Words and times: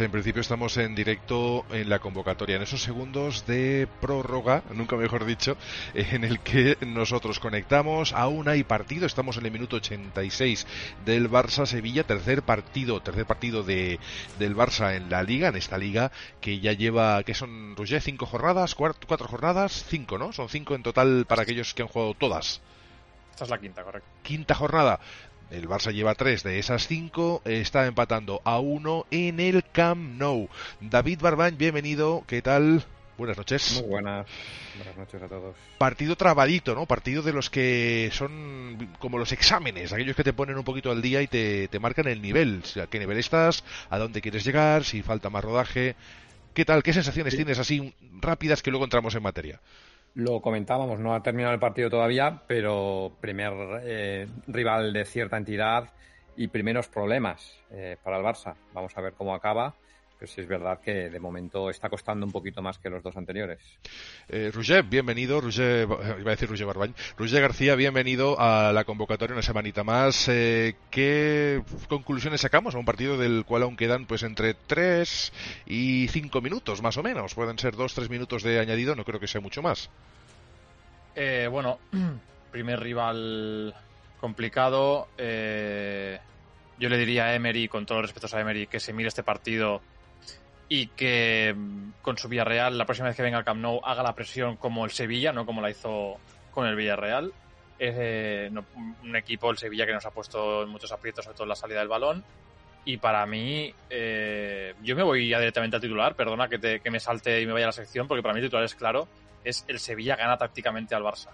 Pues 0.00 0.06
en 0.06 0.12
principio 0.12 0.40
estamos 0.40 0.78
en 0.78 0.94
directo 0.94 1.66
en 1.68 1.90
la 1.90 1.98
convocatoria, 1.98 2.56
en 2.56 2.62
esos 2.62 2.80
segundos 2.82 3.44
de 3.46 3.86
prórroga, 4.00 4.62
nunca 4.72 4.96
mejor 4.96 5.26
dicho, 5.26 5.58
en 5.92 6.24
el 6.24 6.40
que 6.40 6.78
nosotros 6.86 7.38
conectamos. 7.38 8.14
Aún 8.14 8.48
hay 8.48 8.64
partido, 8.64 9.04
estamos 9.04 9.36
en 9.36 9.44
el 9.44 9.52
minuto 9.52 9.76
86 9.76 10.66
del 11.04 11.30
Barça-Sevilla, 11.30 12.06
tercer 12.06 12.42
partido, 12.42 13.02
tercer 13.02 13.26
partido 13.26 13.62
de, 13.62 14.00
del 14.38 14.56
Barça 14.56 14.96
en 14.96 15.10
la 15.10 15.22
liga, 15.22 15.48
en 15.48 15.56
esta 15.56 15.76
liga 15.76 16.10
que 16.40 16.60
ya 16.60 16.72
lleva, 16.72 17.22
que 17.22 17.34
son, 17.34 17.76
Roger, 17.76 18.00
cinco 18.00 18.24
jornadas, 18.24 18.74
cuatro, 18.74 19.06
cuatro 19.06 19.28
jornadas, 19.28 19.84
cinco, 19.86 20.16
¿no? 20.16 20.32
Son 20.32 20.48
cinco 20.48 20.74
en 20.76 20.82
total 20.82 21.26
para 21.28 21.42
aquellos 21.42 21.74
que 21.74 21.82
han 21.82 21.88
jugado 21.88 22.14
todas. 22.14 22.62
Esta 23.32 23.44
es 23.44 23.50
la 23.50 23.58
quinta, 23.58 23.82
correcto. 23.82 24.08
Quinta 24.22 24.54
jornada. 24.54 25.00
El 25.50 25.68
Barça 25.68 25.90
lleva 25.92 26.14
tres 26.14 26.44
de 26.44 26.60
esas 26.60 26.86
cinco, 26.86 27.42
está 27.44 27.86
empatando 27.86 28.40
a 28.44 28.60
uno 28.60 29.06
en 29.10 29.40
el 29.40 29.64
Camp 29.64 30.16
Nou. 30.16 30.48
David 30.80 31.20
Barbán, 31.20 31.58
bienvenido, 31.58 32.22
¿qué 32.28 32.40
tal? 32.40 32.84
Buenas 33.18 33.36
noches. 33.36 33.80
Muy 33.80 33.90
buenas. 33.90 34.26
Buenas 34.76 34.96
noches 34.96 35.20
a 35.20 35.26
todos. 35.26 35.56
Partido 35.76 36.14
trabadito, 36.14 36.76
¿no? 36.76 36.86
Partido 36.86 37.22
de 37.22 37.32
los 37.32 37.50
que 37.50 38.10
son 38.12 38.94
como 39.00 39.18
los 39.18 39.32
exámenes, 39.32 39.92
aquellos 39.92 40.14
que 40.14 40.22
te 40.22 40.32
ponen 40.32 40.56
un 40.56 40.64
poquito 40.64 40.92
al 40.92 41.02
día 41.02 41.20
y 41.20 41.26
te, 41.26 41.66
te 41.66 41.80
marcan 41.80 42.06
el 42.06 42.22
nivel. 42.22 42.62
a 42.80 42.86
qué 42.86 43.00
nivel 43.00 43.18
estás, 43.18 43.64
a 43.90 43.98
dónde 43.98 44.20
quieres 44.20 44.44
llegar, 44.44 44.84
si 44.84 45.02
falta 45.02 45.30
más 45.30 45.42
rodaje. 45.42 45.96
¿Qué 46.54 46.64
tal? 46.64 46.84
¿Qué 46.84 46.92
sensaciones 46.92 47.34
tienes 47.34 47.58
así 47.58 47.92
rápidas 48.20 48.62
que 48.62 48.70
luego 48.70 48.84
entramos 48.84 49.16
en 49.16 49.22
materia? 49.22 49.60
Lo 50.14 50.40
comentábamos, 50.40 50.98
no 50.98 51.14
ha 51.14 51.22
terminado 51.22 51.54
el 51.54 51.60
partido 51.60 51.88
todavía, 51.88 52.42
pero 52.46 53.12
primer 53.20 53.52
eh, 53.84 54.26
rival 54.48 54.92
de 54.92 55.04
cierta 55.04 55.36
entidad 55.36 55.90
y 56.36 56.48
primeros 56.48 56.88
problemas 56.88 57.62
eh, 57.70 57.96
para 58.02 58.18
el 58.18 58.24
Barça. 58.24 58.54
Vamos 58.72 58.96
a 58.96 59.00
ver 59.00 59.12
cómo 59.12 59.34
acaba. 59.34 59.76
Pero 60.20 60.30
sí 60.30 60.42
es 60.42 60.46
verdad 60.46 60.80
que 60.84 61.08
de 61.08 61.18
momento 61.18 61.70
está 61.70 61.88
costando 61.88 62.26
un 62.26 62.32
poquito 62.32 62.60
más 62.60 62.76
que 62.76 62.90
los 62.90 63.02
dos 63.02 63.16
anteriores. 63.16 63.58
Eh, 64.28 64.50
Roger, 64.52 64.82
bienvenido. 64.82 65.40
Roger, 65.40 65.88
iba 65.88 66.30
a 66.30 66.36
decir 66.36 66.46
Roger 66.46 66.66
Barbañ. 66.66 66.92
Roger 67.16 67.40
García, 67.40 67.74
bienvenido 67.74 68.38
a 68.38 68.70
la 68.74 68.84
convocatoria 68.84 69.32
una 69.32 69.40
semanita 69.40 69.82
más. 69.82 70.28
Eh, 70.28 70.74
¿Qué 70.90 71.62
conclusiones 71.88 72.42
sacamos 72.42 72.74
a 72.74 72.78
un 72.78 72.84
partido 72.84 73.16
del 73.16 73.46
cual 73.46 73.62
aún 73.62 73.78
quedan 73.78 74.04
pues 74.04 74.22
entre 74.22 74.52
3 74.52 75.32
y 75.64 76.08
5 76.08 76.42
minutos, 76.42 76.82
más 76.82 76.98
o 76.98 77.02
menos? 77.02 77.34
Pueden 77.34 77.58
ser 77.58 77.74
2-3 77.74 78.10
minutos 78.10 78.42
de 78.42 78.60
añadido, 78.60 78.94
no 78.94 79.06
creo 79.06 79.20
que 79.20 79.26
sea 79.26 79.40
mucho 79.40 79.62
más. 79.62 79.88
Eh, 81.16 81.48
bueno, 81.50 81.78
primer 82.52 82.78
rival 82.78 83.74
complicado. 84.20 85.08
Eh, 85.16 86.18
yo 86.78 86.90
le 86.90 86.98
diría 86.98 87.24
a 87.24 87.34
Emery, 87.34 87.68
con 87.68 87.86
todos 87.86 88.02
los 88.02 88.10
respetos 88.10 88.34
a 88.34 88.40
Emery, 88.42 88.66
que 88.66 88.80
se 88.80 88.92
mire 88.92 89.08
este 89.08 89.22
partido 89.22 89.80
y 90.72 90.86
que 90.86 91.52
mm, 91.54 91.90
con 92.00 92.16
su 92.16 92.28
Villarreal, 92.28 92.78
la 92.78 92.86
próxima 92.86 93.08
vez 93.08 93.16
que 93.16 93.22
venga 93.22 93.36
al 93.36 93.44
Camp 93.44 93.60
Nou, 93.60 93.80
haga 93.84 94.02
la 94.02 94.14
presión 94.14 94.56
como 94.56 94.86
el 94.86 94.92
Sevilla, 94.92 95.32
no 95.32 95.44
como 95.44 95.60
la 95.60 95.68
hizo 95.68 96.16
con 96.52 96.66
el 96.66 96.76
Villarreal. 96.76 97.34
Es 97.78 97.94
eh, 97.98 98.48
no, 98.52 98.64
un 99.02 99.16
equipo, 99.16 99.50
el 99.50 99.58
Sevilla, 99.58 99.84
que 99.84 99.92
nos 99.92 100.06
ha 100.06 100.12
puesto 100.12 100.62
en 100.62 100.68
muchos 100.68 100.92
aprietos, 100.92 101.24
sobre 101.24 101.34
todo 101.34 101.44
en 101.44 101.48
la 101.50 101.56
salida 101.56 101.80
del 101.80 101.88
balón. 101.88 102.24
Y 102.84 102.98
para 102.98 103.26
mí, 103.26 103.74
eh, 103.90 104.74
yo 104.80 104.94
me 104.94 105.02
voy 105.02 105.28
ya 105.28 105.40
directamente 105.40 105.76
al 105.76 105.82
titular, 105.82 106.14
perdona 106.14 106.48
que, 106.48 106.58
te, 106.58 106.80
que 106.80 106.90
me 106.90 107.00
salte 107.00 107.40
y 107.40 107.46
me 107.46 107.52
vaya 107.52 107.66
a 107.66 107.68
la 107.68 107.72
sección, 107.72 108.06
porque 108.06 108.22
para 108.22 108.32
mí 108.32 108.40
el 108.40 108.46
titular 108.46 108.64
es 108.64 108.74
claro, 108.76 109.08
es 109.42 109.64
el 109.66 109.80
Sevilla 109.80 110.14
gana 110.14 110.38
tácticamente 110.38 110.94
al 110.94 111.02
Barça. 111.02 111.30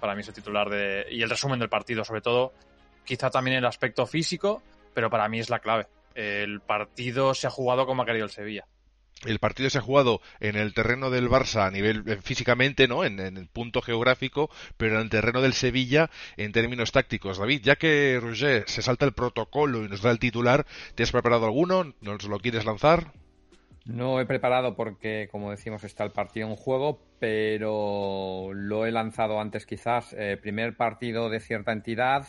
Para 0.00 0.14
mí 0.14 0.22
es 0.22 0.28
el 0.28 0.34
titular 0.34 0.70
de, 0.70 1.06
y 1.10 1.20
el 1.20 1.28
resumen 1.28 1.58
del 1.58 1.68
partido, 1.68 2.02
sobre 2.02 2.22
todo, 2.22 2.54
quizá 3.04 3.30
también 3.30 3.58
el 3.58 3.66
aspecto 3.66 4.06
físico, 4.06 4.62
pero 4.94 5.10
para 5.10 5.28
mí 5.28 5.38
es 5.38 5.50
la 5.50 5.58
clave 5.58 5.86
el 6.14 6.60
partido 6.60 7.34
se 7.34 7.46
ha 7.46 7.50
jugado 7.50 7.86
como 7.86 8.02
ha 8.02 8.06
querido 8.06 8.26
el 8.26 8.30
Sevilla. 8.30 8.66
El 9.26 9.38
partido 9.38 9.68
se 9.68 9.76
ha 9.76 9.82
jugado 9.82 10.22
en 10.40 10.56
el 10.56 10.72
terreno 10.72 11.10
del 11.10 11.28
Barça 11.28 11.66
a 11.66 11.70
nivel 11.70 12.04
eh, 12.06 12.16
físicamente, 12.22 12.88
¿no? 12.88 13.04
En, 13.04 13.20
en, 13.20 13.36
el 13.36 13.48
punto 13.48 13.82
geográfico, 13.82 14.48
pero 14.78 14.94
en 14.94 15.02
el 15.02 15.10
terreno 15.10 15.42
del 15.42 15.52
Sevilla 15.52 16.08
en 16.38 16.52
términos 16.52 16.92
tácticos. 16.92 17.38
David, 17.38 17.60
ya 17.62 17.76
que 17.76 18.18
Roger 18.20 18.64
se 18.66 18.80
salta 18.80 19.04
el 19.04 19.12
protocolo 19.12 19.84
y 19.84 19.88
nos 19.88 20.00
da 20.00 20.10
el 20.10 20.18
titular, 20.18 20.64
¿te 20.94 21.02
has 21.02 21.12
preparado 21.12 21.44
alguno? 21.44 21.94
¿Nos 22.00 22.24
lo 22.24 22.38
quieres 22.38 22.64
lanzar? 22.64 23.12
No 23.84 24.20
he 24.20 24.26
preparado 24.26 24.74
porque, 24.74 25.28
como 25.30 25.50
decimos, 25.50 25.84
está 25.84 26.04
el 26.04 26.12
partido 26.12 26.48
en 26.48 26.56
juego, 26.56 27.02
pero 27.18 28.52
lo 28.54 28.86
he 28.86 28.92
lanzado 28.92 29.38
antes 29.38 29.66
quizás. 29.66 30.14
Eh, 30.18 30.38
primer 30.40 30.76
partido 30.76 31.28
de 31.28 31.40
cierta 31.40 31.72
entidad 31.72 32.26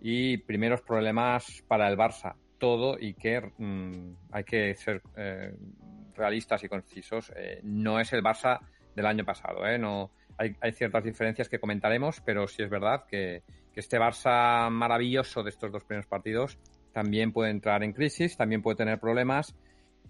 y 0.00 0.38
primeros 0.38 0.80
problemas 0.80 1.62
para 1.68 1.88
el 1.88 1.96
Barça 1.96 2.34
todo 2.60 2.96
y 3.00 3.14
que 3.14 3.40
mmm, 3.58 4.12
hay 4.30 4.44
que 4.44 4.76
ser 4.76 5.02
eh, 5.16 5.52
realistas 6.14 6.62
y 6.62 6.68
concisos. 6.68 7.32
Eh, 7.34 7.58
no 7.64 7.98
es 7.98 8.12
el 8.12 8.22
Barça 8.22 8.60
del 8.94 9.06
año 9.06 9.24
pasado, 9.24 9.66
¿eh? 9.66 9.78
No, 9.78 10.12
hay, 10.38 10.54
hay, 10.60 10.72
ciertas 10.72 11.02
diferencias 11.02 11.48
que 11.48 11.58
comentaremos, 11.58 12.20
pero 12.20 12.46
sí 12.46 12.62
es 12.62 12.70
verdad 12.70 13.04
que, 13.08 13.42
que, 13.72 13.80
este 13.80 13.98
Barça 13.98 14.70
maravilloso 14.70 15.42
de 15.42 15.50
estos 15.50 15.72
dos 15.72 15.82
primeros 15.82 16.06
partidos 16.06 16.58
también 16.92 17.32
puede 17.32 17.50
entrar 17.50 17.82
en 17.82 17.92
crisis, 17.92 18.36
también 18.36 18.62
puede 18.62 18.76
tener 18.76 19.00
problemas 19.00 19.56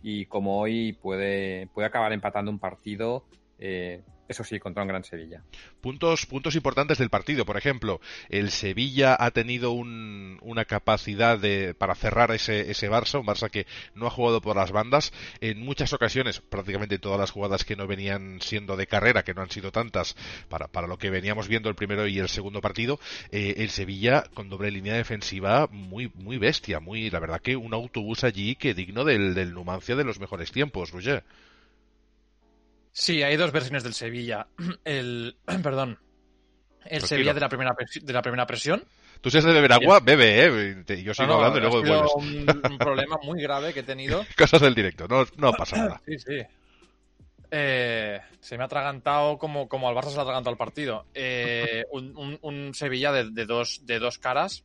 y 0.02 0.26
como 0.26 0.58
hoy 0.58 0.92
puede, 0.94 1.68
puede 1.68 1.86
acabar 1.86 2.12
empatando 2.12 2.50
un 2.50 2.58
partido 2.58 3.24
eh, 3.58 4.02
eso 4.30 4.44
sí, 4.44 4.58
contra 4.60 4.82
un 4.82 4.88
gran 4.88 5.04
Sevilla. 5.04 5.42
Puntos, 5.80 6.26
puntos 6.26 6.54
importantes 6.54 6.98
del 6.98 7.10
partido. 7.10 7.44
Por 7.44 7.56
ejemplo, 7.56 8.00
el 8.28 8.50
Sevilla 8.50 9.16
ha 9.18 9.32
tenido 9.32 9.72
un, 9.72 10.38
una 10.42 10.64
capacidad 10.64 11.38
de, 11.38 11.74
para 11.74 11.94
cerrar 11.94 12.30
ese, 12.30 12.70
ese 12.70 12.88
Barça, 12.88 13.18
un 13.18 13.26
Barça 13.26 13.50
que 13.50 13.66
no 13.94 14.06
ha 14.06 14.10
jugado 14.10 14.40
por 14.40 14.56
las 14.56 14.70
bandas. 14.70 15.12
En 15.40 15.60
muchas 15.60 15.92
ocasiones, 15.92 16.40
prácticamente 16.40 16.98
todas 16.98 17.18
las 17.18 17.32
jugadas 17.32 17.64
que 17.64 17.74
no 17.74 17.86
venían 17.86 18.40
siendo 18.40 18.76
de 18.76 18.86
carrera, 18.86 19.24
que 19.24 19.34
no 19.34 19.42
han 19.42 19.50
sido 19.50 19.72
tantas 19.72 20.14
para, 20.48 20.68
para 20.68 20.86
lo 20.86 20.96
que 20.96 21.10
veníamos 21.10 21.48
viendo 21.48 21.68
el 21.68 21.74
primero 21.74 22.06
y 22.06 22.18
el 22.18 22.28
segundo 22.28 22.60
partido, 22.60 23.00
eh, 23.32 23.54
el 23.58 23.70
Sevilla 23.70 24.24
con 24.34 24.48
doble 24.48 24.70
línea 24.70 24.94
defensiva 24.94 25.66
muy, 25.70 26.10
muy 26.14 26.38
bestia, 26.38 26.78
muy, 26.78 27.10
la 27.10 27.18
verdad 27.18 27.40
que 27.40 27.56
un 27.56 27.74
autobús 27.74 28.22
allí 28.22 28.54
que 28.54 28.74
digno 28.74 29.04
del, 29.04 29.52
Numancia 29.52 29.96
de 29.96 30.04
los 30.04 30.20
mejores 30.20 30.52
tiempos, 30.52 30.92
Roger. 30.92 31.24
Sí, 32.92 33.22
hay 33.22 33.36
dos 33.36 33.52
versiones 33.52 33.82
del 33.82 33.94
Sevilla. 33.94 34.46
El, 34.84 35.36
perdón, 35.62 35.98
el 36.80 37.00
Tranquilo. 37.00 37.06
Sevilla 37.06 37.34
de 37.34 37.40
la 37.40 37.48
primera 37.48 37.76
de 38.02 38.12
la 38.12 38.22
primera 38.22 38.46
presión. 38.46 38.84
Tú 39.20 39.30
si 39.30 39.36
has 39.36 39.44
de 39.44 39.52
beber 39.52 39.72
agua, 39.72 40.00
bebe, 40.00 40.46
¿eh? 40.46 41.02
Yo 41.02 41.12
sigo 41.12 41.26
no, 41.26 41.34
no, 41.34 41.44
hablando 41.44 41.58
y 41.58 41.60
luego 41.60 41.82
vuelves. 41.82 42.12
Un, 42.16 42.72
un 42.72 42.78
problema 42.78 43.18
muy 43.22 43.42
grave 43.42 43.74
que 43.74 43.80
he 43.80 43.82
tenido. 43.84 44.24
Cosas 44.36 44.62
del 44.62 44.74
directo, 44.74 45.06
no, 45.06 45.26
no 45.36 45.52
pasa 45.52 45.76
nada. 45.76 46.02
sí, 46.06 46.18
sí. 46.18 46.38
Eh, 47.52 48.20
se 48.38 48.56
me 48.56 48.62
ha 48.62 48.66
atragantado 48.66 49.36
como, 49.36 49.68
como 49.68 49.88
al 49.88 49.94
Barça 49.94 50.10
se 50.10 50.14
le 50.14 50.20
ha 50.20 50.22
atragantado 50.22 50.52
el 50.52 50.58
partido. 50.58 51.06
Eh, 51.12 51.84
un, 51.90 52.16
un, 52.16 52.38
un, 52.42 52.74
Sevilla 52.74 53.12
de, 53.12 53.30
de, 53.30 53.44
dos, 53.44 53.84
de 53.84 53.98
dos 53.98 54.18
caras, 54.18 54.64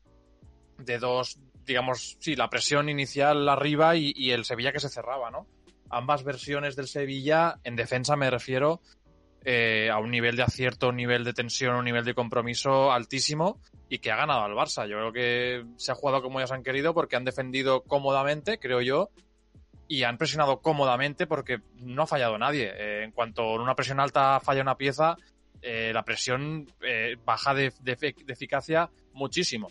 de 0.77 0.99
dos, 0.99 1.39
digamos, 1.65 2.15
sí, 2.19 2.35
la 2.35 2.49
presión 2.49 2.87
inicial 2.87 3.49
arriba 3.49 3.95
y, 3.95 4.13
y 4.15 4.31
el 4.31 4.45
Sevilla 4.45 4.71
que 4.71 4.79
se 4.79 4.89
cerraba, 4.89 5.31
¿no? 5.31 5.47
Ambas 5.89 6.23
versiones 6.23 6.75
del 6.75 6.87
Sevilla, 6.87 7.59
en 7.63 7.75
defensa 7.75 8.15
me 8.15 8.29
refiero, 8.29 8.81
eh, 9.43 9.89
a 9.91 9.99
un 9.99 10.09
nivel 10.09 10.35
de 10.35 10.43
acierto, 10.43 10.89
un 10.89 10.95
nivel 10.95 11.23
de 11.23 11.33
tensión, 11.33 11.75
un 11.75 11.85
nivel 11.85 12.03
de 12.03 12.15
compromiso 12.15 12.91
altísimo 12.91 13.59
y 13.89 13.99
que 13.99 14.11
ha 14.11 14.15
ganado 14.15 14.41
al 14.41 14.53
Barça. 14.53 14.87
Yo 14.87 14.97
creo 14.97 15.13
que 15.13 15.65
se 15.77 15.91
ha 15.91 15.95
jugado 15.95 16.23
como 16.23 16.39
ellos 16.39 16.51
han 16.51 16.63
querido 16.63 16.93
porque 16.95 17.15
han 17.15 17.25
defendido 17.25 17.81
cómodamente, 17.83 18.57
creo 18.57 18.81
yo, 18.81 19.09
y 19.87 20.01
han 20.01 20.17
presionado 20.17 20.61
cómodamente 20.61 21.27
porque 21.27 21.59
no 21.75 22.03
ha 22.03 22.07
fallado 22.07 22.37
nadie. 22.39 22.73
Eh, 22.75 23.03
en 23.03 23.11
cuanto 23.11 23.55
en 23.55 23.61
una 23.61 23.75
presión 23.75 23.99
alta 23.99 24.39
falla 24.39 24.63
una 24.63 24.77
pieza, 24.77 25.15
eh, 25.61 25.91
la 25.93 26.03
presión 26.03 26.67
baja 27.23 27.53
de 27.53 27.71
eficacia 28.27 28.89
muchísimo. 29.13 29.69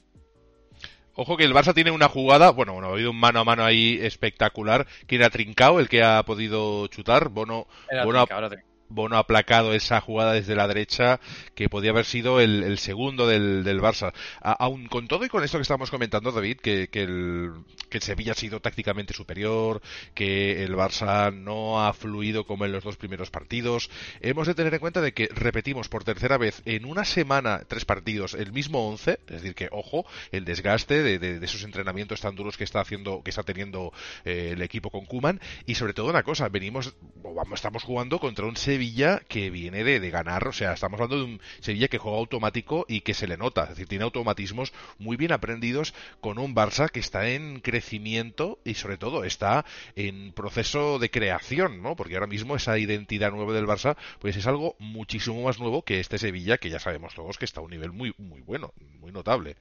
Ojo 1.16 1.36
que 1.36 1.44
el 1.44 1.54
Barça 1.54 1.74
tiene 1.74 1.90
una 1.90 2.08
jugada, 2.08 2.50
bueno, 2.50 2.72
bueno, 2.72 2.88
ha 2.88 2.92
habido 2.92 3.10
un 3.10 3.18
mano 3.18 3.40
a 3.40 3.44
mano 3.44 3.64
ahí 3.64 3.98
espectacular, 4.02 4.86
que 5.06 5.14
era 5.16 5.30
Trincao 5.30 5.78
el 5.78 5.88
que 5.88 6.02
ha 6.02 6.22
podido 6.24 6.88
chutar, 6.88 7.28
Bono, 7.28 7.66
Bono, 8.04 8.26
trincao, 8.26 8.50
Bono 8.88 9.16
ha 9.16 9.20
aplacado 9.20 9.74
esa 9.74 10.00
jugada 10.00 10.32
desde 10.32 10.54
la 10.54 10.68
derecha 10.68 11.20
que 11.54 11.68
podía 11.68 11.90
haber 11.90 12.04
sido 12.04 12.40
el, 12.40 12.78
segundo 12.78 13.26
del, 13.26 13.64
del 13.64 13.80
Barça. 13.80 14.12
A, 14.40 14.52
aun 14.52 14.86
con 14.86 15.08
todo 15.08 15.24
y 15.24 15.28
con 15.28 15.44
esto 15.44 15.58
que 15.58 15.62
estamos 15.62 15.90
comentando, 15.90 16.32
David, 16.32 16.58
que, 16.58 16.88
que, 16.88 17.02
el, 17.02 17.52
que 17.88 17.98
el 17.98 18.02
Sevilla 18.02 18.32
ha 18.32 18.36
sido 18.36 18.60
tácticamente 18.60 19.14
superior, 19.14 19.82
que 20.14 20.64
el 20.64 20.74
Barça 20.74 21.32
no 21.32 21.84
ha 21.84 21.92
fluido 21.92 22.46
como 22.46 22.64
en 22.64 22.72
los 22.72 22.84
dos 22.84 22.96
primeros 22.96 23.30
partidos, 23.30 23.90
hemos 24.20 24.46
de 24.46 24.54
tener 24.54 24.74
en 24.74 24.80
cuenta 24.80 25.00
de 25.00 25.12
que 25.12 25.28
repetimos 25.34 25.88
por 25.88 26.04
tercera 26.04 26.38
vez 26.38 26.62
en 26.64 26.84
una 26.84 27.04
semana 27.04 27.62
tres 27.66 27.84
partidos 27.84 28.34
el 28.34 28.52
mismo 28.52 28.88
once, 28.88 29.18
es 29.26 29.42
decir 29.42 29.54
que 29.54 29.68
ojo 29.70 30.06
el 30.32 30.44
desgaste 30.44 31.02
de, 31.02 31.18
de, 31.18 31.44
esos 31.44 31.62
entrenamientos 31.64 32.20
tan 32.20 32.34
duros 32.34 32.56
que 32.56 32.64
está 32.64 32.80
haciendo, 32.80 33.22
que 33.22 33.30
está 33.30 33.42
teniendo 33.42 33.92
eh, 34.24 34.50
el 34.52 34.62
equipo 34.62 34.90
con 34.90 35.06
Kuman 35.06 35.40
y 35.66 35.74
sobre 35.74 35.94
todo 35.94 36.10
una 36.10 36.22
cosa, 36.22 36.48
venimos, 36.48 36.94
vamos, 37.22 37.54
estamos 37.54 37.82
jugando 37.82 38.18
contra 38.18 38.46
un 38.46 38.56
Sevilla 38.74 39.20
que 39.28 39.50
viene 39.50 39.84
de, 39.84 40.00
de, 40.00 40.10
ganar, 40.10 40.48
o 40.48 40.52
sea, 40.52 40.72
estamos 40.72 41.00
hablando 41.00 41.24
de 41.24 41.32
un 41.32 41.40
Sevilla 41.60 41.86
que 41.86 41.98
juega 41.98 42.18
automático 42.18 42.86
y 42.88 43.02
que 43.02 43.14
se 43.14 43.28
le 43.28 43.36
nota, 43.36 43.62
es 43.62 43.68
decir, 43.70 43.86
tiene 43.86 44.02
automatismos 44.02 44.72
muy 44.98 45.16
bien 45.16 45.30
aprendidos 45.30 45.94
con 46.20 46.40
un 46.40 46.56
Barça 46.56 46.90
que 46.90 46.98
está 46.98 47.28
en 47.28 47.60
crecimiento 47.60 48.58
y 48.64 48.74
sobre 48.74 48.98
todo 48.98 49.22
está 49.22 49.64
en 49.94 50.32
proceso 50.32 50.98
de 50.98 51.08
creación, 51.08 51.82
¿no? 51.82 51.94
Porque 51.94 52.14
ahora 52.14 52.26
mismo 52.26 52.56
esa 52.56 52.76
identidad 52.76 53.30
nueva 53.30 53.52
del 53.52 53.66
Barça 53.66 53.96
pues 54.18 54.36
es 54.36 54.46
algo 54.48 54.74
muchísimo 54.80 55.44
más 55.44 55.60
nuevo 55.60 55.82
que 55.82 56.00
este 56.00 56.18
Sevilla 56.18 56.58
que 56.58 56.70
ya 56.70 56.80
sabemos 56.80 57.14
todos 57.14 57.38
que 57.38 57.44
está 57.44 57.60
a 57.60 57.64
un 57.64 57.70
nivel 57.70 57.92
muy 57.92 58.12
muy 58.18 58.40
bueno, 58.40 58.72
muy 58.98 59.12
notable. 59.12 59.54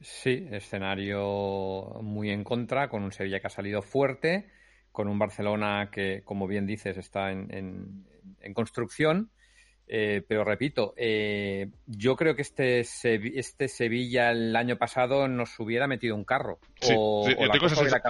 Sí, 0.00 0.46
escenario 0.52 2.00
muy 2.00 2.30
en 2.30 2.44
contra, 2.44 2.88
con 2.88 3.02
un 3.02 3.10
Sevilla 3.10 3.40
que 3.40 3.48
ha 3.48 3.50
salido 3.50 3.82
fuerte, 3.82 4.46
con 4.92 5.08
un 5.08 5.18
Barcelona 5.18 5.90
que, 5.92 6.22
como 6.24 6.46
bien 6.46 6.66
dices, 6.66 6.96
está 6.96 7.32
en, 7.32 7.48
en 7.50 8.06
construcción 8.54 9.30
eh, 9.92 10.22
pero 10.28 10.44
repito, 10.44 10.94
eh, 10.96 11.66
yo 11.84 12.14
creo 12.14 12.36
que 12.36 12.42
este, 12.42 12.78
este 12.78 13.66
Sevilla 13.66 14.30
el 14.30 14.54
año 14.54 14.76
pasado 14.76 15.26
nos 15.26 15.58
hubiera 15.58 15.88
metido 15.88 16.14
un 16.14 16.22
carro. 16.22 16.60
o, 16.94 17.26
tengo, 17.50 17.66
esa 17.66 18.00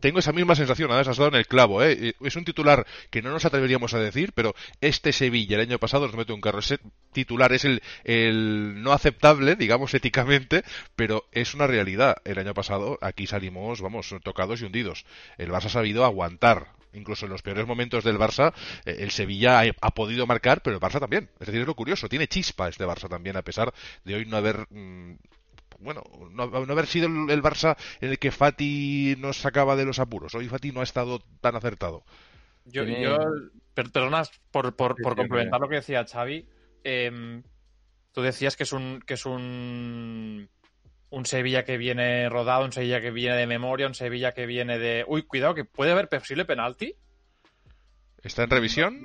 tengo, 0.00 0.18
esa 0.18 0.32
misma 0.32 0.54
sensación, 0.54 0.90
además 0.90 1.08
has 1.08 1.18
dado 1.18 1.28
en 1.28 1.34
el 1.36 1.46
clavo. 1.46 1.82
¿eh? 1.82 2.14
Es 2.22 2.36
un 2.36 2.46
titular 2.46 2.86
que 3.10 3.20
no 3.20 3.32
nos 3.32 3.44
atreveríamos 3.44 3.92
a 3.92 3.98
decir, 3.98 4.32
pero 4.32 4.54
este 4.80 5.12
Sevilla 5.12 5.56
el 5.56 5.68
año 5.68 5.78
pasado 5.78 6.06
nos 6.06 6.16
mete 6.16 6.32
un 6.32 6.40
carro. 6.40 6.60
Ese 6.60 6.78
titular 7.12 7.52
es 7.52 7.66
el, 7.66 7.82
el 8.04 8.82
no 8.82 8.92
aceptable, 8.92 9.56
digamos 9.56 9.92
éticamente, 9.92 10.62
pero 10.94 11.26
es 11.32 11.52
una 11.52 11.66
realidad. 11.66 12.16
El 12.24 12.38
año 12.38 12.54
pasado 12.54 12.96
aquí 13.02 13.26
salimos, 13.26 13.82
vamos, 13.82 14.14
tocados 14.24 14.62
y 14.62 14.64
hundidos. 14.64 15.04
El 15.36 15.50
Barça 15.50 15.66
ha 15.66 15.68
sabido 15.68 16.06
aguantar 16.06 16.75
incluso 16.92 17.26
en 17.26 17.32
los 17.32 17.42
peores 17.42 17.66
momentos 17.66 18.04
del 18.04 18.18
Barça, 18.18 18.52
eh, 18.84 18.96
el 19.00 19.10
Sevilla 19.10 19.62
ha, 19.80 19.90
podido 19.90 20.26
marcar, 20.26 20.62
pero 20.62 20.76
el 20.76 20.82
Barça 20.82 21.00
también. 21.00 21.30
Es 21.40 21.46
decir, 21.46 21.60
es 21.60 21.66
lo 21.66 21.74
curioso, 21.74 22.08
tiene 22.08 22.28
chispa 22.28 22.68
este 22.68 22.84
Barça 22.84 23.08
también, 23.08 23.36
a 23.36 23.42
pesar 23.42 23.72
de 24.04 24.14
hoy 24.14 24.26
no 24.26 24.36
haber... 24.36 24.66
Mm, 24.70 25.16
bueno, 25.78 26.02
no, 26.30 26.42
haber 26.42 26.86
sido 26.86 27.06
el, 27.06 27.42
Barça 27.42 27.76
en 28.00 28.10
el 28.10 28.18
que 28.18 28.30
Fati 28.30 29.14
nos 29.18 29.36
sacaba 29.36 29.76
de 29.76 29.84
los 29.84 29.98
apuros. 29.98 30.34
Hoy 30.34 30.48
Fati 30.48 30.72
no 30.72 30.80
ha 30.80 30.84
estado 30.84 31.20
tan 31.42 31.54
acertado. 31.54 32.02
Yo, 32.64 32.84
perdonas 33.74 34.30
por, 34.50 34.74
por, 34.74 34.96
complementar 35.14 35.60
lo 35.60 35.68
que 35.68 35.76
decía 35.76 36.06
Xavi. 36.06 36.48
Em, 36.82 37.42
tú 38.12 38.22
decías 38.22 38.56
que 38.56 38.62
es 38.62 38.72
un 38.72 39.02
que 39.06 39.14
es 39.14 39.26
un 39.26 40.48
un 41.10 41.26
Sevilla 41.26 41.64
que 41.64 41.76
viene 41.76 42.28
rodado, 42.28 42.64
un 42.64 42.72
Sevilla 42.72 43.00
que 43.00 43.10
viene 43.10 43.36
de 43.36 43.46
memoria, 43.46 43.86
un 43.86 43.94
Sevilla 43.94 44.32
que 44.32 44.46
viene 44.46 44.78
de... 44.78 45.04
Uy, 45.06 45.22
cuidado, 45.22 45.54
que 45.54 45.64
puede 45.64 45.92
haber 45.92 46.08
posible 46.08 46.44
penalti. 46.44 46.94
¿Está 48.22 48.42
en 48.42 48.50
revisión? 48.50 49.02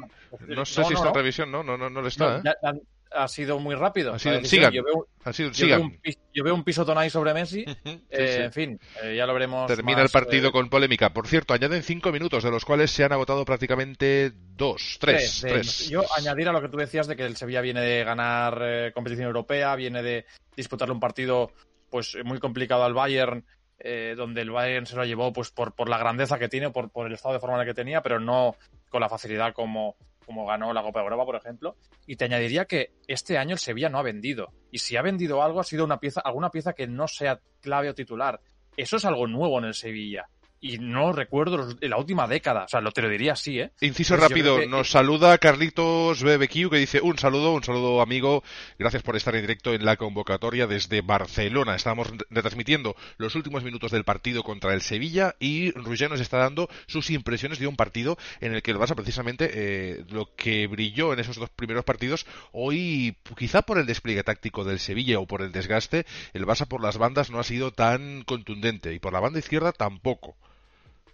No, 0.48 0.66
sé 0.66 0.84
si 0.84 0.94
está 0.94 1.10
en 1.10 1.16
revisión, 1.16 1.52
no, 1.52 1.64
no, 1.64 1.78
no, 1.78 1.90
no 1.90 2.02
lo 2.02 2.08
está. 2.08 2.42
¿eh? 2.44 2.82
ha 3.14 3.28
sido 3.28 3.60
muy 3.60 3.76
rápido. 3.76 4.14
Ha 4.14 4.20
sido 4.20 4.38
un 4.38 4.46
sigan. 4.46 4.72
Yo 4.72 4.84
veo, 4.84 5.08
ha 5.24 5.34
sido 5.34 5.50
un, 5.50 5.54
yo 5.54 5.68
veo 5.68 5.82
un, 5.82 6.00
yo 6.34 6.44
veo 6.44 6.56
un 6.56 6.64
piso 6.64 6.86
Tonay 6.86 7.10
sobre 7.10 7.34
Messi. 7.34 7.66
eh, 8.10 8.44
En 8.44 8.54
fin, 8.54 8.80
eh, 9.04 9.16
ya 9.16 9.26
lo 9.26 9.34
veremos. 9.34 9.68
Termina 9.68 10.02
el 10.02 10.10
partido 10.10 10.50
eh, 10.50 10.52
con 10.52 10.70
polémica. 10.70 11.12
Por 11.12 11.28
cierto, 11.28 11.54
añaden 11.54 11.84
cinco 11.84 12.12
minutos, 12.12 12.44
de 12.44 12.52
los 12.52 12.66
cuales 12.66 12.92
se 12.92 13.04
han 13.04 13.12
agotado 13.12 13.46
prácticamente 13.46 14.32
dos, 14.34 14.98
tres. 15.00 15.42
tres, 15.42 15.90
Yo 15.90 16.04
añadir 16.18 16.48
a 16.50 16.54
lo 16.54 16.62
que 16.62 16.70
tú 16.70 16.78
decías 16.78 17.08
de 17.08 17.16
que 17.16 17.26
el 17.26 17.36
Sevilla 17.36 17.62
viene 17.62 17.82
de 17.82 18.04
ganar 18.04 18.94
competición 18.94 19.28
europea, 19.28 19.76
viene 19.76 20.02
de 20.02 20.26
disputarle 20.56 20.94
un 20.94 21.00
partido 21.00 21.52
pues 21.92 22.18
muy 22.24 22.40
complicado 22.40 22.84
al 22.84 22.96
Bayern, 22.96 23.46
eh, 23.78 24.16
donde 24.18 24.42
el 24.42 24.50
Bayern 24.50 24.88
se 24.88 24.96
lo 24.96 25.06
llevó 25.06 25.32
pues 25.32 25.52
por, 25.52 25.76
por 25.76 25.90
la 25.90 26.00
grandeza 26.00 26.40
que 26.40 26.50
tiene, 26.50 26.72
por, 26.72 26.90
por 26.90 27.06
el 27.06 27.14
estado 27.14 27.36
de 27.36 27.40
forma 27.40 27.64
que 27.64 27.76
tenía, 27.76 28.02
pero 28.02 28.20
no 28.20 28.56
con 28.90 29.02
la 29.02 29.10
facilidad 29.10 29.54
como, 29.54 29.96
como 30.26 30.48
ganó 30.48 30.74
la 30.74 30.82
Copa 30.82 31.00
de 31.00 31.04
Europa, 31.04 31.26
por 31.26 31.36
ejemplo. 31.36 31.76
Y 32.08 32.16
te 32.16 32.26
añadiría 32.26 32.66
que 32.66 32.94
este 33.08 33.38
año 33.38 33.54
el 33.54 33.60
Sevilla 33.60 33.90
no 33.90 34.00
ha 34.00 34.04
vendido. 34.04 34.54
Y 34.72 34.80
si 34.80 34.98
ha 34.98 35.02
vendido 35.04 35.44
algo, 35.44 35.60
ha 35.60 35.64
sido 35.64 35.86
una 35.86 36.00
pieza, 36.00 36.22
alguna 36.22 36.50
pieza 36.50 36.74
que 36.74 36.88
no 36.88 37.08
sea 37.08 37.40
clave 37.60 37.90
o 37.90 37.94
titular. 37.94 38.40
Eso 38.78 38.98
es 38.98 39.06
algo 39.06 39.28
nuevo 39.28 39.60
en 39.60 39.66
el 39.66 39.74
Sevilla 39.74 40.28
y 40.62 40.78
no 40.78 41.12
recuerdo 41.12 41.76
en 41.82 41.90
la 41.90 41.98
última 41.98 42.28
década. 42.28 42.66
O 42.66 42.68
sea, 42.68 42.82
lo 42.82 42.92
te 42.92 43.02
lo 43.02 43.10
diría 43.10 43.34
así, 43.34 43.60
¿eh? 43.60 43.72
Inciso 43.82 44.16
rápido, 44.16 44.66
nos 44.68 44.92
saluda 44.92 45.38
Carlitos 45.40 46.22
BBQ 46.22 46.70
que 46.70 46.78
dice 46.78 47.02
un 47.02 47.18
saludo, 47.18 47.54
un 47.54 47.64
saludo 47.64 48.00
amigo, 48.00 48.44
gracias 48.78 49.02
por 49.02 49.16
estar 49.16 49.36
en 49.36 49.42
directo 49.42 49.74
en 49.74 49.84
la 49.84 49.98
convocatoria 49.98 50.68
desde 50.68 51.02
Barcelona. 51.02 51.76
Estamos 51.76 52.14
retransmitiendo 52.30 52.96
los 53.18 53.36
últimos 53.36 53.64
minutos 53.64 53.92
del 53.92 54.04
partido 54.04 54.44
contra 54.44 54.74
el 54.76 54.82
Sevilla 54.82 55.36
y 55.40 55.72
Rugger 55.72 56.12
nos 56.12 56.22
está 56.22 56.38
dando 56.38 56.70
sus 56.86 57.10
impresiones 57.10 57.58
de 57.58 57.66
un 57.66 57.76
partido 57.76 58.18
en 58.40 58.54
el 58.54 58.62
que 58.62 58.72
el 58.72 58.78
Barça 58.78 58.96
precisamente 58.96 59.50
eh, 59.54 60.06
lo 60.10 60.36
que 60.36 60.68
brilló 60.68 61.12
en 61.12 61.20
esos 61.20 61.38
dos 61.38 61.50
primeros 61.50 61.86
partidos, 61.86 62.28
hoy 62.52 63.18
quizá 63.36 63.64
por 63.64 63.80
el 63.80 63.88
despliegue 63.88 64.24
táctico 64.24 64.64
del 64.64 64.80
Sevilla 64.80 65.20
o 65.20 65.26
por 65.26 65.42
el 65.42 65.52
desgaste, 65.52 66.06
el 66.34 66.46
Barça 66.46 66.68
por 66.68 66.84
las 66.84 67.00
bandas 67.00 67.32
no 67.32 67.40
ha 67.40 67.44
sido 67.44 67.72
tan 67.72 68.24
contundente 68.24 68.94
y 68.94 69.00
por 69.00 69.12
la 69.12 69.20
banda 69.20 69.40
izquierda 69.40 69.72
tampoco 69.72 70.36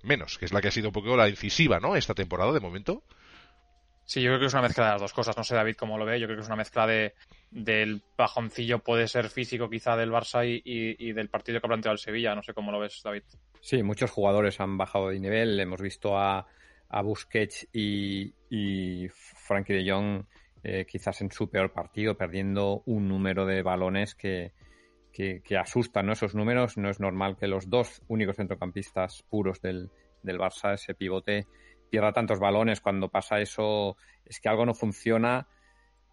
menos, 0.04 0.38
que 0.38 0.46
es 0.46 0.54
la 0.54 0.62
que 0.62 0.70
ha 0.70 0.72
sido 0.72 0.90
un 0.90 0.94
poco 0.94 1.16
la 1.16 1.30
incisiva, 1.30 1.80
¿no? 1.80 1.96
Esta 1.96 2.14
temporada 2.14 2.52
de 2.54 2.60
momento. 2.60 3.04
Sí, 4.06 4.22
yo 4.22 4.30
creo 4.30 4.40
que 4.40 4.46
es 4.46 4.54
una 4.54 4.62
mezcla 4.62 4.86
de 4.86 4.92
las 4.92 5.02
dos 5.02 5.14
cosas. 5.14 5.36
No 5.36 5.44
sé, 5.44 5.54
David, 5.54 5.76
cómo 5.76 5.98
lo 5.98 6.06
ve. 6.06 6.18
Yo 6.20 6.28
creo 6.28 6.38
que 6.38 6.42
es 6.42 6.48
una 6.48 6.56
mezcla 6.56 6.88
de 6.88 7.14
del 7.52 8.02
bajoncillo, 8.18 8.80
puede 8.80 9.08
ser 9.08 9.30
físico 9.30 9.70
quizá 9.70 9.96
del 9.96 10.12
Barça 10.12 10.46
y, 10.46 11.12
del 11.14 11.30
partido 11.30 11.60
que 11.60 11.68
ha 11.68 11.70
planteado 11.70 11.94
el 11.94 12.00
Sevilla. 12.00 12.34
No 12.34 12.42
sé 12.42 12.54
cómo 12.54 12.72
lo 12.72 12.80
ves, 12.80 13.02
David. 13.04 13.24
Sí, 13.62 13.84
muchos 13.84 14.12
jugadores 14.12 14.60
han 14.62 14.78
bajado 14.78 15.10
de 15.10 15.20
nivel. 15.20 15.60
Hemos 15.60 15.82
visto 15.82 16.18
a, 16.18 16.48
a 16.90 17.02
Busquets 17.02 17.68
y, 17.74 18.34
y 18.50 19.10
Frankie 19.10 19.74
de 19.74 19.92
Jong 19.92 20.26
eh, 20.64 20.86
quizás 20.90 21.22
en 21.22 21.32
su 21.32 21.50
peor 21.50 21.72
partido, 21.72 22.18
perdiendo 22.18 22.84
un 22.86 23.08
número 23.08 23.46
de 23.46 23.62
balones 23.62 24.16
que, 24.16 24.54
que, 25.18 25.58
asustan 25.58 26.06
¿no? 26.06 26.14
esos 26.14 26.36
números. 26.36 26.78
No 26.78 26.90
es 26.90 27.00
normal 27.00 27.38
que 27.38 27.48
los 27.48 27.70
dos 27.70 28.02
únicos 28.08 28.36
centrocampistas 28.36 29.24
puros 29.30 29.62
del, 29.62 29.90
del 30.22 30.38
Barça, 30.38 30.74
ese 30.74 30.94
pivote, 30.94 31.48
pierda 31.90 32.14
tantos 32.14 32.40
balones. 32.40 32.82
Cuando 32.82 33.10
pasa 33.10 33.40
eso, 33.40 33.98
es 34.26 34.40
que 34.40 34.50
algo 34.50 34.66
no 34.66 34.76
funciona 34.76 35.48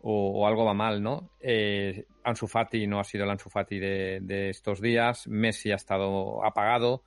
o, 0.01 0.47
algo 0.47 0.65
va 0.65 0.75
mal, 0.75 1.03
¿no? 1.03 1.31
Eh, 1.41 2.07
Ansu 2.25 2.47
Fati 2.47 2.87
no 2.87 3.01
ha 3.01 3.05
sido 3.05 3.25
el 3.25 3.31
Ansu 3.31 3.51
Fati 3.51 3.79
de, 3.79 4.21
de 4.23 4.51
estos 4.51 4.81
días. 4.81 5.27
Messi 5.29 5.71
ha 5.71 5.77
estado 5.77 6.45
apagado. 6.45 7.05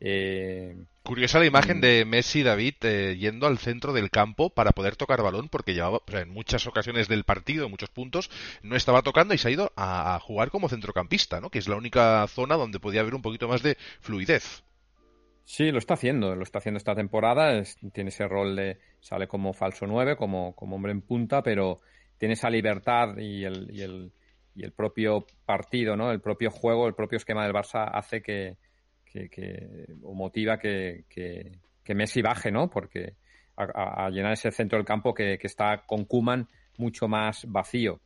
Eh, 0.00 0.76
Curiosa 1.08 1.38
la 1.38 1.46
imagen 1.46 1.78
mm. 1.78 1.80
de 1.80 2.04
Messi 2.04 2.42
David 2.42 2.74
eh, 2.82 3.16
yendo 3.18 3.46
al 3.46 3.56
centro 3.56 3.94
del 3.94 4.10
campo 4.10 4.50
para 4.50 4.72
poder 4.72 4.94
tocar 4.94 5.22
balón 5.22 5.48
porque 5.48 5.72
llevaba 5.72 6.02
en 6.12 6.28
muchas 6.28 6.66
ocasiones 6.66 7.08
del 7.08 7.24
partido, 7.24 7.64
en 7.64 7.70
muchos 7.70 7.88
puntos, 7.88 8.30
no 8.62 8.76
estaba 8.76 9.00
tocando 9.00 9.32
y 9.32 9.38
se 9.38 9.48
ha 9.48 9.50
ido 9.50 9.72
a, 9.74 10.20
jugar 10.20 10.50
como 10.50 10.68
centrocampista, 10.68 11.40
¿no? 11.40 11.48
Que 11.48 11.60
es 11.60 11.66
la 11.66 11.76
única 11.76 12.26
zona 12.28 12.56
donde 12.56 12.78
podía 12.78 13.00
haber 13.00 13.14
un 13.14 13.22
poquito 13.22 13.48
más 13.48 13.62
de 13.62 13.78
fluidez. 14.02 14.62
Sí, 15.44 15.70
lo 15.70 15.78
está 15.78 15.94
haciendo, 15.94 16.34
lo 16.34 16.42
está 16.42 16.58
haciendo 16.58 16.76
esta 16.76 16.94
temporada, 16.94 17.62
tiene 17.94 18.10
ese 18.10 18.28
rol 18.28 18.54
de 18.54 18.78
sale 19.00 19.26
como 19.28 19.54
falso 19.54 19.86
9, 19.86 20.14
como, 20.16 20.54
como 20.54 20.76
hombre 20.76 20.92
en 20.92 21.00
punta, 21.00 21.42
pero 21.42 21.80
tiene 22.18 22.34
esa 22.34 22.50
libertad 22.50 23.16
y 23.16 23.44
el, 23.44 23.74
y 23.74 23.80
el, 23.80 24.12
y 24.54 24.62
el 24.62 24.72
propio 24.72 25.26
partido, 25.46 25.96
¿no? 25.96 26.12
El 26.12 26.20
propio 26.20 26.50
juego, 26.50 26.86
el 26.86 26.94
propio 26.94 27.16
esquema 27.16 27.44
del 27.44 27.54
Barça 27.54 27.90
hace 27.90 28.20
que, 28.20 28.58
que, 29.12 29.86
o 30.02 30.14
motiva 30.14 30.58
que, 30.58 31.04
que, 31.08 31.94
Messi 31.94 32.20
baje, 32.20 32.50
¿no? 32.50 32.68
Porque 32.68 33.14
a, 33.56 34.10
llenar 34.10 34.32
ese 34.32 34.50
centro 34.50 34.78
del 34.78 34.86
campo 34.86 35.14
que, 35.14 35.38
está 35.42 35.84
con 35.86 36.04
Kuman 36.04 36.48
mucho 36.76 37.08
más 37.08 37.44
vacío. 37.50 38.00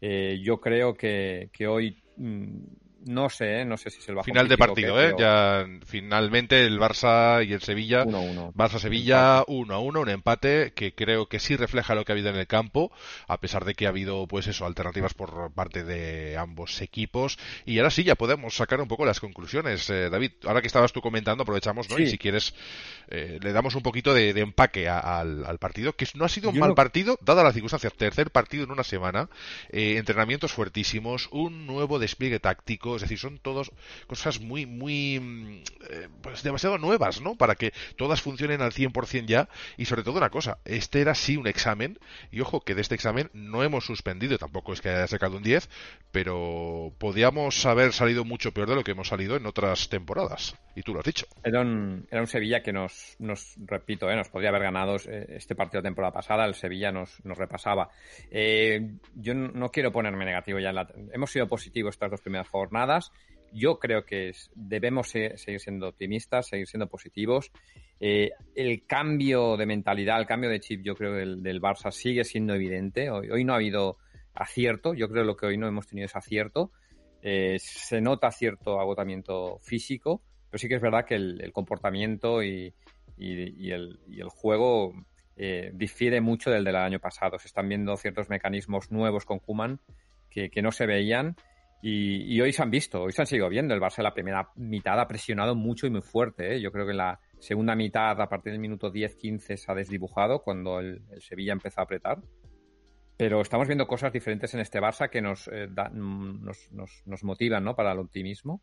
Eh, 0.00 0.40
yo 0.42 0.60
creo 0.60 0.94
que, 0.94 1.48
que 1.52 1.66
hoy 1.66 2.02
mm, 2.16 2.64
no 3.06 3.28
sé, 3.28 3.60
¿eh? 3.60 3.64
no 3.64 3.76
sé 3.76 3.90
si 3.90 3.98
es 3.98 4.08
el 4.08 4.14
bajo 4.14 4.24
Final 4.24 4.48
de 4.48 4.56
partido, 4.56 5.00
¿eh? 5.02 5.14
Ya 5.18 5.66
finalmente 5.84 6.64
el 6.64 6.78
Barça 6.78 7.46
y 7.46 7.52
el 7.52 7.60
Sevilla. 7.60 8.04
Barça-Sevilla 8.04 9.44
1 9.46 9.74
a 9.74 9.78
1, 9.78 10.00
un 10.00 10.08
empate 10.08 10.72
que 10.74 10.94
creo 10.94 11.26
que 11.26 11.38
sí 11.38 11.56
refleja 11.56 11.94
lo 11.94 12.04
que 12.04 12.12
ha 12.12 12.14
habido 12.14 12.30
en 12.30 12.36
el 12.36 12.46
campo, 12.46 12.90
a 13.28 13.38
pesar 13.40 13.64
de 13.64 13.74
que 13.74 13.86
ha 13.86 13.90
habido, 13.90 14.26
pues 14.26 14.46
eso, 14.46 14.64
alternativas 14.66 15.14
por 15.14 15.52
parte 15.52 15.84
de 15.84 16.36
ambos 16.36 16.80
equipos. 16.80 17.38
Y 17.64 17.78
ahora 17.78 17.90
sí, 17.90 18.04
ya 18.04 18.14
podemos 18.14 18.54
sacar 18.56 18.80
un 18.80 18.88
poco 18.88 19.04
las 19.04 19.20
conclusiones. 19.20 19.88
Eh, 19.90 20.08
David, 20.10 20.32
ahora 20.44 20.60
que 20.60 20.66
estabas 20.66 20.92
tú 20.92 21.00
comentando, 21.00 21.42
aprovechamos, 21.42 21.90
¿no? 21.90 21.98
Y 21.98 22.06
si 22.06 22.18
quieres, 22.18 22.54
eh, 23.08 23.38
le 23.42 23.52
damos 23.52 23.74
un 23.74 23.82
poquito 23.82 24.14
de, 24.14 24.30
empaque 24.30 24.88
al, 24.88 25.58
partido, 25.58 25.94
que 25.94 26.06
no 26.14 26.24
ha 26.24 26.28
sido 26.28 26.50
un 26.50 26.58
mal 26.58 26.74
partido, 26.74 27.18
dada 27.22 27.42
las 27.42 27.52
circunstancias. 27.52 27.92
Tercer 27.94 28.30
partido 28.30 28.64
en 28.64 28.70
una 28.70 28.84
semana, 28.84 29.28
entrenamientos 29.70 30.52
fuertísimos, 30.52 31.28
un 31.30 31.66
nuevo 31.66 31.98
despliegue 31.98 32.40
táctico 32.40 32.93
es 32.96 33.02
decir, 33.02 33.18
son 33.18 33.38
todas 33.38 33.70
cosas 34.06 34.40
muy, 34.40 34.66
muy, 34.66 35.20
mm, 35.20 35.62
eh, 35.90 36.08
pues 36.22 36.42
demasiado 36.42 36.78
nuevas, 36.78 37.20
¿no? 37.20 37.36
Para 37.36 37.54
que 37.54 37.72
todas 37.96 38.22
funcionen 38.22 38.62
al 38.62 38.72
100% 38.72 39.26
ya 39.26 39.48
y 39.76 39.84
sobre 39.84 40.02
todo 40.02 40.18
una 40.18 40.30
cosa, 40.30 40.58
este 40.64 41.00
era 41.00 41.14
sí 41.14 41.36
un 41.36 41.46
examen 41.46 41.98
y 42.30 42.40
ojo 42.40 42.60
que 42.60 42.74
de 42.74 42.80
este 42.80 42.94
examen 42.94 43.30
no 43.32 43.62
hemos 43.62 43.84
suspendido, 43.84 44.38
tampoco 44.38 44.72
es 44.72 44.80
que 44.80 44.90
haya 44.90 45.06
sacado 45.06 45.36
un 45.36 45.42
10, 45.42 45.68
pero 46.10 46.92
podíamos 46.98 47.64
haber 47.66 47.92
salido 47.92 48.24
mucho 48.24 48.52
peor 48.52 48.68
de 48.68 48.76
lo 48.76 48.84
que 48.84 48.92
hemos 48.92 49.08
salido 49.08 49.36
en 49.36 49.46
otras 49.46 49.88
temporadas 49.88 50.56
y 50.74 50.82
tú 50.82 50.92
lo 50.92 51.00
has 51.00 51.06
dicho. 51.06 51.26
Era 51.42 51.60
un, 51.60 52.06
era 52.10 52.20
un 52.20 52.26
Sevilla 52.26 52.62
que 52.62 52.72
nos, 52.72 53.16
nos 53.18 53.54
repito, 53.64 54.10
¿eh? 54.10 54.16
nos 54.16 54.28
podría 54.28 54.50
haber 54.50 54.62
ganado 54.62 54.96
eh, 54.96 55.26
este 55.30 55.54
partido 55.54 55.82
de 55.82 55.88
temporada 55.88 56.12
pasada, 56.12 56.44
el 56.44 56.54
Sevilla 56.54 56.92
nos, 56.92 57.24
nos 57.24 57.38
repasaba. 57.38 57.90
Eh, 58.30 58.80
yo 59.14 59.34
no 59.34 59.70
quiero 59.70 59.92
ponerme 59.92 60.24
negativo 60.24 60.58
ya. 60.58 60.72
hemos 61.12 61.30
sido 61.30 61.48
positivos 61.48 61.94
estas 61.94 62.10
dos 62.10 62.20
primeras 62.20 62.48
jornadas. 62.48 62.83
Yo 63.52 63.78
creo 63.78 64.04
que 64.04 64.32
debemos 64.54 65.08
seguir 65.08 65.60
siendo 65.60 65.88
optimistas, 65.88 66.48
seguir 66.48 66.66
siendo 66.66 66.88
positivos. 66.88 67.52
Eh, 68.00 68.32
el 68.54 68.84
cambio 68.86 69.56
de 69.56 69.66
mentalidad, 69.66 70.18
el 70.18 70.26
cambio 70.26 70.50
de 70.50 70.60
chip, 70.60 70.82
yo 70.82 70.96
creo 70.96 71.12
del, 71.12 71.42
del 71.42 71.60
Barça 71.60 71.92
sigue 71.92 72.24
siendo 72.24 72.54
evidente. 72.54 73.10
Hoy, 73.10 73.44
no 73.44 73.52
ha 73.52 73.56
habido 73.56 73.98
acierto. 74.34 74.94
Yo 74.94 75.08
creo 75.08 75.22
que 75.22 75.26
lo 75.26 75.36
que 75.36 75.46
hoy 75.46 75.56
no 75.56 75.68
hemos 75.68 75.86
tenido 75.86 76.06
es 76.06 76.16
acierto. 76.16 76.72
Eh, 77.22 77.56
se 77.60 78.00
nota 78.00 78.30
cierto 78.32 78.80
agotamiento 78.80 79.58
físico, 79.62 80.20
pero 80.50 80.58
sí 80.58 80.68
que 80.68 80.74
es 80.74 80.82
verdad 80.82 81.06
que 81.06 81.14
el, 81.14 81.52
comportamiento 81.52 82.42
y, 82.42 82.74
el, 83.16 83.54
y, 84.08 84.20
el, 84.20 84.28
juego 84.28 84.92
eh, 85.36 85.70
difiere 85.72 86.20
mucho 86.20 86.50
del 86.50 86.64
del 86.64 86.76
año 86.76 86.98
pasado. 86.98 87.38
Se 87.38 87.46
están 87.46 87.68
viendo 87.68 87.96
ciertos 87.96 88.28
mecanismos 88.28 88.90
nuevos 88.90 89.24
con 89.24 89.38
Kuman 89.38 89.80
que, 90.30 90.62
no 90.62 90.72
se 90.72 90.86
veían 90.86 91.36
y, 91.86 92.40
hoy 92.40 92.50
se 92.50 92.62
han 92.62 92.70
visto, 92.70 93.02
hoy 93.02 93.12
se 93.12 93.20
han 93.20 93.26
seguido 93.26 93.46
viendo. 93.50 93.74
El 93.74 93.80
Barça 93.80 93.98
en 93.98 94.04
la 94.04 94.14
primera 94.14 94.48
mitad 94.56 94.98
ha 94.98 95.06
presionado 95.06 95.54
mucho 95.54 95.86
y 95.86 95.90
muy 95.90 96.00
fuerte. 96.00 96.54
¿eh? 96.54 96.60
Yo 96.62 96.72
creo 96.72 96.86
que 96.86 96.92
en 96.92 96.96
la 96.96 97.20
segunda 97.38 97.74
mitad, 97.74 98.18
a 98.18 98.26
partir 98.26 98.52
del 98.52 98.60
minuto 98.60 98.90
10-15, 98.90 99.56
se 99.56 99.70
ha 99.70 99.74
desdibujado 99.74 100.42
cuando 100.42 100.80
el, 100.80 101.02
Sevilla 101.20 101.52
empezó 101.52 101.82
a 101.82 101.84
apretar. 101.84 102.22
Pero 103.18 103.42
estamos 103.42 103.66
viendo 103.66 103.86
cosas 103.86 104.14
diferentes 104.14 104.54
en 104.54 104.60
este 104.60 104.80
Barça 104.80 105.10
que 105.10 105.20
nos, 105.20 105.46
eh, 105.48 105.68
nos, 105.92 106.72
nos, 106.72 107.02
nos, 107.04 107.22
motivan 107.22 107.62
¿no? 107.62 107.76
para 107.76 107.92
el 107.92 107.98
optimismo. 107.98 108.62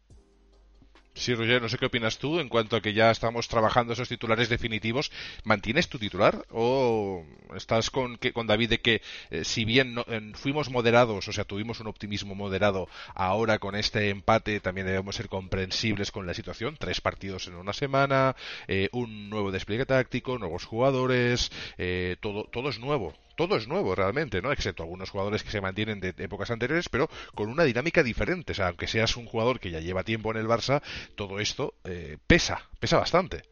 Sí, 1.13 1.35
Roger, 1.35 1.61
no 1.61 1.67
sé 1.67 1.77
qué 1.77 1.85
opinas 1.85 2.17
tú 2.17 2.39
en 2.39 2.47
cuanto 2.47 2.77
a 2.77 2.81
que 2.81 2.93
ya 2.93 3.11
estamos 3.11 3.47
trabajando 3.49 3.93
esos 3.93 4.07
titulares 4.07 4.47
definitivos. 4.47 5.11
¿Mantienes 5.43 5.89
tu 5.89 5.99
titular 5.99 6.45
o 6.49 7.25
estás 7.55 7.89
con, 7.89 8.17
que, 8.17 8.31
con 8.31 8.47
David 8.47 8.69
de 8.69 8.81
que 8.81 9.01
eh, 9.29 9.43
si 9.43 9.65
bien 9.65 9.97
fuimos 10.35 10.69
moderados, 10.69 11.27
o 11.27 11.33
sea, 11.33 11.43
tuvimos 11.43 11.81
un 11.81 11.87
optimismo 11.87 12.33
moderado, 12.33 12.87
ahora 13.13 13.59
con 13.59 13.75
este 13.75 14.09
empate 14.09 14.61
también 14.61 14.87
debemos 14.87 15.17
ser 15.17 15.27
comprensibles 15.27 16.11
con 16.11 16.25
la 16.25 16.33
situación? 16.33 16.77
Tres 16.79 17.01
partidos 17.01 17.47
en 17.47 17.55
una 17.55 17.73
semana, 17.73 18.35
eh, 18.67 18.87
un 18.93 19.29
nuevo 19.29 19.51
despliegue 19.51 19.85
táctico, 19.85 20.39
nuevos 20.39 20.65
jugadores, 20.65 21.51
eh, 21.77 22.15
todo, 22.21 22.45
todo 22.45 22.69
es 22.69 22.79
nuevo 22.79 23.13
todo 23.35 23.57
es 23.57 23.67
nuevo 23.67 23.95
realmente, 23.95 24.41
¿no? 24.41 24.51
Excepto 24.51 24.83
algunos 24.83 25.09
jugadores 25.09 25.43
que 25.43 25.51
se 25.51 25.61
mantienen 25.61 25.99
de 25.99 26.13
épocas 26.17 26.51
anteriores, 26.51 26.89
pero 26.89 27.09
con 27.35 27.49
una 27.49 27.63
dinámica 27.63 28.03
diferente. 28.03 28.51
O 28.51 28.55
sea, 28.55 28.67
aunque 28.67 28.87
seas 28.87 29.17
un 29.17 29.25
jugador 29.25 29.59
que 29.59 29.71
ya 29.71 29.79
lleva 29.79 30.03
tiempo 30.03 30.31
en 30.31 30.37
el 30.37 30.47
Barça, 30.47 30.81
todo 31.15 31.39
esto 31.39 31.75
eh, 31.83 32.17
pesa, 32.27 32.69
pesa 32.79 32.97
bastante. 32.97 33.43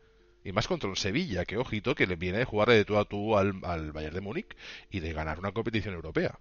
Y 0.43 0.51
más 0.51 0.67
contra 0.67 0.89
un 0.89 0.95
Sevilla, 0.95 1.45
que 1.45 1.57
ojito, 1.57 1.95
que 1.95 2.07
le 2.07 2.15
viene 2.15 2.39
de 2.39 2.45
jugar 2.45 2.69
de 2.69 2.85
tú 2.85 2.97
a 2.97 3.05
tú 3.05 3.37
al, 3.37 3.59
al 3.63 3.91
Bayern 3.91 4.15
de 4.15 4.21
Múnich 4.21 4.55
y 4.89 4.99
de 4.99 5.13
ganar 5.13 5.39
una 5.39 5.51
competición 5.51 5.93
europea. 5.95 6.39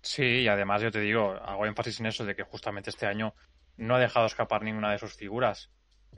Sí, 0.00 0.22
y 0.22 0.48
además 0.48 0.82
yo 0.82 0.90
te 0.90 1.00
digo, 1.00 1.32
hago 1.32 1.66
énfasis 1.66 1.98
en 2.00 2.06
eso 2.06 2.24
de 2.24 2.36
que 2.36 2.42
justamente 2.42 2.90
este 2.90 3.06
año 3.06 3.34
no 3.76 3.96
ha 3.96 3.98
dejado 3.98 4.26
escapar 4.26 4.62
ninguna 4.62 4.92
de 4.92 4.98
sus 4.98 5.14
figuras. 5.14 5.70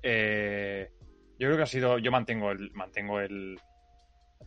Eh, 0.03 0.91
yo 1.39 1.49
creo 1.49 1.57
que 1.57 1.63
ha 1.63 1.67
sido, 1.67 1.99
yo 1.99 2.11
mantengo 2.11 2.51
el, 2.51 2.71
mantengo 2.73 3.21
el, 3.21 3.61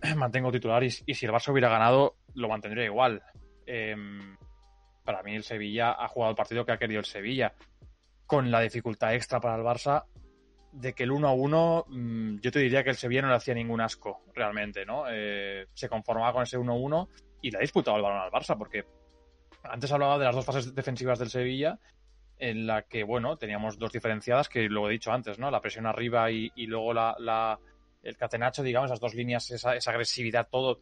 mantengo 0.16 0.52
titular 0.52 0.84
y, 0.84 0.92
si 0.92 1.26
el 1.26 1.32
Barça 1.32 1.52
hubiera 1.52 1.70
ganado, 1.70 2.16
lo 2.36 2.50
mantendría 2.50 2.86
igual. 2.86 3.22
Em, 3.66 4.38
para 5.04 5.24
mí 5.24 5.36
el 5.36 5.44
Sevilla 5.44 5.92
ha 5.92 6.08
jugado 6.08 6.32
el 6.32 6.38
partido 6.38 6.66
que 6.66 6.72
ha 6.72 6.78
querido 6.78 7.00
el 7.00 7.06
Sevilla, 7.06 7.54
con 8.26 8.52
la 8.52 8.62
dificultad 8.62 9.16
extra 9.16 9.40
para 9.40 9.56
el 9.56 9.64
Barça 9.64 10.06
de 10.72 10.94
que 10.94 11.04
el 11.04 11.12
1-1, 11.12 11.86
mm, 11.88 12.40
yo 12.42 12.52
te 12.52 12.60
diría 12.60 12.84
que 12.84 12.92
el 12.92 12.96
Sevilla 12.96 13.24
no 13.24 13.30
le 13.30 13.36
hacía 13.36 13.54
ningún 13.54 13.82
asco, 13.82 14.22
realmente, 14.34 14.86
¿no? 14.86 15.06
Eh, 15.10 15.68
se 15.74 15.90
conformaba 15.90 16.34
con 16.34 16.44
ese 16.44 16.58
1-1 16.58 17.10
y 17.42 17.52
le 17.52 17.58
ha 17.58 17.62
disputado 17.62 17.98
el 17.98 18.04
balón 18.04 18.22
al 18.22 18.32
Barça, 18.32 18.58
porque 18.58 18.86
antes 19.64 19.92
hablaba 19.92 20.18
de 20.18 20.26
las 20.26 20.36
dos 20.36 20.46
fases 20.46 20.74
defensivas 20.74 21.20
del 21.20 21.30
Sevilla, 21.30 21.80
en 22.38 22.66
la 22.66 22.84
que, 22.84 23.04
bueno, 23.04 23.38
teníamos 23.38 23.78
dos 23.78 23.92
diferenciadas, 23.92 24.48
que 24.48 24.70
lo 24.70 24.88
he 24.90 24.94
dicho 24.94 25.12
antes, 25.12 25.40
¿no? 25.40 25.52
La 25.52 25.62
presión 25.62 25.86
arriba 25.86 26.32
y, 26.32 26.52
luego 26.68 26.94
la, 26.94 27.60
el 28.02 28.16
catenacho, 28.16 28.64
digamos, 28.64 28.90
esas 28.90 29.00
dos 29.00 29.14
líneas, 29.14 29.50
esa, 29.52 29.72
agresividad, 29.72 30.48
todo 30.50 30.80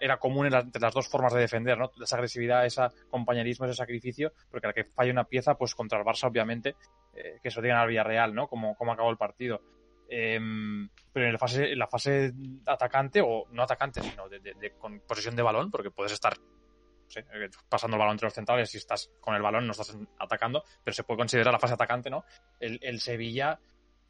era, 0.00 0.18
común 0.18 0.46
entre 0.52 0.80
las 0.80 0.92
dos 0.92 1.08
formas 1.08 1.32
de 1.32 1.40
defender, 1.40 1.78
¿no? 1.78 1.90
Esa 2.02 2.16
agresividad, 2.16 2.66
ese 2.66 2.82
compañerismo, 3.08 3.66
ese 3.66 3.74
sacrificio, 3.74 4.32
porque 4.50 4.66
al 4.66 4.74
que 4.74 4.84
falla 4.84 5.12
una 5.12 5.24
pieza, 5.24 5.54
pues 5.54 5.74
contra 5.74 5.98
el 5.98 6.04
Barça, 6.04 6.28
obviamente, 6.28 6.76
eh, 7.14 7.38
que 7.42 7.48
eso 7.48 7.62
digan 7.62 7.78
al 7.78 7.88
Villarreal, 7.88 8.34
¿no? 8.34 8.46
Como, 8.46 8.76
acabó 8.78 9.10
el 9.10 9.16
partido. 9.16 9.62
Em, 10.08 10.88
pero 11.12 11.26
en 11.26 11.32
la 11.32 11.38
fase, 11.38 11.72
en 11.72 11.78
la 11.78 11.86
fase 11.86 12.32
atacante, 12.66 13.22
o 13.24 13.46
no 13.52 13.62
atacante, 13.62 14.02
sino 14.02 14.28
de, 14.28 14.74
con 14.78 15.00
posesión 15.00 15.36
de 15.36 15.42
balón, 15.42 15.70
porque 15.70 15.90
puedes 15.90 16.12
estar 16.12 16.36
eh, 17.16 17.48
pasando 17.68 17.96
el 17.96 18.00
balón 18.00 18.14
entre 18.14 18.26
los 18.26 18.34
centrales, 18.34 18.70
si 18.70 18.78
estás 18.78 19.10
con 19.20 19.34
el 19.34 19.42
balón 19.42 19.66
no 19.66 19.72
estás 19.72 19.96
atacando, 20.18 20.64
pero 20.84 20.94
se 20.94 21.04
puede 21.04 21.18
considerar 21.18 21.52
la 21.52 21.60
fase 21.60 21.74
atacante, 21.74 22.10
¿no? 22.10 22.24
El 22.58 23.00
Sevilla 23.00 23.58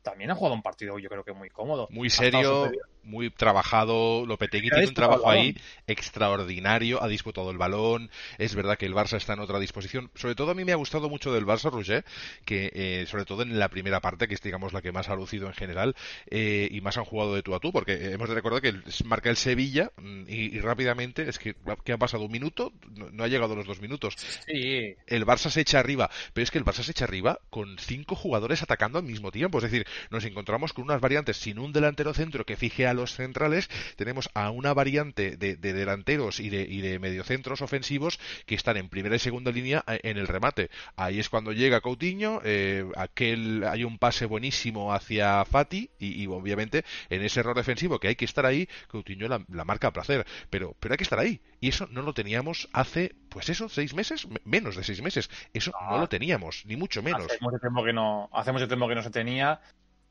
también 0.03 0.31
ha 0.31 0.35
jugado 0.35 0.55
un 0.55 0.63
partido 0.63 0.99
yo 0.99 1.09
creo 1.09 1.25
que 1.25 1.33
muy 1.33 1.51
cómodo. 1.51 1.89
Muy 1.91 2.11
serio, 2.11 2.71
muy 3.03 3.31
trabajado. 3.31 4.27
Lopetegui 4.27 4.71
tiene 4.71 4.89
un 4.89 4.95
trabajo 4.95 5.31
ahí 5.31 5.57
extraordinario, 5.87 7.03
ha 7.03 7.09
disputado 7.09 7.51
el 7.51 7.59
balón. 7.59 8.11
Es 8.39 8.55
verdad 8.55 8.79
que 8.79 8.87
el 8.87 8.95
Barça 8.95 9.17
está 9.17 9.35
en 9.35 9.41
otra 9.41 9.59
disposición. 9.59 10.11
Sobre 10.15 10.35
todo 10.35 10.53
a 10.53 10.55
mí 10.55 10.65
me 10.65 10.73
ha 10.73 10.77
gustado 10.77 11.09
mucho 11.09 11.33
del 11.33 11.47
Barça, 11.47 11.71
Roger, 11.71 12.05
que 12.45 12.71
eh, 12.75 13.07
sobre 13.07 13.25
todo 13.25 13.43
en 13.43 13.59
la 13.59 13.69
primera 13.69 14.01
parte, 14.01 14.29
que 14.29 14.35
es 14.35 14.41
digamos 14.41 14.73
la 14.73 14.83
que 14.83 14.93
más 14.93 15.09
ha 15.09 15.15
lucido 15.15 15.47
en 15.47 15.55
general, 15.55 15.95
eh, 16.31 16.69
y 16.71 16.81
más 16.81 16.99
han 16.99 17.05
jugado 17.05 17.35
de 17.35 17.43
tú 17.43 17.55
a 17.55 17.61
tú, 17.61 17.73
porque 17.73 18.13
hemos 18.13 18.29
de 18.29 18.35
recordar 18.35 18.63
que 18.63 18.75
marca 19.05 19.31
el 19.31 19.37
Sevilla 19.37 19.91
mm, 19.97 20.23
y, 20.29 20.61
rápidamente, 20.61 21.29
es 21.29 21.39
que, 21.39 21.55
que 21.85 21.93
ha 21.93 21.99
pasado 21.99 22.25
un 22.25 22.33
minuto, 22.33 22.73
no, 23.13 23.25
ha 23.25 23.29
llegado 23.29 23.57
los 23.57 23.67
dos 23.67 23.81
minutos. 23.81 24.17
Sí. 24.47 24.95
El 25.07 25.27
Barça 25.27 25.51
se 25.51 25.61
echa 25.61 25.79
arriba, 25.79 26.11
pero 26.33 26.43
es 26.43 26.51
que 26.51 26.59
el 26.59 26.65
Barça 26.65 26.83
se 26.83 26.93
echa 26.93 27.05
arriba 27.05 27.41
con 27.51 27.79
cinco 27.79 28.15
jugadores 28.15 28.63
atacando 28.63 28.99
al 28.99 29.05
mismo 29.05 29.31
tiempo. 29.31 29.59
Es 29.59 29.65
decir, 29.65 29.87
nos 30.11 30.25
encontramos 30.25 30.73
con 30.73 30.85
unas 30.85 31.01
variantes 31.01 31.37
sin 31.37 31.59
un 31.59 31.73
delantero 31.73 32.15
centro 32.15 32.45
que 32.45 32.57
fije 32.57 32.87
a 32.91 32.95
los 32.95 33.15
centrales, 33.15 33.69
tenemos 33.97 34.31
a 34.35 34.51
una 34.51 34.75
variante 34.75 35.37
de, 35.37 35.57
delanteros 35.57 36.41
y 36.41 36.51
de, 36.51 36.63
y 36.63 36.81
de 36.81 36.99
mediocentros 36.99 37.63
ofensivos 37.63 38.19
que 38.47 38.55
están 38.55 38.77
en 38.77 38.89
primera 38.89 39.17
y 39.17 39.19
segunda 39.19 39.51
línea 39.51 39.85
eh, 39.87 40.01
en 40.03 40.19
el 40.19 40.27
remate. 40.27 40.71
Ahí 40.97 41.19
es 41.19 41.29
cuando 41.29 41.53
llega 41.53 41.81
Coutinho, 41.81 42.41
eh, 42.45 42.85
aquel 42.97 43.65
hay 43.65 43.85
un 43.85 43.99
pase 43.99 44.27
buenísimo 44.27 44.93
hacia 44.93 45.45
Fati 45.45 45.91
y, 45.99 46.27
obviamente 46.27 46.85
en 47.09 47.23
ese 47.23 47.41
error 47.41 47.57
defensivo 47.57 47.99
que 47.99 48.09
hay 48.09 48.17
que 48.17 48.25
estar 48.25 48.47
ahí, 48.47 48.69
Coutinho 48.89 49.29
la, 49.29 49.65
marca 49.65 49.89
a 49.89 49.93
placer, 49.93 50.27
pero, 50.49 50.77
pero 50.81 50.95
hay 50.95 50.99
que 50.99 51.05
estar 51.05 51.19
ahí. 51.19 51.41
Y 51.61 51.69
eso 51.69 51.87
no 51.91 52.03
lo 52.03 52.15
teníamos 52.15 52.69
hace, 52.73 53.15
pues 53.29 53.49
eso, 53.49 53.69
seis 53.69 53.95
meses, 53.95 54.27
menos 54.45 54.77
de 54.77 54.85
seis 54.85 55.03
meses. 55.03 55.31
Eso 55.53 55.73
no, 55.89 55.99
lo 55.99 56.09
teníamos, 56.09 56.65
ni 56.67 56.77
mucho 56.77 57.03
menos. 57.03 57.27
Hace 57.27 57.39
mucho 57.41 57.59
tiempo 57.59 57.85
que 57.85 57.93
no, 57.93 58.31
hace 58.33 58.53
mucho 58.53 58.67
tiempo 58.67 58.89
que 58.89 58.95
no 58.95 59.03
se 59.03 59.11
tenía. 59.11 59.61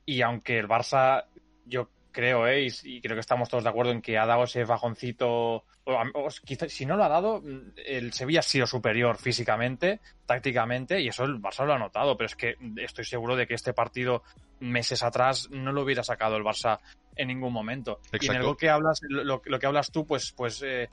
Y 0.06 0.22
aunque 0.22 0.58
el 0.58 0.68
Barça, 0.68 1.26
yo 1.66 1.90
creo, 2.12 2.48
¿eh? 2.48 2.68
y, 2.84 3.02
creo 3.02 3.16
que 3.16 3.22
estamos 3.22 3.50
todos 3.50 3.64
de 3.64 3.70
acuerdo 3.70 3.92
en 3.92 4.02
que 4.02 4.18
ha 4.18 4.26
dado 4.26 4.44
ese 4.44 4.64
bajoncito, 4.64 5.64
o, 5.84 6.30
si 6.68 6.86
no 6.86 6.98
lo 6.98 7.04
ha 7.04 7.10
dado, 7.10 7.44
el 7.86 8.14
Sevilla 8.14 8.40
ha 8.40 8.44
sido 8.44 8.68
superior 8.68 9.18
físicamente, 9.18 10.00
tácticamente, 10.26 11.02
y 11.02 11.08
eso 11.08 11.24
el 11.24 11.42
Barça 11.42 11.66
lo 11.66 11.74
ha 11.74 11.80
notado, 11.80 12.18
pero 12.18 12.28
es 12.28 12.36
que 12.36 12.56
estoy 12.78 13.06
seguro 13.06 13.36
de 13.36 13.48
que 13.48 13.54
este 13.54 13.74
partido 13.74 14.24
meses 14.60 15.04
atrás 15.04 15.50
no 15.52 15.72
lo 15.72 15.84
hubiera 15.84 16.04
sacado 16.04 16.36
el 16.36 16.44
Barça 16.44 16.80
en 17.16 17.28
ningún 17.28 17.54
momento. 17.54 18.00
Y 18.20 18.28
en 18.28 18.36
el 18.36 18.58
que 18.58 18.70
hablas, 18.70 19.02
lo, 19.08 19.42
que 19.42 19.66
hablas 19.66 19.92
tú, 19.92 20.06
pues, 20.06 20.32
pues 20.32 20.62
eh, 20.64 20.90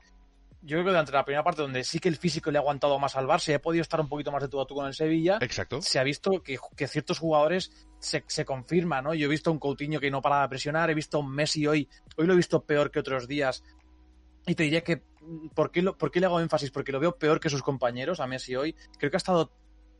yo 0.61 0.75
creo 0.75 0.83
que 0.83 0.89
durante 0.89 1.11
la 1.11 1.23
primera 1.23 1.43
parte, 1.43 1.61
donde 1.61 1.83
sí 1.83 1.99
que 1.99 2.09
el 2.09 2.17
físico 2.17 2.51
le 2.51 2.57
ha 2.57 2.61
aguantado 2.61 2.97
más 2.99 3.15
al 3.15 3.27
Barça 3.27 3.51
y 3.51 3.53
ha 3.53 3.61
podido 3.61 3.81
estar 3.81 4.01
un 4.01 4.09
poquito 4.09 4.31
más 4.31 4.41
de 4.41 4.49
tú 4.49 4.59
a 4.59 4.65
tú 4.65 4.75
con 4.75 4.87
el 4.87 4.93
Sevilla, 4.93 5.37
Exacto. 5.41 5.81
se 5.81 5.99
ha 5.99 6.03
visto 6.03 6.43
que, 6.43 6.57
ciertos 6.87 7.19
jugadores 7.19 7.71
se, 7.99 8.23
se 8.27 8.45
confirman, 8.45 9.03
¿no? 9.03 9.13
Yo 9.13 9.25
he 9.27 9.29
visto 9.29 9.51
un 9.51 9.59
Coutinho 9.59 9.99
que 9.99 10.11
no 10.11 10.21
paraba 10.21 10.43
de 10.43 10.49
presionar, 10.49 10.89
he 10.89 10.93
visto 10.95 11.19
un 11.19 11.31
Messi 11.31 11.67
hoy, 11.67 11.87
hoy 12.15 12.27
lo 12.27 12.33
he 12.33 12.37
visto 12.37 12.63
peor 12.63 12.91
que 12.91 12.99
otros 12.99 13.27
días. 13.27 13.63
Y 14.45 14.55
te 14.55 14.63
diría 14.63 14.81
que, 14.81 15.03
¿por 15.53 15.71
qué, 15.71 15.83
¿por 15.83 16.09
qué 16.09 16.19
le 16.19 16.25
hago 16.25 16.39
énfasis? 16.39 16.71
Porque 16.71 16.91
lo 16.91 16.99
veo 16.99 17.17
peor 17.17 17.39
que 17.39 17.49
sus 17.49 17.61
compañeros, 17.61 18.19
a 18.19 18.27
Messi 18.27 18.55
hoy. 18.55 18.75
Creo 18.97 19.11
que 19.11 19.17
ha 19.17 19.19
estado 19.19 19.51